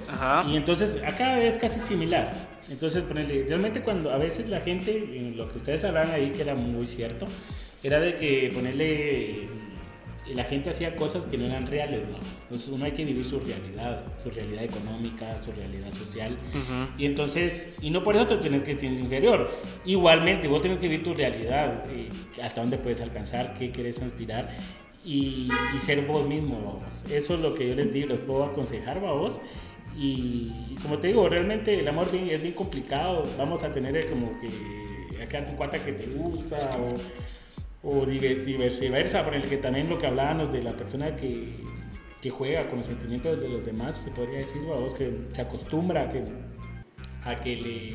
Y 0.47 0.57
entonces 0.57 1.01
acá 1.03 1.41
es 1.41 1.57
casi 1.57 1.79
similar. 1.79 2.33
Entonces, 2.69 3.03
ponele, 3.03 3.45
realmente 3.47 3.81
cuando 3.81 4.11
a 4.11 4.17
veces 4.17 4.49
la 4.49 4.61
gente, 4.61 4.91
en 4.91 5.35
lo 5.35 5.49
que 5.49 5.57
ustedes 5.57 5.83
hablaban 5.83 6.11
ahí, 6.11 6.29
que 6.31 6.41
era 6.41 6.53
muy 6.53 6.85
cierto, 6.85 7.25
era 7.81 7.99
de 7.99 8.15
que 8.15 8.51
ponerle 8.53 9.47
la 10.35 10.43
gente 10.45 10.69
hacía 10.69 10.95
cosas 10.95 11.25
que 11.25 11.37
no 11.37 11.45
eran 11.45 11.67
reales, 11.67 12.01
¿no? 12.09 12.17
Entonces 12.43 12.69
uno 12.69 12.85
hay 12.85 12.91
que 12.91 13.03
vivir 13.05 13.25
su 13.25 13.39
realidad, 13.39 14.03
su 14.23 14.29
realidad 14.29 14.63
económica, 14.63 15.41
su 15.43 15.51
realidad 15.51 15.91
social. 15.93 16.33
Ujú. 16.49 17.01
Y 17.01 17.05
entonces, 17.05 17.75
y 17.81 17.89
no 17.89 18.03
por 18.03 18.15
eso 18.15 18.27
te 18.27 18.37
tienes 18.37 18.63
que 18.63 18.77
sentir 18.77 18.99
inferior. 18.99 19.49
Igualmente, 19.85 20.47
vos 20.47 20.61
tenés 20.61 20.79
que 20.79 20.87
vivir 20.87 21.03
tu 21.03 21.13
realidad, 21.13 21.83
eh, 21.89 22.09
hasta 22.43 22.61
dónde 22.61 22.77
puedes 22.77 23.01
alcanzar, 23.01 23.55
qué 23.57 23.71
querés 23.71 24.01
aspirar 24.01 24.49
y, 25.05 25.49
y 25.75 25.79
ser 25.81 26.05
vos 26.05 26.27
mismo, 26.27 26.55
vamos. 26.63 26.83
Eso 27.11 27.35
es 27.35 27.41
lo 27.41 27.53
que 27.55 27.69
yo 27.69 27.75
les 27.75 27.91
digo, 27.93 28.07
les 28.09 28.19
puedo 28.19 28.43
aconsejar, 28.43 28.99
vos. 28.99 29.39
Y, 29.97 30.51
y 30.71 30.75
como 30.81 30.99
te 30.99 31.07
digo, 31.07 31.27
realmente 31.27 31.77
el 31.79 31.87
amor 31.87 32.11
bien- 32.11 32.29
es 32.29 32.41
bien 32.41 32.53
complicado. 32.53 33.25
Vamos 33.37 33.63
a 33.63 33.71
tener 33.71 34.09
como 34.09 34.31
que 34.39 35.21
acá 35.23 35.45
tu 35.45 35.55
cuata 35.55 35.79
que 35.83 35.91
te 35.93 36.05
gusta 36.05 36.57
o, 36.79 36.95
o 37.81 38.05
viceversa, 38.05 39.23
por 39.23 39.35
el 39.35 39.43
que 39.43 39.57
también 39.57 39.89
lo 39.89 39.97
que 39.97 40.07
hablábamos 40.07 40.51
de 40.51 40.61
la 40.61 40.73
persona 40.73 41.15
que, 41.15 41.53
que 42.21 42.29
juega 42.29 42.67
con 42.67 42.79
los 42.79 42.87
sentimientos 42.87 43.39
de 43.39 43.47
los 43.47 43.65
demás, 43.65 44.01
se 44.03 44.11
podría 44.11 44.39
decir, 44.39 44.61
vos 44.63 44.93
que 44.93 45.11
se 45.33 45.41
acostumbra 45.41 46.03
a 46.03 46.09
que, 46.09 46.23
a 47.23 47.45
le, 47.45 47.93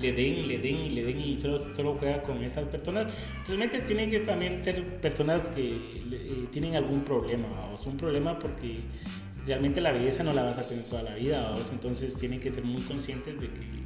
le 0.00 0.12
den, 0.12 0.48
le 0.48 0.58
den 0.58 0.76
y 0.76 0.90
le 0.90 1.04
den 1.04 1.20
y 1.20 1.40
solo, 1.40 1.58
solo 1.74 1.96
juega 1.98 2.22
con 2.22 2.42
esas 2.42 2.64
personas. 2.68 3.12
Realmente 3.46 3.80
tienen 3.80 4.10
que 4.10 4.20
también 4.20 4.62
ser 4.62 5.00
personas 5.00 5.48
que 5.48 5.70
eh, 5.70 6.46
tienen 6.50 6.76
algún 6.76 7.02
problema, 7.02 7.48
vamos, 7.48 7.86
un 7.86 7.96
problema 7.96 8.38
porque 8.38 8.80
realmente 9.46 9.80
la 9.80 9.92
belleza 9.92 10.22
no 10.22 10.32
la 10.32 10.42
vas 10.44 10.58
a 10.58 10.66
tener 10.66 10.84
toda 10.84 11.02
la 11.02 11.14
vida, 11.14 11.42
vamos, 11.42 11.68
entonces 11.70 12.16
tienen 12.16 12.40
que 12.40 12.52
ser 12.52 12.64
muy 12.64 12.82
conscientes 12.82 13.38
de 13.38 13.48
que 13.48 13.85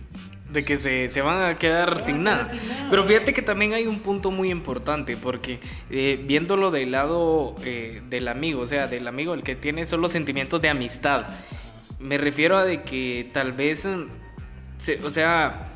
de 0.53 0.65
que 0.65 0.77
se, 0.77 1.09
se 1.11 1.23
van 1.23 1.43
a 1.43 1.59
quedar 1.59 2.01
sin 2.01 2.23
nada. 2.25 2.49
Pero 2.89 3.05
fíjate 3.05 3.33
que 3.33 3.43
también 3.43 3.73
hay 3.73 3.87
un 3.87 4.01
punto 4.01 4.31
muy 4.31 4.51
importante, 4.51 5.17
porque 5.17 5.61
eh, 5.91 6.21
viéndolo 6.25 6.71
del 6.71 6.91
lado 6.93 7.55
eh, 7.65 8.03
del 8.09 8.29
amigo, 8.29 8.63
o 8.63 8.67
sea, 8.67 8.87
del 8.87 9.07
amigo, 9.07 9.35
el 9.35 9.43
que 9.43 9.55
tiene 9.57 9.87
solo 9.87 10.09
sentimientos 10.09 10.61
de 10.61 10.69
amistad, 10.69 11.27
me 11.99 12.19
refiero 12.19 12.57
a 12.57 12.65
de 12.65 12.83
que 12.83 13.29
tal 13.33 13.53
vez, 13.53 13.85
mm, 13.85 14.05
se- 14.79 15.01
o 15.05 15.11
sea, 15.11 15.67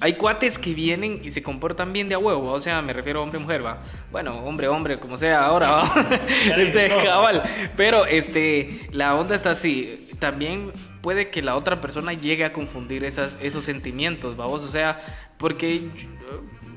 hay 0.00 0.12
cuates 0.14 0.58
que 0.58 0.74
vienen 0.74 1.20
y 1.24 1.32
se 1.32 1.42
comportan 1.42 1.92
bien 1.92 2.08
de 2.08 2.14
a 2.14 2.18
huevo, 2.18 2.52
o 2.52 2.60
sea, 2.60 2.82
me 2.82 2.92
refiero 2.92 3.18
a 3.20 3.22
hombre-mujer, 3.24 3.64
va. 3.64 3.78
Bueno, 4.12 4.38
hombre-hombre, 4.44 4.98
como 4.98 5.16
sea 5.16 5.44
ahora, 5.44 5.70
va. 5.70 5.92
este, 6.56 6.88
cabal. 7.04 7.42
Pero 7.76 8.06
este, 8.06 8.88
la 8.92 9.14
onda 9.16 9.34
está 9.34 9.50
así. 9.52 10.08
También 10.20 10.70
puede 11.00 11.30
que 11.30 11.42
la 11.42 11.56
otra 11.56 11.80
persona 11.80 12.12
llegue 12.12 12.44
a 12.44 12.52
confundir 12.52 13.04
esas, 13.04 13.38
esos 13.42 13.64
sentimientos, 13.64 14.36
vamos. 14.36 14.64
O 14.64 14.68
sea, 14.68 15.00
porque, 15.38 15.88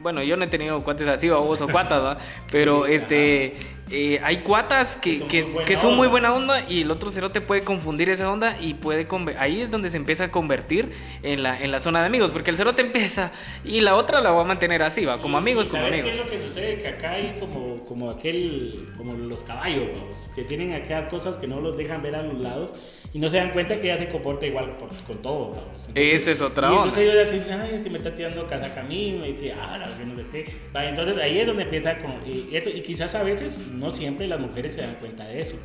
bueno, 0.02 0.22
yo 0.24 0.38
no 0.38 0.46
he 0.46 0.48
tenido 0.48 0.84
cuates 0.84 1.08
así, 1.08 1.30
vamos, 1.30 1.62
o 1.62 1.68
cuatas, 1.68 2.02
va. 2.04 2.18
Pero 2.52 2.86
este, 2.86 3.56
eh, 3.90 4.20
hay 4.24 4.38
cuatas 4.38 4.96
que, 4.96 5.28
que, 5.28 5.44
muy 5.44 5.66
que 5.66 5.76
son 5.78 5.98
muy 5.98 6.08
buena 6.08 6.34
onda 6.34 6.64
y 6.70 6.82
el 6.82 6.92
otro 6.92 7.12
cerote 7.12 7.42
puede 7.42 7.62
confundir 7.64 8.10
esa 8.10 8.32
onda 8.32 8.56
y 8.62 8.76
puede 8.76 9.08
ahí 9.38 9.62
es 9.62 9.72
donde 9.72 9.90
se 9.90 9.98
empieza 9.98 10.26
a 10.26 10.32
convertir 10.32 10.92
en 11.24 11.44
la, 11.44 11.60
en 11.62 11.72
la 11.72 11.82
zona 11.82 12.00
de 12.02 12.06
amigos, 12.06 12.32
porque 12.32 12.52
el 12.52 12.58
cerote 12.58 12.82
empieza 12.84 13.32
y 13.66 13.82
la 13.82 13.96
otra 13.96 14.22
la 14.22 14.32
va 14.32 14.42
a 14.42 14.46
mantener 14.46 14.82
así, 14.84 15.04
va, 15.06 15.20
como 15.20 15.38
Y- 15.38 15.42
amigos, 15.42 15.68
y 15.68 15.70
como 15.72 15.84
¿sabes 15.84 16.00
amigos. 16.02 16.12
qué 16.12 16.20
es 16.22 16.26
lo 16.26 16.32
que 16.44 16.48
sucede? 16.48 16.78
Que 16.78 16.88
acá 16.88 17.12
hay 17.12 17.38
como, 17.40 17.84
como 17.86 18.10
aquel, 18.12 18.90
como 18.98 19.14
los 19.14 19.40
caballos, 19.42 19.90
vamos, 19.94 20.18
que 20.36 20.44
tienen 20.44 20.74
acá 20.74 21.10
cosas 21.10 21.36
que 21.38 21.48
no 21.48 21.60
los 21.60 21.76
dejan 21.76 22.02
ver 22.02 22.16
a 22.16 22.22
los 22.24 22.40
lados 22.40 22.70
y 23.14 23.20
no 23.20 23.30
se 23.30 23.38
dan 23.38 23.52
cuenta 23.52 23.76
que 23.80 23.92
ella 23.92 23.98
se 23.98 24.10
comporta 24.10 24.46
igual 24.46 24.78
por- 24.78 24.90
con 25.06 25.22
todo, 25.22 25.50
vamos. 25.52 25.90
Esa 25.96 26.32
es 26.32 26.42
otra 26.42 26.68
y 26.68 26.72
onda. 26.72 26.84
entonces 26.86 27.12
ellos 27.14 27.32
dicen, 27.32 27.60
ay, 27.60 27.82
que 27.84 27.90
me 27.90 27.98
está 27.98 28.14
tirando 28.16 28.48
casa 28.48 28.74
camino 28.74 29.26
y 29.28 29.34
que, 29.34 29.52
ah, 29.54 29.86
que 29.98 30.06
no 30.06 30.16
sé 30.16 30.26
qué. 30.32 30.46
Va, 30.76 30.86
entonces 30.88 31.18
ahí 31.18 31.40
es 31.40 31.46
donde 31.48 31.64
empieza 31.64 31.98
con, 31.98 32.14
y, 32.26 32.56
esto- 32.56 32.70
y 32.70 32.82
quizás 32.82 33.14
a 33.16 33.24
veces, 33.24 33.58
no 33.74 33.94
siempre 33.94 34.28
las 34.28 34.40
mujeres 34.40 34.76
se 34.76 34.82
dan 34.82 34.96
cuenta 34.96 35.26
de 35.26 35.42
eso, 35.42 35.56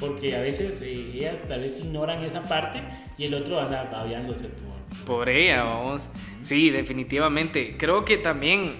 porque 0.00 0.34
a 0.34 0.40
veces 0.40 0.80
eh, 0.82 1.10
ellas 1.14 1.34
tal 1.46 1.60
vez 1.60 1.78
ignoran 1.78 2.22
esa 2.24 2.42
parte 2.42 2.80
y 3.18 3.24
el 3.24 3.34
otro 3.34 3.60
anda 3.60 3.84
babeándose 3.92 4.44
por... 4.46 4.74
Por 5.06 5.28
ella, 5.28 5.64
vamos. 5.64 6.08
Sí, 6.40 6.70
definitivamente. 6.70 7.76
Creo 7.76 8.04
que 8.04 8.16
también 8.16 8.72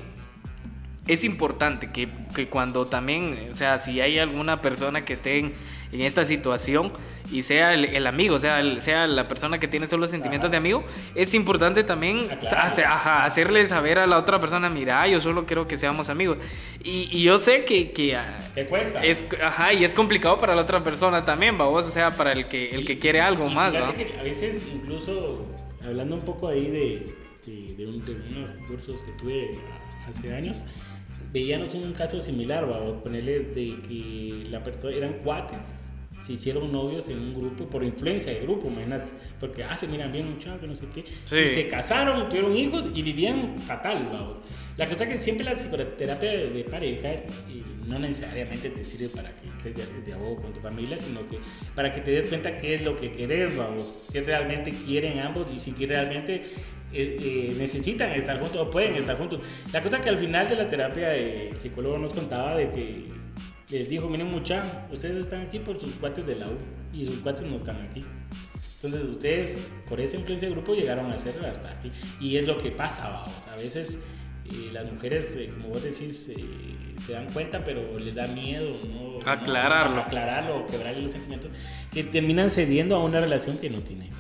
es 1.07 1.23
importante 1.25 1.91
que, 1.93 2.09
que 2.35 2.47
cuando 2.49 2.87
también, 2.87 3.49
o 3.51 3.55
sea, 3.55 3.79
si 3.79 4.01
hay 4.01 4.19
alguna 4.19 4.63
persona 4.63 5.05
que 5.05 5.13
esté 5.13 5.39
en, 5.39 5.53
en 5.93 6.01
esta 6.01 6.25
situación 6.25 6.93
y 7.33 7.43
sea 7.43 7.75
el, 7.75 7.87
el 7.87 8.07
amigo, 8.07 8.39
sea, 8.39 8.61
el- 8.61 8.81
sea 8.83 9.07
la 9.07 9.27
persona 9.29 9.59
que 9.59 9.67
tiene 9.67 9.89
solo 9.89 10.07
sentimientos 10.07 10.51
de 10.51 10.57
amigo, 10.57 10.85
es 11.15 11.33
importante 11.35 11.83
también 11.85 12.29
hace- 12.57 12.85
ajá, 12.85 13.25
hacerle 13.25 13.67
saber 13.67 13.99
a 13.99 14.07
la 14.07 14.19
otra 14.19 14.39
persona, 14.41 14.69
mira, 14.69 15.07
yo 15.09 15.19
solo 15.21 15.47
quiero 15.47 15.67
que 15.67 15.79
seamos 15.79 16.09
amigos. 16.11 16.39
Y, 16.83 17.09
y 17.11 17.23
yo 17.23 17.39
sé 17.39 17.65
que, 17.65 17.93
que 17.93 18.15
ah, 18.17 18.39
¿Qué 18.55 18.67
cuesta? 18.67 19.03
es, 19.05 19.27
ajá, 19.43 19.73
y 19.73 19.85
es 19.85 19.95
complicado 19.95 20.39
para 20.39 20.55
la 20.55 20.63
otra 20.63 20.83
persona 20.85 21.25
también, 21.25 21.57
vamos, 21.57 21.87
o 21.87 21.91
sea, 21.91 22.11
para 22.17 22.33
el 22.33 22.47
que, 22.47 22.71
el 22.75 22.85
que 22.85 22.99
quiere 22.99 23.21
algo 23.21 23.49
Y 23.51 23.55
más, 23.55 23.73
que 23.73 24.19
a 24.19 24.23
veces 24.23 24.67
incluso 24.73 25.47
hablando 25.85 26.17
un 26.17 26.23
poco 26.23 26.49
ahí 26.49 26.67
de, 26.69 27.15
de, 27.47 27.75
de 27.77 27.87
un- 27.87 28.05
de 28.05 28.13
unos 28.13 28.51
cursos 28.69 29.01
que 29.03 29.13
tuve 29.13 29.59
hace 30.09 30.35
años, 30.35 30.57
veíamos 31.33 31.75
un 31.75 31.93
caso 31.95 32.21
similar, 32.23 32.71
va, 32.71 33.03
ponerle 33.03 33.41
de 33.41 33.81
que 33.89 34.47
la 34.51 34.63
persona 34.63 34.95
eran 34.95 35.15
cuates. 35.25 35.81
Se 36.27 36.33
hicieron 36.33 36.73
novios 36.73 37.07
en 37.09 37.19
un 37.19 37.35
grupo 37.35 37.67
por 37.67 37.85
influencia 37.85 38.33
de 38.33 38.41
grupo, 38.41 38.69
imagínate. 38.69 39.13
Porque, 39.39 39.63
ah, 39.63 39.77
se 39.77 39.87
miran 39.87 40.11
bien 40.11 40.31
muchachos, 40.31 40.67
no 40.67 40.75
sé 40.75 40.87
qué. 40.95 41.05
Sí. 41.25 41.37
Y 41.37 41.55
se 41.55 41.69
casaron 41.69 42.23
y 42.23 42.29
tuvieron 42.29 42.57
hijos 42.57 42.87
y 42.95 43.03
vivían 43.03 43.59
fatal, 43.59 44.09
vamos. 44.13 44.39
La 44.77 44.89
cosa 44.89 45.05
es 45.05 45.11
que 45.11 45.19
siempre 45.19 45.45
la 45.45 45.55
psicoterapia 45.55 46.31
de, 46.31 46.51
de 46.51 46.65
pareja 46.65 47.13
y 47.49 47.63
no 47.87 47.99
necesariamente 47.99 48.71
te 48.71 48.85
sirve 48.85 49.09
para 49.09 49.31
que 49.37 49.49
estés 49.69 49.95
de, 49.95 50.01
de 50.03 50.13
a 50.13 50.17
huevo 50.17 50.37
con 50.37 50.53
tu 50.53 50.61
familia, 50.61 50.99
sino 51.01 51.29
que 51.29 51.39
para 51.75 51.93
que 51.93 52.01
te 52.01 52.11
des 52.11 52.29
cuenta 52.29 52.59
qué 52.59 52.77
es 52.77 52.83
lo 52.83 52.99
que 52.99 53.13
querés, 53.13 53.57
vamos, 53.57 54.05
qué 54.13 54.23
realmente 54.23 54.73
quieren 54.73 55.19
ambos 55.21 55.49
y 55.55 55.61
si 55.61 55.73
realmente 55.87 56.43
eh, 56.93 57.19
eh, 57.21 57.55
necesitan 57.59 58.13
estar 58.13 58.39
juntos 58.41 58.61
o 58.61 58.71
pueden 58.71 58.95
estar 58.97 59.19
juntos. 59.19 59.41
La 59.73 59.83
cosa 59.83 60.01
que 60.01 60.09
al 60.09 60.19
final 60.19 60.49
de 60.49 60.57
la 60.57 60.67
terapia 60.67 61.15
el 61.15 61.57
psicólogo 61.57 61.99
nos 61.99 62.13
contaba 62.13 62.57
de 62.57 62.71
que 62.71 63.05
les 63.71 63.89
dijo, 63.89 64.09
miren 64.09 64.31
mucha, 64.31 64.87
ustedes 64.93 65.25
están 65.25 65.43
aquí 65.43 65.59
por 65.59 65.81
sus 65.81 65.93
cuates 65.95 66.27
de 66.27 66.37
la 66.37 66.47
U 66.49 66.59
y 66.93 67.07
sus 67.07 67.17
cuates 67.21 67.43
no 67.43 67.57
están 67.57 67.77
aquí. 67.91 68.05
Entonces 68.83 69.09
ustedes 69.09 69.69
por 69.89 70.01
esa 70.01 70.17
influencia 70.17 70.49
de 70.49 70.55
grupo 70.55 70.75
llegaron 70.75 71.11
a 71.11 71.19
ser 71.19 71.35
hasta 71.45 71.71
aquí. 71.71 71.91
Y 72.21 72.37
es 72.37 72.47
lo 72.47 72.59
que 72.59 72.71
pasa, 72.71 73.09
vamos. 73.09 73.33
A 73.51 73.57
veces 73.57 73.97
eh, 74.45 74.71
las 74.73 74.91
mujeres, 74.93 75.29
eh, 75.37 75.51
como 75.55 75.71
vos 75.71 75.83
decís, 75.83 76.27
eh, 76.29 76.37
se 77.07 77.15
dan 77.15 77.27
cuenta, 77.33 77.65
pero 77.65 77.99
les 77.99 78.15
da 78.15 78.27
miedo, 78.27 78.77
¿no? 78.93 79.19
Aclararlo. 79.29 79.97
No, 79.97 80.03
aclararlo, 80.03 80.57
o 80.59 80.67
quebrarle 80.67 81.01
los 81.03 81.13
sentimientos, 81.13 81.51
que 81.91 82.05
terminan 82.05 82.51
cediendo 82.51 82.97
a 82.97 83.03
una 83.03 83.21
relación 83.21 83.57
que 83.57 83.71
no 83.71 83.79
tiene. 83.79 84.11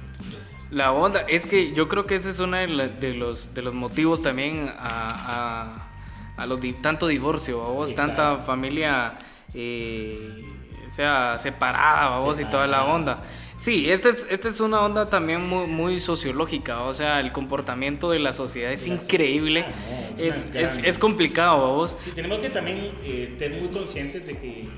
La 0.70 0.92
onda, 0.92 1.20
es 1.28 1.44
que 1.44 1.74
yo 1.74 1.88
creo 1.88 2.06
que 2.06 2.14
ese 2.16 2.30
es 2.30 2.40
uno 2.40 2.56
de, 2.56 2.88
de 2.88 3.14
los, 3.14 3.52
de 3.54 3.62
los 3.62 3.74
motivos 3.74 4.22
también 4.22 4.70
a, 4.78 5.90
a, 6.36 6.42
a 6.42 6.46
los 6.46 6.58
tanto 6.80 7.06
divorcio, 7.06 7.58
vos, 7.60 7.90
Exacto. 7.90 8.22
tanta 8.22 8.42
familia, 8.42 9.14
eh, 9.54 10.42
o 10.86 10.90
sea, 10.94 11.38
separada, 11.38 12.18
vos, 12.20 12.38
y 12.40 12.44
toda 12.44 12.66
la 12.66 12.84
onda. 12.84 13.22
Sí, 13.56 13.90
esta 13.90 14.08
es, 14.10 14.26
esta 14.30 14.48
es 14.48 14.60
una 14.60 14.80
onda 14.82 15.08
también 15.08 15.46
muy, 15.46 15.66
muy 15.66 15.98
sociológica, 16.00 16.82
o 16.82 16.92
sea, 16.92 17.20
el 17.20 17.32
comportamiento 17.32 18.10
de 18.10 18.18
la 18.18 18.32
sociedad 18.34 18.72
es 18.72 18.86
increíble, 18.86 19.62
no, 19.62 20.22
es 20.24 20.36
es, 20.36 20.46
es, 20.46 20.52
gran- 20.76 20.84
es 20.84 20.98
complicado, 20.98 21.74
vos. 21.74 21.96
Sí, 22.04 22.10
tenemos 22.14 22.38
que 22.40 22.50
también 22.50 22.88
eh, 23.04 23.34
ser 23.38 23.52
muy 23.60 23.68
conscientes 23.68 24.26
de 24.26 24.36
que 24.38 24.60
eh, 24.62 24.68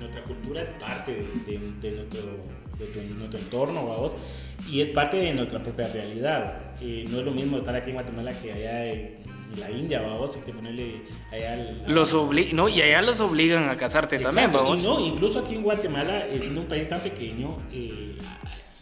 nuestra 0.00 0.22
cultura 0.22 0.62
es 0.62 0.68
parte 0.70 1.12
de, 1.12 1.58
de- 1.58 1.72
de 1.90 1.96
nuestro, 1.96 2.20
de 2.78 2.86
tu- 2.86 3.14
nuestro 3.14 3.38
entorno, 3.38 3.86
vamos, 3.86 4.12
y 4.68 4.80
es 4.80 4.88
parte 4.90 5.18
de 5.18 5.32
nuestra 5.32 5.62
propia 5.62 5.86
realidad. 5.88 6.58
Eh, 6.80 7.04
no 7.08 7.20
es 7.20 7.24
lo 7.24 7.30
mismo 7.30 7.58
estar 7.58 7.74
aquí 7.76 7.90
en 7.90 7.94
Guatemala 7.94 8.32
que 8.32 8.52
allá 8.52 8.86
en 8.86 9.16
la 9.58 9.70
India, 9.70 10.00
vamos, 10.00 10.36
que 10.36 10.52
ponerle 10.52 11.02
allá 11.32 11.52
al- 11.54 11.84
Los 11.86 12.12
obli 12.14 12.52
no, 12.52 12.68
y 12.68 12.80
allá 12.82 13.02
los 13.02 13.20
obligan 13.20 13.68
a 13.68 13.76
casarse 13.76 14.18
también, 14.18 14.46
Exacto, 14.46 14.64
vamos. 14.64 14.80
Y 14.80 14.84
no, 14.84 15.00
incluso 15.00 15.38
aquí 15.40 15.54
en 15.54 15.62
Guatemala, 15.62 16.26
eh, 16.26 16.38
siendo 16.40 16.62
un 16.62 16.66
país 16.66 16.88
tan 16.88 17.00
pequeño, 17.00 17.56
eh, 17.72 18.16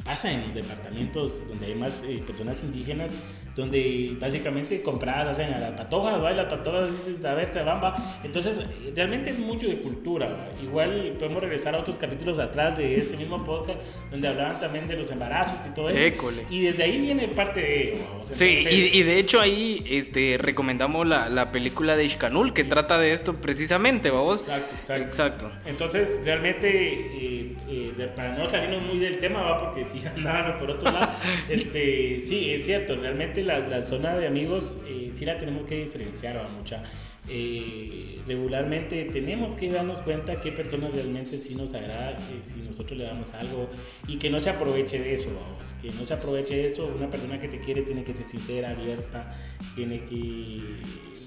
pasa 0.04 0.32
en 0.32 0.42
los 0.42 0.54
departamentos 0.54 1.46
donde 1.48 1.66
hay 1.66 1.74
más 1.74 2.02
eh, 2.06 2.22
personas 2.26 2.58
indígenas 2.62 3.10
donde 3.56 4.16
básicamente 4.18 4.80
compradas 4.82 5.34
hacen 5.34 5.52
a 5.52 5.58
las 5.58 5.70
patojas, 5.72 6.22
¿va? 6.22 6.30
Las 6.32 6.46
patojas 6.52 6.90
a 7.24 7.34
ver, 7.34 7.50
te 7.50 7.62
van, 7.62 7.82
va. 7.82 7.94
Entonces, 8.24 8.58
realmente 8.94 9.30
es 9.30 9.38
mucho 9.38 9.68
de 9.68 9.76
cultura, 9.76 10.26
¿va? 10.28 10.48
Igual 10.62 11.14
podemos 11.18 11.42
regresar 11.42 11.74
a 11.74 11.80
otros 11.80 11.98
capítulos 11.98 12.38
atrás 12.38 12.76
de 12.78 12.96
este 12.96 13.16
mismo 13.16 13.44
podcast, 13.44 13.78
donde 14.10 14.28
hablaban 14.28 14.58
también 14.60 14.88
de 14.88 14.96
los 14.96 15.10
embarazos 15.10 15.54
y 15.70 15.74
todo 15.74 15.88
eso. 15.90 15.98
École. 15.98 16.46
Y 16.50 16.62
desde 16.62 16.84
ahí 16.84 17.00
viene 17.00 17.28
parte 17.28 17.60
de... 17.60 17.98
O 18.20 18.26
sea, 18.26 18.36
Sí, 18.36 18.56
entonces- 18.58 18.94
y, 18.94 18.98
y 18.98 19.02
de 19.02 19.18
hecho 19.18 19.40
ahí 19.40 19.84
este, 19.90 20.38
recomendamos 20.38 21.06
la, 21.06 21.28
la 21.28 21.52
película 21.52 21.96
de 21.96 22.04
Ishkanul 22.04 22.52
que 22.54 22.64
trata 22.64 22.98
de 22.98 23.12
esto 23.12 23.34
precisamente, 23.36 24.10
vamos. 24.10 24.42
Exacto, 24.42 24.74
exacto. 24.80 25.02
Exacto. 25.08 25.50
Entonces, 25.66 26.20
realmente, 26.24 26.68
eh, 26.70 27.56
eh, 27.68 28.08
para 28.16 28.36
no 28.36 28.48
salirnos 28.48 28.82
muy 28.84 28.98
del 28.98 29.18
tema, 29.18 29.42
va, 29.42 29.58
porque 29.60 29.84
si 29.92 30.06
andábamos 30.06 30.60
por 30.60 30.70
otro 30.70 30.90
lado, 30.90 31.10
este, 31.48 32.22
sí, 32.26 32.50
es 32.52 32.64
cierto, 32.64 32.96
realmente 32.96 33.41
la, 33.42 33.82
zona 33.82 34.16
de 34.16 34.26
amigos 34.26 34.72
eh, 34.86 35.12
sí 35.14 35.24
la 35.24 35.38
tenemos 35.38 35.66
que 35.66 35.84
diferenciar, 35.84 36.36
va. 36.36 36.82
Eh, 37.28 38.20
regularmente 38.26 39.04
tenemos 39.12 39.54
que 39.54 39.70
darnos 39.70 39.98
cuenta 39.98 40.40
qué 40.40 40.50
personas 40.50 40.92
realmente 40.92 41.38
sí 41.38 41.54
nos 41.54 41.72
agrada, 41.72 42.18
si 42.20 42.68
nosotros 42.68 42.98
le 42.98 43.04
damos 43.04 43.32
algo 43.32 43.68
y 44.08 44.16
que 44.16 44.28
no 44.28 44.40
se 44.40 44.50
aproveche 44.50 44.98
de 44.98 45.14
eso, 45.14 45.28
vamos, 45.28 45.62
que 45.80 45.90
no 45.92 46.06
se 46.06 46.14
aproveche 46.14 46.56
de 46.56 46.68
eso. 46.68 46.92
Una 46.96 47.08
persona 47.08 47.40
que 47.40 47.48
te 47.48 47.60
quiere 47.60 47.82
tiene 47.82 48.02
que 48.02 48.12
ser 48.14 48.26
sincera, 48.26 48.70
abierta, 48.70 49.36
tiene 49.76 50.00
que 50.00 50.60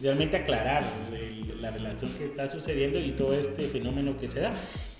realmente 0.02 0.38
aclarar 0.38 0.84
la 1.62 1.72
relación 1.72 2.12
que 2.12 2.26
está 2.26 2.50
sucediendo 2.50 3.00
y 3.00 3.12
todo 3.12 3.34
este 3.34 3.64
fenómeno 3.64 4.18
que 4.18 4.28
se 4.28 4.42
da. 4.42 4.54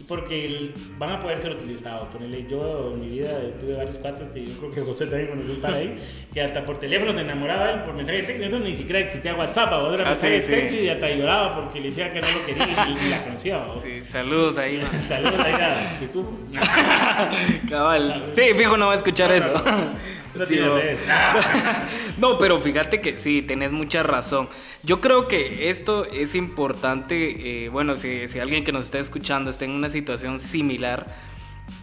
Porque 0.08 0.46
el- 0.46 0.74
van 1.00 1.14
a 1.14 1.20
poder 1.20 1.42
ser 1.42 1.52
utilizados. 1.54 2.08
Ponerle, 2.10 2.46
yo 2.50 2.92
en 2.94 3.00
mi 3.02 3.10
vida 3.10 3.30
tuve 3.60 3.76
varios 3.76 3.98
cuates 3.98 4.28
que 4.34 4.46
yo 4.46 4.54
creo 4.60 4.72
que 4.72 4.82
José 4.82 5.08
también 5.08 5.30
conoció 5.32 5.54
un 5.54 5.62
par 5.62 5.74
ahí, 5.74 5.96
que 6.34 6.42
hasta 6.42 6.64
por 6.64 6.80
teléfono 6.80 7.14
te 7.16 7.22
enamoraba 7.22 7.72
él 7.72 7.80
por 7.82 7.94
mensaje 7.96 8.18
de 8.20 8.24
texto. 8.28 8.44
Entonces 8.44 8.70
ni 8.70 8.76
siquiera 8.78 9.00
existía 9.00 9.34
WhatsApp, 9.36 9.74
o 9.74 9.94
era 9.94 10.06
Ah, 10.06 10.10
mensaje 10.12 10.42
sí, 10.42 10.52
de 10.52 10.56
sí. 10.58 10.62
texto 10.62 10.84
y 10.84 10.90
hasta 10.90 11.10
lloraba 11.10 11.56
porque 11.56 11.80
le 11.80 11.90
decía 11.90 12.14
que 12.14 12.22
no 12.22 12.28
lo 12.32 12.46
quería 12.46 12.88
y, 13.02 13.06
y 13.06 13.10
la 13.10 13.24
conocía. 13.24 13.66
Sí, 13.82 14.02
saludos 14.06 14.58
ahí. 14.60 14.78
man. 14.78 15.04
Saludos 15.08 15.40
ahí 15.40 15.54
a 15.54 16.00
YouTube. 16.02 16.50
Cabal. 17.70 18.30
Sí, 18.34 18.42
fijo, 18.56 18.78
no 18.78 18.88
va 18.88 18.94
a 18.94 18.98
escuchar 18.98 19.30
No, 19.30 19.36
eso. 19.36 19.54
no 19.54 20.06
no. 22.18 22.38
pero 22.38 22.60
fíjate 22.62 23.02
que 23.02 23.18
sí, 23.20 23.42
tenés 23.42 23.72
mucha 23.72 24.04
razón. 24.04 24.50
Yo 24.84 25.02
creo 25.02 25.28
que 25.28 25.70
esto 25.70 26.06
es 26.06 26.36
importante, 26.36 27.66
eh, 27.66 27.70
bueno, 27.70 27.96
si, 27.96 28.28
si 28.28 28.40
alguien 28.40 28.64
que 28.64 28.72
nos 28.72 28.86
está 28.86 29.00
escuchando 29.00 29.50
está 29.50 29.66
en 29.66 29.72
una 29.72 29.90
situación 29.90 30.40
similar, 30.40 31.08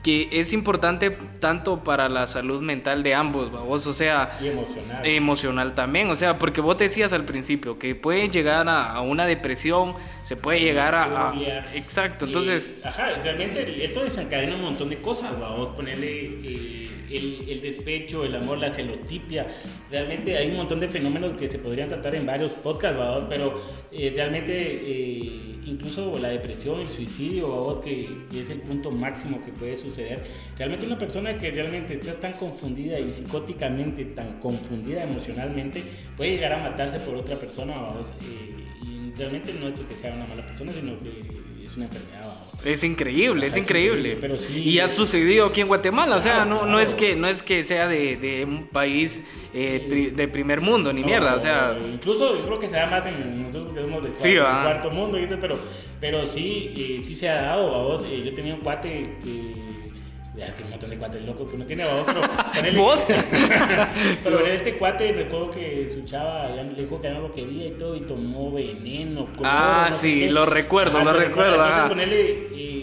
que 0.02 0.28
es 0.32 0.52
importante 0.52 1.10
tanto 1.40 1.84
para 1.84 2.08
la 2.08 2.26
salud 2.26 2.60
mental 2.60 3.02
de 3.02 3.14
ambos, 3.14 3.50
vos, 3.50 3.86
o 3.86 3.92
sea, 3.92 4.36
Y 4.40 4.48
emocional. 4.48 5.06
emocional 5.06 5.74
también, 5.74 6.10
o 6.10 6.16
sea, 6.16 6.38
porque 6.38 6.60
vos 6.60 6.76
decías 6.76 7.12
al 7.12 7.24
principio 7.24 7.78
que 7.78 7.94
puede 7.94 8.28
llegar 8.28 8.68
a, 8.68 8.92
a 8.92 9.00
una 9.00 9.26
depresión, 9.26 9.94
se 10.24 10.36
puede 10.36 10.60
llegar 10.60 10.94
a... 10.94 11.32
exacto, 11.74 12.26
entonces... 12.26 12.74
Ajá, 12.84 13.10
realmente 13.22 13.84
esto 13.84 14.02
desencadena 14.02 14.56
un 14.56 14.62
montón 14.62 14.88
de 14.88 14.98
cosas, 14.98 15.38
vamos 15.38 15.68
ponerle 15.76 16.26
eh, 16.42 16.90
el, 17.16 17.60
despecho, 17.60 18.24
el 18.24 18.34
amor, 18.34 18.58
la 18.58 18.72
celotipia. 18.72 19.46
Realmente 19.90 20.36
hay 20.36 20.50
un 20.50 20.56
montón 20.56 20.80
de 20.80 20.88
fenómenos 20.88 21.34
que 21.34 21.50
se 21.50 21.58
podrían 21.58 21.88
tratar 21.88 22.14
en 22.14 22.26
varios 22.26 22.52
podcasts, 22.52 22.98
vamos, 22.98 23.24
pero 23.28 23.60
eh, 23.90 24.12
realmente 24.14 24.52
eh, 24.54 25.52
incluso 25.64 26.18
la 26.18 26.28
depresión, 26.28 26.80
el 26.80 26.88
suicidio, 26.88 27.80
que, 27.82 28.08
que 28.30 28.42
es 28.42 28.50
el 28.50 28.60
punto 28.60 28.90
máximo 28.90 29.44
que 29.44 29.52
puede 29.52 29.76
suceder. 29.76 30.22
Realmente 30.56 30.86
una 30.86 30.98
persona 30.98 31.36
que 31.36 31.50
realmente 31.50 31.94
está 31.94 32.14
tan 32.14 32.32
confundida 32.34 32.98
y 32.98 33.12
psicóticamente 33.12 34.04
tan 34.06 34.38
confundida 34.40 35.04
emocionalmente 35.04 35.82
puede 36.16 36.32
llegar 36.32 36.52
a 36.54 36.58
matarse 36.58 37.00
por 37.00 37.16
otra 37.16 37.36
persona, 37.36 37.74
eh, 38.22 38.64
y 38.84 39.12
realmente 39.16 39.52
no 39.54 39.68
es 39.68 39.78
que 39.80 39.96
sea 39.96 40.14
una 40.14 40.26
mala 40.26 40.46
persona, 40.46 40.72
sino 40.72 40.98
que 41.00 41.64
es 41.64 41.76
una 41.76 41.86
enfermedad. 41.86 42.20
vamos. 42.22 42.41
Es 42.64 42.84
increíble, 42.84 43.46
es 43.48 43.52
es 43.54 43.58
increíble. 43.58 44.10
increíble, 44.12 44.18
pero 44.20 44.38
sí- 44.38 44.62
Y 44.62 44.78
ha 44.78 44.88
sucedido 44.88 45.46
aquí 45.46 45.60
en 45.60 45.66
Guatemala, 45.68 46.16
o 46.16 46.20
sea, 46.20 46.44
Claro, 46.44 46.50
no, 46.50 46.66
no 46.66 46.80
es 46.80 46.94
que 46.94 47.16
no 47.16 47.26
es 47.26 47.42
que 47.42 47.64
sea 47.64 47.88
de, 47.88 48.16
de 48.16 48.44
un 48.44 48.66
país 48.68 49.20
eh, 49.54 49.84
pri- 49.88 50.10
de 50.10 50.28
primer 50.28 50.60
mundo 50.60 50.92
ni 50.92 51.00
No, 51.02 51.06
mierda, 51.08 51.34
o 51.34 51.40
sea, 51.40 51.76
incluso 51.92 52.36
yo 52.38 52.44
creo 52.46 52.58
que 52.58 52.68
se 52.68 52.76
da 52.76 52.86
más 52.86 53.04
en 53.06 53.42
nosotros 53.42 53.74
que 53.74 53.80
somos 53.82 54.02
de 54.02 54.08
cuarto, 54.10 54.22
Sí, 54.24 54.36
cuarto 54.36 54.90
mundo, 54.90 55.18
pero 55.40 55.58
pero 56.00 56.26
sí 56.26 56.72
eh, 56.76 57.00
sí 57.02 57.14
se 57.16 57.28
ha 57.28 57.42
dado, 57.42 57.70
vamos. 57.70 58.04
Eh, 58.10 58.22
yo 58.24 58.32
tenía 58.34 58.54
un 58.54 58.60
cuate 58.60 58.88
que 59.22 59.71
ya 60.36 60.54
que 60.54 60.62
un 60.62 60.70
montón 60.70 60.90
de 60.90 60.96
cuates 60.98 61.22
locos 61.22 61.48
que 61.48 61.56
uno 61.56 61.64
tiene, 61.66 61.84
pero 62.06 62.22
ponele- 62.22 62.76
¿Vos? 62.78 63.04
pero 64.24 64.46
en 64.46 64.52
este 64.52 64.76
cuate 64.78 65.12
me 65.12 65.22
acuerdo 65.24 65.50
que 65.50 65.90
su 65.92 66.02
chava 66.06 66.48
ya 66.54 66.62
le 66.62 66.82
dijo 66.82 67.00
que 67.00 67.08
ya 67.08 67.14
no 67.14 67.20
lo 67.22 67.34
quería 67.34 67.66
y 67.66 67.70
todo 67.72 67.94
y 67.96 68.00
tomó 68.00 68.52
veneno. 68.52 69.26
cloro, 69.26 69.42
Ah, 69.44 69.88
no 69.90 69.96
sí, 69.96 70.28
lo 70.28 70.46
recuerdo, 70.46 71.02
lo 71.04 71.12
recuerdo, 71.12 71.54
Entonces 71.82 72.08
eh, 72.12 72.81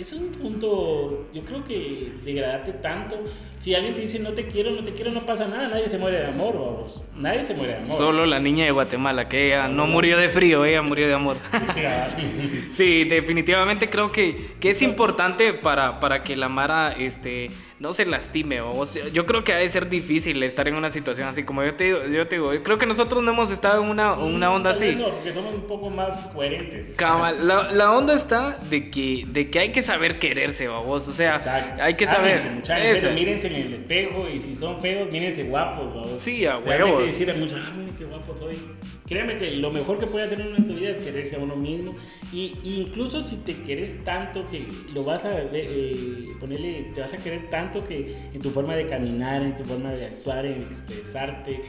es 0.00 0.12
un 0.12 0.28
punto, 0.28 1.28
yo 1.32 1.42
creo 1.42 1.64
que 1.64 2.12
degradarte 2.24 2.72
tanto. 2.72 3.16
Si 3.58 3.74
alguien 3.74 3.94
te 3.94 4.00
dice 4.00 4.18
no 4.18 4.30
te 4.30 4.46
quiero, 4.46 4.70
no 4.70 4.82
te 4.82 4.92
quiero, 4.92 5.10
no 5.10 5.20
pasa 5.26 5.46
nada, 5.46 5.68
nadie 5.68 5.88
se 5.88 5.98
muere 5.98 6.18
de 6.18 6.26
amor, 6.28 6.54
vamos. 6.54 7.04
Nadie 7.14 7.44
se 7.44 7.54
muere 7.54 7.72
de 7.72 7.78
amor. 7.78 7.88
solo 7.88 8.26
la 8.26 8.40
niña 8.40 8.64
de 8.64 8.70
Guatemala, 8.70 9.28
que 9.28 9.48
ella 9.48 9.68
no 9.68 9.86
murió 9.86 10.16
de 10.16 10.30
frío, 10.30 10.64
ella 10.64 10.82
murió 10.82 11.06
de 11.06 11.14
amor. 11.14 11.36
Sí, 12.72 13.04
definitivamente 13.04 13.90
creo 13.90 14.10
que, 14.10 14.52
que 14.58 14.70
es 14.70 14.80
importante 14.82 15.52
para, 15.52 16.00
para 16.00 16.22
que 16.22 16.36
la 16.36 16.48
Mara 16.48 16.92
este, 16.92 17.50
no 17.80 17.94
se 17.94 18.04
lastime. 18.04 18.60
O 18.60 18.84
sea, 18.86 19.08
yo 19.08 19.24
creo 19.26 19.42
que 19.42 19.52
ha 19.54 19.56
de 19.56 19.68
ser 19.70 19.88
difícil 19.88 20.42
estar 20.42 20.68
en 20.68 20.74
una 20.74 20.90
situación 20.90 21.26
así. 21.28 21.44
Como 21.44 21.64
yo 21.64 21.74
te 21.74 21.84
digo, 21.84 21.98
yo, 22.06 22.28
te 22.28 22.36
digo, 22.36 22.52
yo 22.54 22.62
creo 22.62 22.76
que 22.78 22.84
nosotros 22.86 23.22
no 23.24 23.32
hemos 23.32 23.50
estado 23.50 23.82
en 23.82 23.88
una, 23.88 24.12
una 24.12 24.52
onda 24.52 24.72
Tal 24.72 24.80
vez 24.80 24.90
así. 24.96 25.02
No, 25.02 25.08
porque 25.10 25.32
somos 25.32 25.54
un 25.54 25.62
poco 25.62 25.88
más 25.88 26.26
coherentes. 26.34 26.88
Cabal, 26.96 27.48
la, 27.48 27.72
la 27.72 27.92
onda 27.92 28.14
está 28.14 28.58
de 28.68 28.90
que, 28.90 29.24
de 29.26 29.48
que 29.50 29.58
hay 29.58 29.72
que 29.72 29.80
saber 29.80 30.18
quererse, 30.18 30.68
babos. 30.68 31.08
O 31.08 31.12
sea, 31.12 31.36
Exacto. 31.36 31.82
hay 31.82 31.94
que 31.94 32.06
saber. 32.06 32.38
Ámense, 32.68 33.10
mírense 33.12 33.46
en 33.46 33.54
el 33.54 33.74
espejo 33.74 34.28
y 34.28 34.40
si 34.40 34.54
son 34.56 34.80
feos, 34.82 35.10
mírense 35.10 35.42
guapos. 35.44 35.94
babos. 35.94 36.18
Sí, 36.18 36.44
a 36.44 36.58
Realmente 36.60 36.84
huevos. 36.84 37.02
decir 37.10 37.30
a 37.30 37.34
muchos, 37.34 37.58
ah, 37.64 37.72
qué 38.00 38.06
guapo 38.06 38.34
soy. 38.36 38.56
Créeme 39.06 39.36
que 39.36 39.50
lo 39.52 39.70
mejor 39.70 39.98
que 39.98 40.06
puede 40.06 40.24
hacer 40.24 40.40
en 40.40 40.50
nuestra 40.50 40.74
vida 40.74 40.90
es 40.90 41.04
quererse 41.04 41.36
a 41.36 41.38
uno 41.38 41.54
mismo. 41.54 41.94
Y, 42.32 42.56
y 42.64 42.86
incluso 42.86 43.22
si 43.22 43.36
te 43.36 43.54
querés 43.62 44.02
tanto 44.04 44.48
que 44.48 44.66
lo 44.94 45.04
vas 45.04 45.24
a 45.24 45.38
eh, 45.52 46.28
ponerle, 46.40 46.90
te 46.94 47.00
vas 47.02 47.12
a 47.12 47.18
querer 47.18 47.50
tanto 47.50 47.84
que 47.86 48.16
en 48.32 48.40
tu 48.40 48.50
forma 48.50 48.74
de 48.74 48.86
caminar, 48.86 49.42
en 49.42 49.54
tu 49.54 49.64
forma 49.64 49.90
de 49.90 50.06
actuar, 50.06 50.46
en 50.46 50.62
expresarte. 50.62 51.60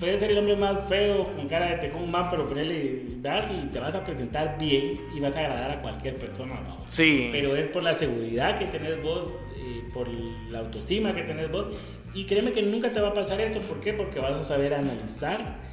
Puedes 0.00 0.18
ser 0.20 0.32
el 0.32 0.38
hombre 0.38 0.56
más 0.56 0.88
feo, 0.88 1.24
con 1.34 1.48
cara 1.48 1.70
de 1.70 1.76
tejón 1.76 2.10
más, 2.10 2.28
pero 2.30 2.46
ponerle, 2.46 3.02
vas 3.22 3.46
y 3.50 3.68
te 3.68 3.78
vas 3.78 3.94
a 3.94 4.04
presentar 4.04 4.58
bien 4.58 5.00
y 5.14 5.20
vas 5.20 5.34
a 5.36 5.38
agradar 5.38 5.70
a 5.70 5.80
cualquier 5.80 6.16
persona, 6.16 6.54
¿no? 6.54 6.84
Sí. 6.88 7.30
Pero 7.32 7.56
es 7.56 7.68
por 7.68 7.82
la 7.82 7.94
seguridad 7.94 8.58
que 8.58 8.66
tenés 8.66 9.02
vos, 9.02 9.32
eh, 9.56 9.84
por 9.94 10.08
la 10.50 10.58
autoestima 10.58 11.14
que 11.14 11.22
tenés 11.22 11.50
vos. 11.50 11.68
Y 12.12 12.24
créeme 12.24 12.52
que 12.52 12.62
nunca 12.62 12.90
te 12.90 13.00
va 13.00 13.08
a 13.08 13.14
pasar 13.14 13.40
esto. 13.40 13.60
¿Por 13.60 13.80
qué? 13.80 13.92
Porque 13.92 14.20
vas 14.20 14.32
a 14.32 14.42
saber 14.42 14.74
analizar 14.74 15.65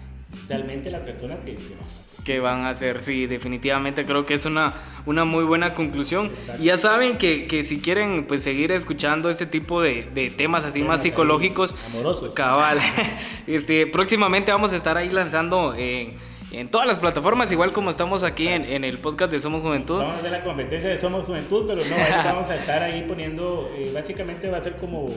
realmente 0.47 0.89
las 0.91 1.01
personas 1.01 1.37
que 1.45 1.53
te 1.53 1.63
van 1.63 1.79
a 1.79 1.85
hacer. 1.85 2.23
que 2.23 2.39
van 2.39 2.61
a 2.61 2.69
hacer. 2.69 2.99
Sí, 3.01 3.27
definitivamente 3.27 4.05
creo 4.05 4.25
que 4.25 4.33
es 4.33 4.45
una, 4.45 4.75
una 5.05 5.25
muy 5.25 5.43
buena 5.43 5.73
conclusión. 5.73 6.31
Y 6.59 6.65
ya 6.65 6.77
saben 6.77 7.17
que, 7.17 7.47
que 7.47 7.63
si 7.63 7.79
quieren 7.79 8.25
pues 8.25 8.43
seguir 8.43 8.71
escuchando 8.71 9.29
este 9.29 9.45
tipo 9.45 9.81
de, 9.81 10.07
de 10.13 10.29
temas 10.29 10.63
así 10.63 10.81
más 10.83 11.01
psicológicos, 11.01 11.75
amorosos. 11.87 12.33
cabal, 12.33 12.79
este, 13.47 13.87
próximamente 13.87 14.51
vamos 14.51 14.71
a 14.73 14.77
estar 14.77 14.97
ahí 14.97 15.09
lanzando 15.09 15.75
en, 15.75 16.13
en 16.53 16.69
todas 16.69 16.87
las 16.87 16.99
plataformas, 16.99 17.51
igual 17.51 17.71
como 17.71 17.89
estamos 17.89 18.23
aquí 18.23 18.47
en, 18.47 18.63
en 18.65 18.83
el 18.83 18.99
podcast 18.99 19.31
de 19.31 19.39
Somos 19.39 19.61
Juventud. 19.61 19.97
Vamos 19.97 20.15
a 20.15 20.19
hacer 20.19 20.31
la 20.31 20.43
competencia 20.43 20.89
de 20.89 20.97
Somos 20.99 21.25
Juventud, 21.25 21.65
pero 21.67 21.81
no, 21.83 21.95
vamos 22.23 22.49
a 22.49 22.55
estar 22.55 22.83
ahí 22.83 23.03
poniendo, 23.07 23.69
eh, 23.75 23.91
básicamente 23.93 24.49
va 24.49 24.59
a 24.59 24.63
ser 24.63 24.75
como, 24.77 25.09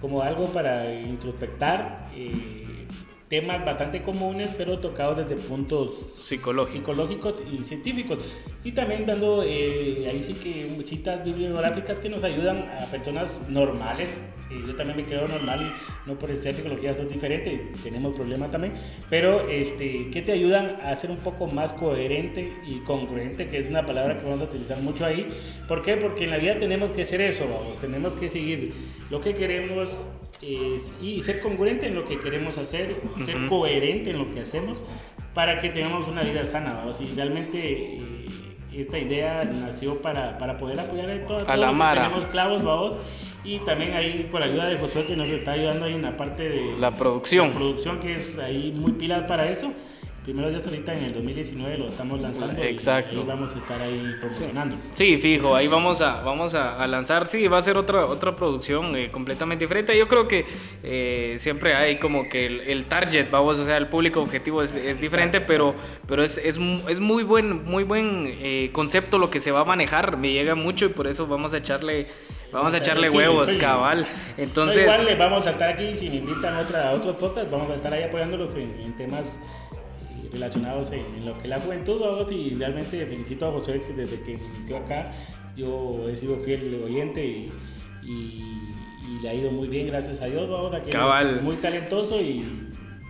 como 0.00 0.22
algo 0.22 0.46
para 0.48 0.92
introspectar 0.94 2.08
eh, 2.16 2.63
temas 3.34 3.64
bastante 3.64 4.00
comunes, 4.00 4.50
pero 4.56 4.78
tocados 4.78 5.16
desde 5.16 5.34
puntos 5.34 5.90
Psicológicos. 6.16 6.72
psicológicos 6.72 7.42
y 7.52 7.64
científicos. 7.64 8.20
Y 8.62 8.70
también 8.70 9.06
dando 9.06 9.42
eh, 9.42 10.08
ahí 10.08 10.22
sí 10.22 10.34
que 10.34 10.84
citas 10.84 11.24
bibliográficas 11.24 11.98
que 11.98 12.08
nos 12.08 12.22
ayudan 12.22 12.58
a 12.80 12.86
personas 12.86 13.32
normales. 13.48 14.08
Eh, 14.52 14.62
yo 14.64 14.76
también 14.76 14.98
me 14.98 15.04
creo 15.04 15.26
normal, 15.26 15.58
no 16.06 16.16
por 16.16 16.30
estudiar 16.30 16.54
psicología 16.54 16.94
soy 16.94 17.06
diferente, 17.06 17.72
tenemos 17.82 18.14
problemas 18.14 18.50
también, 18.50 18.74
pero 19.10 19.48
este, 19.48 20.10
que 20.10 20.20
te 20.22 20.32
ayudan 20.32 20.76
a 20.84 20.94
ser 20.94 21.10
un 21.10 21.16
poco 21.16 21.46
más 21.46 21.72
coherente 21.72 22.52
y 22.68 22.80
congruente, 22.80 23.48
que 23.48 23.58
es 23.58 23.68
una 23.68 23.84
palabra 23.84 24.18
que 24.18 24.24
vamos 24.24 24.42
a 24.42 24.44
utilizar 24.44 24.78
mucho 24.80 25.06
ahí. 25.06 25.26
¿Por 25.66 25.82
qué? 25.82 25.96
Porque 25.96 26.24
en 26.24 26.30
la 26.30 26.36
vida 26.36 26.56
tenemos 26.58 26.90
que 26.92 27.04
ser 27.04 27.20
eso, 27.22 27.44
vamos, 27.48 27.80
tenemos 27.80 28.12
que 28.12 28.28
seguir 28.28 28.74
lo 29.10 29.20
que 29.20 29.34
queremos 29.34 29.88
es- 30.46 30.92
y 31.02 31.20
ser 31.22 31.40
congruente 31.40 31.86
en 31.86 31.94
lo 31.94 32.04
que 32.04 32.18
queremos 32.18 32.58
hacer, 32.58 32.96
ser 33.24 33.36
Ujú. 33.36 33.46
coherente 33.48 34.10
en 34.10 34.18
lo 34.18 34.32
que 34.32 34.40
hacemos 34.40 34.78
para 35.34 35.58
que 35.58 35.68
tengamos 35.70 36.06
una 36.08 36.22
vida 36.22 36.44
sana. 36.46 36.72
¿vamos? 36.74 37.00
Y 37.00 37.06
realmente 37.14 37.58
eh, 37.98 38.00
esta 38.76 38.98
idea 38.98 39.44
nació 39.44 40.00
para, 40.02 40.36
para 40.38 40.56
poder 40.56 40.78
apoyar 40.80 41.10
a 41.10 41.26
todos 41.26 41.48
A 41.48 41.56
la 41.56 41.72
Mara. 41.72 42.04
tenemos 42.08 42.26
clavos, 42.30 42.62
vamos. 42.62 42.94
Y 43.44 43.58
también 43.58 43.92
ahí 43.92 44.26
por 44.32 44.42
ayuda 44.42 44.66
de 44.66 44.78
Josué 44.78 45.06
que 45.06 45.16
nos 45.16 45.28
está 45.28 45.52
ayudando 45.52 45.84
ahí 45.84 45.94
en 45.94 46.02
la 46.02 46.16
parte 46.16 46.48
de 46.48 46.76
La 46.78 46.90
producción. 46.92 47.48
la 47.50 47.54
producción 47.54 48.00
que 48.00 48.14
es 48.14 48.38
ahí 48.38 48.72
muy 48.74 48.92
pilar 48.92 49.26
para 49.26 49.48
eso. 49.50 49.70
Primero 50.24 50.48
Dios 50.48 50.64
ahorita 50.64 50.94
en 50.94 51.04
el 51.04 51.12
2019 51.12 51.76
lo 51.78 51.88
estamos 51.88 52.22
lanzando. 52.22 52.64
y 52.64 52.66
Exacto. 52.68 53.20
ahí 53.20 53.26
vamos 53.26 53.50
a 53.54 53.58
estar 53.58 53.82
ahí 53.82 54.14
promocionando. 54.20 54.76
Sí, 54.94 55.18
fijo, 55.18 55.54
ahí 55.54 55.68
vamos 55.68 56.00
a, 56.00 56.22
vamos 56.22 56.54
a, 56.54 56.82
a 56.82 56.86
lanzar, 56.86 57.26
sí, 57.26 57.46
va 57.46 57.58
a 57.58 57.62
ser 57.62 57.76
otra, 57.76 58.06
otra 58.06 58.34
producción 58.34 58.96
eh, 58.96 59.10
completamente 59.10 59.66
diferente. 59.66 59.96
Yo 59.98 60.08
creo 60.08 60.26
que 60.26 60.46
eh, 60.82 61.36
siempre 61.40 61.74
hay 61.74 61.96
como 61.98 62.26
que 62.30 62.46
el, 62.46 62.60
el 62.62 62.86
target, 62.86 63.30
vamos, 63.30 63.58
o 63.58 63.66
sea, 63.66 63.76
el 63.76 63.88
público 63.88 64.22
objetivo 64.22 64.62
es, 64.62 64.74
es 64.74 64.98
diferente, 64.98 65.42
pero, 65.42 65.74
pero 66.08 66.22
es, 66.24 66.38
es, 66.38 66.56
es 66.88 67.00
muy 67.00 67.22
buen, 67.22 67.62
muy 67.66 67.84
buen 67.84 68.24
eh, 68.26 68.70
concepto 68.72 69.18
lo 69.18 69.28
que 69.28 69.40
se 69.40 69.50
va 69.52 69.60
a 69.60 69.64
manejar, 69.66 70.16
me 70.16 70.32
llega 70.32 70.54
mucho 70.54 70.86
y 70.86 70.88
por 70.88 71.06
eso 71.06 71.26
vamos 71.26 71.52
a 71.52 71.58
echarle, 71.58 72.06
vamos 72.50 72.72
a 72.72 72.78
echarle 72.78 73.10
Sí, 73.10 73.16
huevos, 73.16 73.50
sí. 73.50 73.58
cabal. 73.58 74.06
No, 74.38 74.42
Entonces, 74.42 74.80
igual 74.84 75.04
les 75.04 75.18
vamos 75.18 75.46
a 75.46 75.50
estar 75.50 75.68
aquí, 75.68 75.94
si 75.98 76.08
me 76.08 76.16
invitan 76.16 76.54
a, 76.54 76.60
otra, 76.60 76.88
a 76.88 76.92
otros 76.92 77.16
podcasts, 77.16 77.50
vamos 77.50 77.70
a 77.70 77.74
estar 77.74 77.92
ahí 77.92 78.04
apoyándolos 78.04 78.54
en, 78.54 78.74
en 78.80 78.96
temas 78.96 79.38
relacionados 80.34 80.90
en, 80.92 81.04
en 81.16 81.24
lo 81.26 81.34
que 81.38 81.44
es 81.44 81.48
la 81.48 81.60
juventud, 81.60 82.00
vamos, 82.00 82.30
y 82.30 82.50
realmente 82.54 83.06
felicito 83.06 83.46
a 83.48 83.52
José 83.52 83.80
que 83.86 83.92
desde 83.94 84.20
que 84.22 84.32
inició 84.32 84.76
acá, 84.78 85.12
yo 85.56 86.08
he 86.08 86.16
sido 86.16 86.36
fiel 86.38 86.82
oyente 86.84 87.24
y, 87.24 87.50
y- 88.02 88.60
y 89.06 89.22
le 89.22 89.28
ha 89.28 89.34
ido 89.34 89.50
muy 89.50 89.68
bien, 89.68 89.86
gracias 89.88 90.20
a 90.20 90.26
Dios, 90.26 90.48
vamos, 90.48 90.72
aquí 90.74 90.90
Cabal. 90.90 91.40
muy 91.42 91.56
talentoso 91.56 92.20
y 92.20 92.42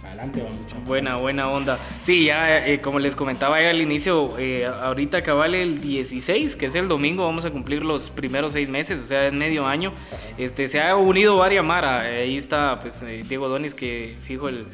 adelante 0.05 0.43
vamos. 0.43 0.67
chao. 0.67 0.81
Buena, 0.81 1.17
buena 1.17 1.49
onda. 1.49 1.79
Sí, 2.01 2.27
ya 2.27 2.67
eh, 2.67 2.81
como 2.81 2.99
les 2.99 3.15
comentaba 3.17 3.61
ya 3.61 3.71
al 3.71 3.81
inicio, 3.81 4.39
eh, 4.39 4.67
ahorita 4.67 5.23
cabal 5.23 5.55
el 5.55 5.81
16, 5.81 6.57
que 6.57 6.67
es 6.67 6.75
el 6.75 6.89
domingo, 6.89 7.25
vamos 7.25 7.45
a 7.45 7.51
cumplir 7.51 7.85
los 7.85 8.11
primeros 8.11 8.53
seis 8.53 8.69
meses, 8.69 9.01
o 9.01 9.05
sea, 9.05 9.27
en 9.27 9.39
medio 9.39 9.67
año. 9.67 9.93
Este, 10.39 10.69
se 10.69 10.81
ha 10.83 10.97
unido 10.97 11.37
varias 11.37 11.65
Mara. 11.65 12.11
eh, 12.11 12.23
ahí 12.23 12.37
está 12.37 12.81
pues 12.81 13.03
eh, 13.03 13.25
Diego 13.29 13.49
Donis, 13.49 13.75
que 13.75 14.17
fijo 14.23 14.49
el, 14.49 14.67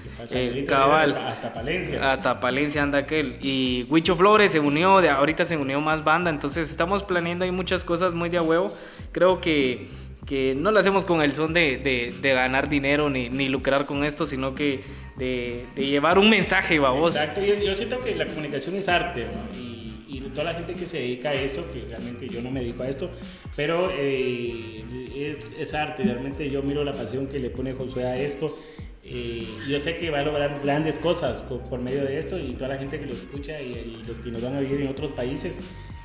cabal. 0.67 1.17
Hasta 1.17 1.53
Palencia. 1.53 2.13
Hasta 2.13 2.41
Palencia 2.41 2.83
anda 2.83 2.99
aquel. 2.99 3.37
Y 3.41 3.87
Huicho 3.89 4.17
Flores 4.17 4.53
se 4.53 4.61
unió, 4.61 5.01
de 5.01 5.11
ahorita 5.11 5.45
se 5.45 5.57
unió 5.57 5.81
más 5.81 6.05
banda, 6.05 6.31
entonces 6.31 6.71
estamos 6.71 7.03
planeando 7.03 7.45
ahí 7.45 7.51
muchas 7.51 7.85
cosas 7.85 8.15
muy 8.15 8.29
de 8.29 8.39
a 8.39 8.43
huevo. 8.43 8.75
Creo 9.13 9.41
que, 9.41 9.89
que 10.27 10.55
no 10.57 10.71
lo 10.71 10.79
hacemos 10.79 11.05
con 11.05 11.23
el 11.23 11.33
son 11.35 11.53
de, 11.53 11.79
de- 11.79 12.33
ganar 12.33 12.69
dinero 12.69 13.11
ni, 13.11 13.29
ni 13.29 13.49
lucrar 13.49 13.87
con 13.87 14.05
esto, 14.05 14.27
sino 14.27 14.55
que 14.55 14.81
de, 15.17 15.65
llevar 15.77 16.19
un 16.19 16.31
mensaje, 16.31 16.79
babos. 16.79 17.17
Exacto, 17.17 17.41
yo, 17.45 17.55
yo 17.63 17.75
siento 17.75 18.01
que 18.01 18.15
la 18.15 18.27
comunicación 18.27 18.75
es 18.77 18.89
arte, 18.89 19.27
y, 19.59 20.05
y 20.09 20.21
toda 20.35 20.45
la 20.53 20.55
gente 20.55 20.75
que 20.75 20.87
se 20.87 20.99
dedica 20.99 21.31
a 21.31 21.35
eso, 21.35 21.65
que 21.73 21.85
realmente 21.89 22.29
yo 22.29 22.41
no 22.43 22.51
me 22.51 22.61
dedico 22.61 22.83
a 22.85 22.89
esto, 22.89 23.11
pero 23.57 23.91
eh, 23.93 24.85
es, 25.15 25.53
es 25.59 25.75
arte, 25.75 26.03
realmente 26.05 26.49
yo 26.51 26.63
miro 26.63 26.85
la 26.85 26.93
pasión 26.93 27.27
que 27.27 27.39
le 27.39 27.51
pone 27.51 27.73
Josué 27.73 28.05
a 28.07 28.17
esto. 28.17 28.57
eh, 29.05 29.45
yo 29.69 29.81
sé 29.81 29.97
que 29.97 30.11
va 30.11 30.21
a 30.21 30.23
lograr 30.23 30.61
grandes 30.63 30.97
cosas 30.99 31.41
co- 31.49 31.59
por 31.69 31.81
medio 31.81 32.05
de 32.05 32.19
esto 32.21 32.39
y 32.39 32.53
toda 32.53 32.69
la 32.69 32.77
gente 32.79 33.01
que 33.01 33.07
lo 33.07 33.13
escucha 33.15 33.61
y, 33.61 33.73
y 33.73 34.05
los 34.07 34.17
que 34.19 34.31
nos 34.31 34.41
van 34.43 34.55
a 34.57 34.61
vivir 34.61 34.83
en 34.83 34.89
otros 34.89 35.13
países, 35.13 35.55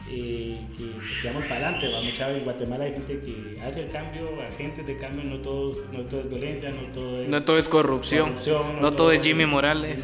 eh, 0.10 0.60
que 0.78 1.06
sigamos 1.22 1.44
para 1.46 1.56
adelante. 1.68 1.88
Vamos, 1.92 2.14
Chávez, 2.18 2.38
en 2.38 2.44
Guatemala 2.44 2.84
hay 2.86 2.92
gente 2.94 3.20
que 3.20 3.60
hace 3.62 3.82
el 3.84 3.90
cambio, 3.92 4.30
agentes 4.54 4.86
de 4.86 4.98
cambio, 4.98 5.24
no, 5.24 5.38
todos, 5.38 5.78
no 5.92 6.02
todo 6.02 6.20
es 6.22 6.30
violencia, 6.30 6.70
no 6.70 6.82
todo 6.94 7.22
es... 7.22 7.28
No 7.30 7.44
todo 7.44 7.58
es 7.58 7.68
corrupción, 7.68 8.30
corrupción, 8.30 8.82
no 8.82 8.94
todo 8.94 9.12
es 9.12 9.22
Jimmy 9.22 9.46
Morales. 9.46 10.04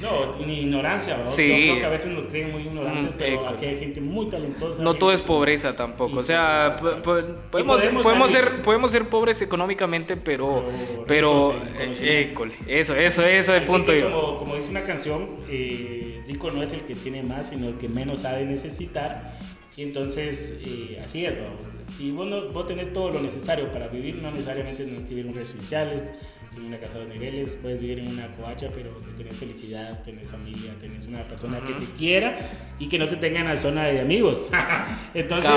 No, 0.00 0.36
ni 0.44 0.60
ignorancia, 0.62 1.16
¿verdad? 1.16 1.32
Sí. 1.32 1.48
Yo 1.48 1.56
creo 1.72 1.78
que 1.78 1.84
a 1.86 1.88
veces 1.88 2.06
nos 2.12 2.24
creen 2.26 2.52
muy 2.52 2.62
ignorantes, 2.62 3.04
Mm, 3.14 3.16
pero 3.16 3.34
eco. 3.36 3.48
aquí 3.48 3.64
hay 3.66 3.78
gente 3.78 4.00
muy 4.00 4.26
talentosa. 4.28 4.82
No 4.82 4.94
todo 4.94 5.12
es 5.12 5.22
pobreza 5.22 5.74
tampoco. 5.76 6.18
O 6.18 6.22
sea, 6.22 6.76
po- 6.78 7.00
po- 7.00 7.20
podemos, 7.50 7.80
podemos 8.02 8.30
ser, 8.30 8.60
podemos 8.62 8.90
ser 8.90 9.08
pobres 9.08 9.40
económicamente, 9.40 10.16
pero, 10.16 10.64
Pero 11.06 11.54
eh, 11.80 12.28
école, 12.32 12.52
eso, 12.66 12.94
eso, 12.94 13.22
eso 13.22 13.54
es 13.54 13.62
el 13.62 13.66
punto. 13.66 13.92
que 13.92 14.02
como, 14.02 14.36
como 14.38 14.56
dice 14.56 14.68
una 14.68 14.82
canción, 14.82 15.26
eh, 15.48 16.13
rico 16.26 16.50
no 16.50 16.62
es 16.62 16.72
el 16.72 16.82
que 16.82 16.94
tiene 16.94 17.22
más, 17.22 17.48
sino 17.48 17.68
el 17.68 17.74
que 17.76 17.88
menos 17.88 18.24
ha 18.24 18.32
de 18.32 18.44
necesitar. 18.44 19.32
Y 19.76 19.82
entonces, 19.82 20.58
eh, 20.64 21.02
así 21.04 21.24
es, 21.26 21.34
vamos. 21.36 21.60
Si 21.96 22.10
vos, 22.10 22.26
no, 22.26 22.50
vos 22.50 22.66
tenés 22.66 22.92
todo 22.92 23.10
lo 23.10 23.20
necesario 23.20 23.70
para 23.72 23.88
vivir, 23.88 24.16
no 24.16 24.30
necesariamente 24.30 24.84
tenés 24.84 25.08
que 25.08 25.14
vivir 25.14 25.26
en 25.26 25.34
residenciales, 25.34 26.10
en 26.56 26.64
una 26.64 26.78
casa 26.78 26.98
de 26.98 27.06
niveles, 27.06 27.58
puedes 27.60 27.80
vivir 27.80 27.98
en 27.98 28.08
una 28.08 28.28
covacha, 28.36 28.68
pero 28.74 28.90
tenés 29.16 29.36
felicidad, 29.36 30.02
tenés 30.04 30.28
familia, 30.30 30.72
tenés 30.78 31.06
una 31.06 31.24
persona 31.24 31.60
que 31.60 31.72
te 31.72 31.84
quiera 31.98 32.38
y 32.78 32.88
que 32.88 32.96
no 32.98 33.08
te 33.08 33.16
tenga 33.16 33.40
en 33.40 33.46
la 33.46 33.56
zona 33.56 33.84
de 33.84 34.00
amigos. 34.00 34.48
entonces, 35.14 35.50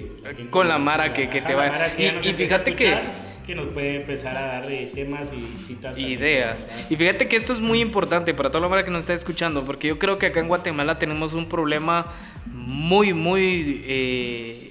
Con 0.51 0.67
la 0.67 0.77
Mara 0.77 1.13
que- 1.13 1.29
que 1.29 1.41
te 1.41 1.55
va- 1.55 1.67
Mara 1.69 1.95
que 1.95 2.03
y- 2.03 2.27
y 2.27 2.29
a 2.31 2.33
fíjate 2.35 2.75
que- 2.75 2.89
escuchar, 2.89 3.27
que 3.47 3.55
nos 3.55 3.67
puede 3.69 3.95
empezar 3.95 4.37
a 4.37 4.45
dar 4.59 4.71
eh, 4.71 4.91
temas 4.93 5.29
y 5.33 5.63
citas. 5.65 5.97
ideas. 5.97 6.67
Y 6.89 6.95
fíjate 6.95 7.27
que 7.27 7.35
esto 7.37 7.53
es 7.53 7.59
muy 7.59 7.79
importante 7.81 8.33
para 8.33 8.49
toda 8.51 8.61
la 8.61 8.67
hora 8.73 8.85
que 8.85 8.91
nos 8.91 9.01
está 9.01 9.13
escuchando, 9.13 9.63
porque 9.65 9.87
yo 9.87 9.97
creo 9.97 10.17
que 10.19 10.27
acá 10.27 10.41
en 10.41 10.47
Guatemala 10.47 10.99
tenemos 10.99 11.33
un 11.33 11.47
problema 11.49 12.07
muy, 12.45 13.13
muy 13.13 13.81
eh, 13.85 14.66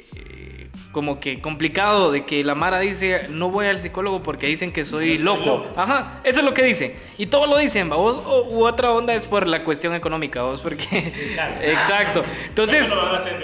como 0.97 1.21
que 1.21 1.43
complicado 1.43 2.11
de 2.11 2.25
que 2.25 2.43
la 2.43 2.55
Mara 2.55 2.81
dice 2.81 3.27
no 3.29 3.51
voy 3.51 3.67
al 3.67 3.79
psicólogo 3.81 4.23
porque 4.23 4.47
dicen 4.47 4.73
que 4.73 4.83
soy 4.83 5.19
loco. 5.19 5.67
Ajá, 5.77 6.23
eso 6.25 6.39
es 6.39 6.45
lo 6.47 6.55
que 6.55 6.63
dicen. 6.63 6.95
Y 7.19 7.27
todo 7.27 7.47
lo 7.47 7.59
dicen, 7.59 7.91
vos. 7.91 8.17
O, 8.25 8.49
u 8.49 8.65
otra 8.65 8.93
onda 8.93 9.15
es 9.15 9.27
por 9.27 9.47
la 9.47 9.63
cuestión 9.63 9.95
económica, 9.95 10.41
vos, 10.45 10.63
porque. 10.63 11.13
claro. 11.35 11.57
Exacto. 11.61 12.25
Entonces. 12.49 12.89
Lo 12.89 12.99
a 12.99 13.19
hacer. 13.19 13.35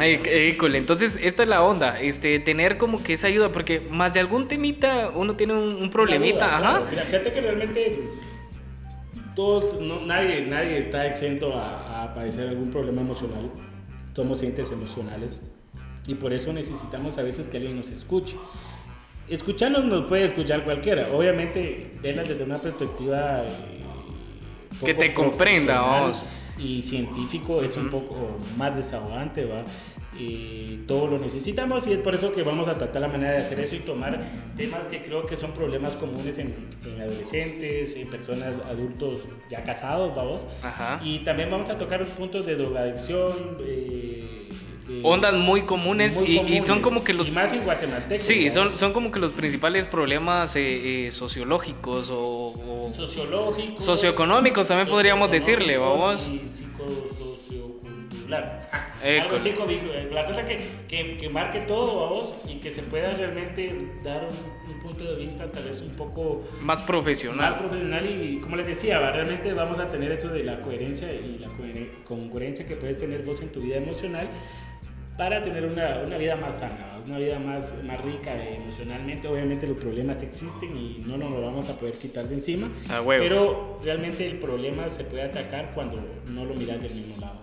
Eh, 0.00 0.20
eh, 0.26 0.58
entonces 0.74 1.18
esta 1.22 1.44
es 1.44 1.48
la 1.48 1.62
onda, 1.62 1.98
este, 1.98 2.40
tener 2.40 2.76
como 2.76 3.02
que 3.02 3.14
esa 3.14 3.28
ayuda, 3.28 3.52
porque 3.52 3.80
más 3.90 4.12
de 4.12 4.20
algún 4.20 4.46
temita 4.46 5.10
uno 5.14 5.34
tiene 5.34 5.54
un, 5.54 5.76
un 5.76 5.88
problemita, 5.88 6.44
duda, 6.44 6.58
ajá. 6.58 6.60
claro. 6.60 6.86
Mira, 6.90 7.02
fíjate 7.04 7.32
que 7.32 7.40
realmente 7.40 8.00
todos, 9.34 9.80
no, 9.80 10.02
nadie, 10.02 10.42
nadie 10.42 10.76
está 10.76 11.06
exento 11.06 11.56
a, 11.58 12.04
a 12.04 12.14
padecer 12.14 12.48
algún 12.48 12.70
problema 12.70 13.00
emocional. 13.00 13.50
Somos 14.14 14.42
entes 14.42 14.70
emocionales 14.70 15.40
y 16.08 16.14
por 16.14 16.32
eso 16.32 16.52
necesitamos 16.52 17.16
a 17.18 17.22
veces 17.22 17.46
que 17.46 17.58
alguien 17.58 17.76
nos 17.76 17.90
escuche. 17.90 18.34
Escucharnos 19.28 19.84
nos 19.84 20.06
puede 20.08 20.24
escuchar 20.24 20.64
cualquiera, 20.64 21.06
obviamente 21.12 21.92
verlas 22.02 22.28
desde 22.28 22.42
una 22.44 22.56
perspectiva 22.56 23.44
eh, 23.44 24.84
Que 24.84 24.94
te 24.94 25.12
comprenda, 25.12 25.80
vamos. 25.82 26.24
y 26.58 26.80
científico 26.82 27.62
es 27.62 27.76
un 27.76 27.90
poco 27.90 28.38
más 28.56 28.74
desahogante, 28.74 29.44
¿va? 29.44 29.64
Y 30.18 30.78
todo 30.88 31.06
lo 31.06 31.18
necesitamos 31.18 31.86
y 31.86 31.92
es 31.92 31.98
por 31.98 32.14
eso 32.14 32.32
que 32.32 32.42
vamos 32.42 32.66
a 32.66 32.78
tratar 32.78 33.02
la 33.02 33.08
manera 33.08 33.32
de 33.32 33.38
hacer 33.38 33.60
eso 33.60 33.76
y 33.76 33.80
tomar 33.80 34.18
temas 34.56 34.86
que 34.86 35.02
creo 35.02 35.26
que 35.26 35.36
son 35.36 35.52
problemas 35.52 35.92
comunes 35.92 36.38
en, 36.38 36.54
en 36.84 37.00
adolescentes, 37.02 37.94
en 37.94 38.08
personas 38.08 38.56
adultos 38.68 39.20
ya 39.50 39.62
casados, 39.62 40.16
vamos. 40.16 40.40
Ajá. 40.62 41.00
Y 41.04 41.18
también 41.20 41.50
vamos 41.50 41.68
a 41.68 41.76
tocar 41.76 42.02
puntos 42.06 42.46
de 42.46 42.56
drogadicción, 42.56 43.58
eh, 43.60 44.37
Ondas 45.02 45.34
muy 45.34 45.62
comunes, 45.62 46.14
muy 46.16 46.26
y, 46.26 46.34
y 46.34 46.36
comunes. 46.38 46.66
son 46.66 46.80
como 46.80 47.04
que 47.04 47.12
los... 47.14 47.28
Y 47.28 47.32
más 47.32 47.52
en 47.52 47.64
guatemaltecos. 47.64 48.22
Sí, 48.24 48.44
¿va? 48.46 48.50
son, 48.50 48.78
son 48.78 48.92
como 48.92 49.10
que 49.10 49.18
los 49.18 49.32
principales 49.32 49.86
problemas 49.86 50.54
eh, 50.56 51.06
eh, 51.06 51.10
sociológicos 51.10 52.10
o, 52.10 52.18
o 52.18 52.92
sociológicos, 52.94 53.84
socioeconómicos 53.84 54.66
también 54.66 54.88
podríamos 54.88 55.30
decirle, 55.30 55.76
vamos. 55.78 56.28
Y 56.28 56.48
psicosociocultural. 56.48 58.62
Eco. 59.02 59.24
Algo 59.24 59.36
así, 59.36 59.50
eh, 59.50 60.08
la 60.12 60.26
cosa 60.26 60.44
que, 60.44 60.60
que, 60.88 61.16
que 61.16 61.28
marque 61.28 61.60
todo, 61.60 62.00
vamos, 62.10 62.34
y 62.48 62.56
que 62.56 62.72
se 62.72 62.82
pueda 62.82 63.10
realmente 63.14 63.74
dar 64.02 64.28
un, 64.28 64.72
un 64.74 64.78
punto 64.80 65.04
de 65.04 65.16
vista 65.24 65.50
tal 65.50 65.64
vez 65.64 65.80
un 65.80 65.94
poco 65.94 66.42
Más 66.60 66.78
más 66.78 66.82
profesional. 66.82 67.56
profesional 67.56 68.04
y 68.06 68.38
como 68.40 68.56
les 68.56 68.66
decía, 68.66 68.98
va, 68.98 69.12
realmente 69.12 69.52
vamos 69.52 69.78
a 69.78 69.88
tener 69.88 70.10
eso 70.12 70.28
de 70.28 70.42
la 70.44 70.60
coherencia 70.60 71.10
y 71.12 71.38
la 71.38 71.48
cohere- 71.48 71.90
congruencia 72.04 72.66
que 72.66 72.76
puedes 72.76 72.98
tener 72.98 73.22
vos 73.22 73.40
en 73.40 73.50
tu 73.52 73.60
vida 73.60 73.76
emocional 73.76 74.28
para 75.18 75.42
tener 75.42 75.66
una, 75.66 75.98
una 76.06 76.16
vida 76.16 76.36
más 76.36 76.58
sana, 76.60 77.00
una 77.04 77.18
vida 77.18 77.38
más, 77.40 77.64
más 77.84 78.00
rica 78.02 78.32
emocionalmente. 78.42 79.26
Obviamente 79.28 79.66
los 79.66 79.76
problemas 79.76 80.22
existen 80.22 80.76
y 80.76 81.02
no 81.04 81.18
nos 81.18 81.30
los 81.32 81.42
vamos 81.42 81.68
a 81.68 81.76
poder 81.76 81.94
quitar 81.98 82.26
de 82.28 82.34
encima, 82.36 82.70
A 82.88 83.02
huevos. 83.02 83.26
pero 83.28 83.80
realmente 83.84 84.24
el 84.26 84.38
problema 84.38 84.88
se 84.90 85.02
puede 85.04 85.24
atacar 85.24 85.72
cuando 85.74 85.98
no 86.28 86.44
lo 86.44 86.54
miras 86.54 86.80
del 86.80 86.94
mismo 86.94 87.16
lado. 87.20 87.36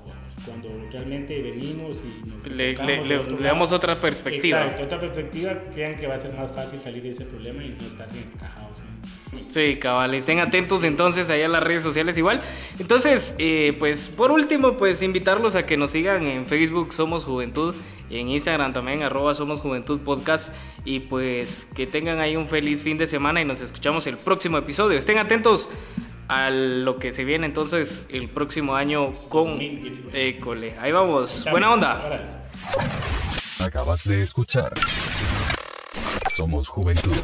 Cuando 0.46 0.70
realmente 0.92 1.42
venimos 1.42 1.98
y 1.98 2.28
nos 2.30 2.48
Le- 2.48 2.74
le- 3.06 3.24
damos 3.44 3.72
otra 3.72 4.00
perspectiva. 4.00 4.62
Exacto, 4.62 4.84
otra 4.84 5.00
perspectiva, 5.00 5.60
crean 5.74 5.96
que 5.96 6.08
va 6.08 6.16
a 6.16 6.20
ser 6.20 6.34
más 6.34 6.52
fácil 6.52 6.80
salir 6.80 7.02
de 7.04 7.10
ese 7.10 7.26
problema 7.26 7.64
y 7.64 7.70
no 7.70 7.84
estar 7.84 8.08
encajados. 8.10 8.78
Sí, 9.50 9.78
cabal, 9.78 10.14
estén 10.14 10.40
atentos 10.40 10.84
entonces 10.84 11.30
allá 11.30 11.46
en 11.46 11.52
las 11.52 11.64
redes 11.64 11.84
sociales 11.84 12.18
igual. 12.18 12.42
Entonces, 12.80 13.36
eh, 13.38 13.76
pues 13.80 14.08
por 14.08 14.32
último, 14.32 14.78
pues 14.78 15.02
invitarlos 15.02 15.56
a 15.56 15.66
que 15.66 15.78
nos 15.78 15.92
sigan 15.92 16.26
en 16.28 16.46
Facebook 16.46 16.94
Somos 16.94 17.26
Juventud 17.26 17.76
y 18.10 18.20
en 18.20 18.30
Instagram 18.30 18.74
también 18.74 19.04
arroba 19.04 19.34
Somos 19.34 19.60
Juventud 19.60 20.00
Podcast 20.02 20.54
y 20.84 21.00
pues 21.02 21.68
que 21.76 21.88
tengan 21.88 22.20
ahí 22.20 22.36
un 22.36 22.48
feliz 22.48 22.84
fin 22.84 22.98
de 22.98 23.08
semana 23.08 23.42
y 23.42 23.46
nos 23.46 23.62
escuchamos 23.62 24.08
el 24.08 24.18
próximo 24.18 24.58
episodio. 24.58 24.98
Estén 24.98 25.18
atentos 25.18 25.70
a 26.28 26.50
lo 26.50 26.98
que 26.98 27.14
se 27.14 27.24
viene 27.24 27.46
entonces 27.46 28.06
el 28.10 28.30
próximo 28.30 28.76
año 28.76 29.14
con 29.30 29.52
2019. 29.52 30.30
École. 30.30 30.76
Ahí 30.80 30.92
vamos, 30.92 31.46
buena 31.50 31.72
onda. 31.74 32.46
Acabas 33.60 34.04
de 34.04 34.22
escuchar. 34.22 34.74
Somos 36.30 36.68
Juventud. 36.68 37.16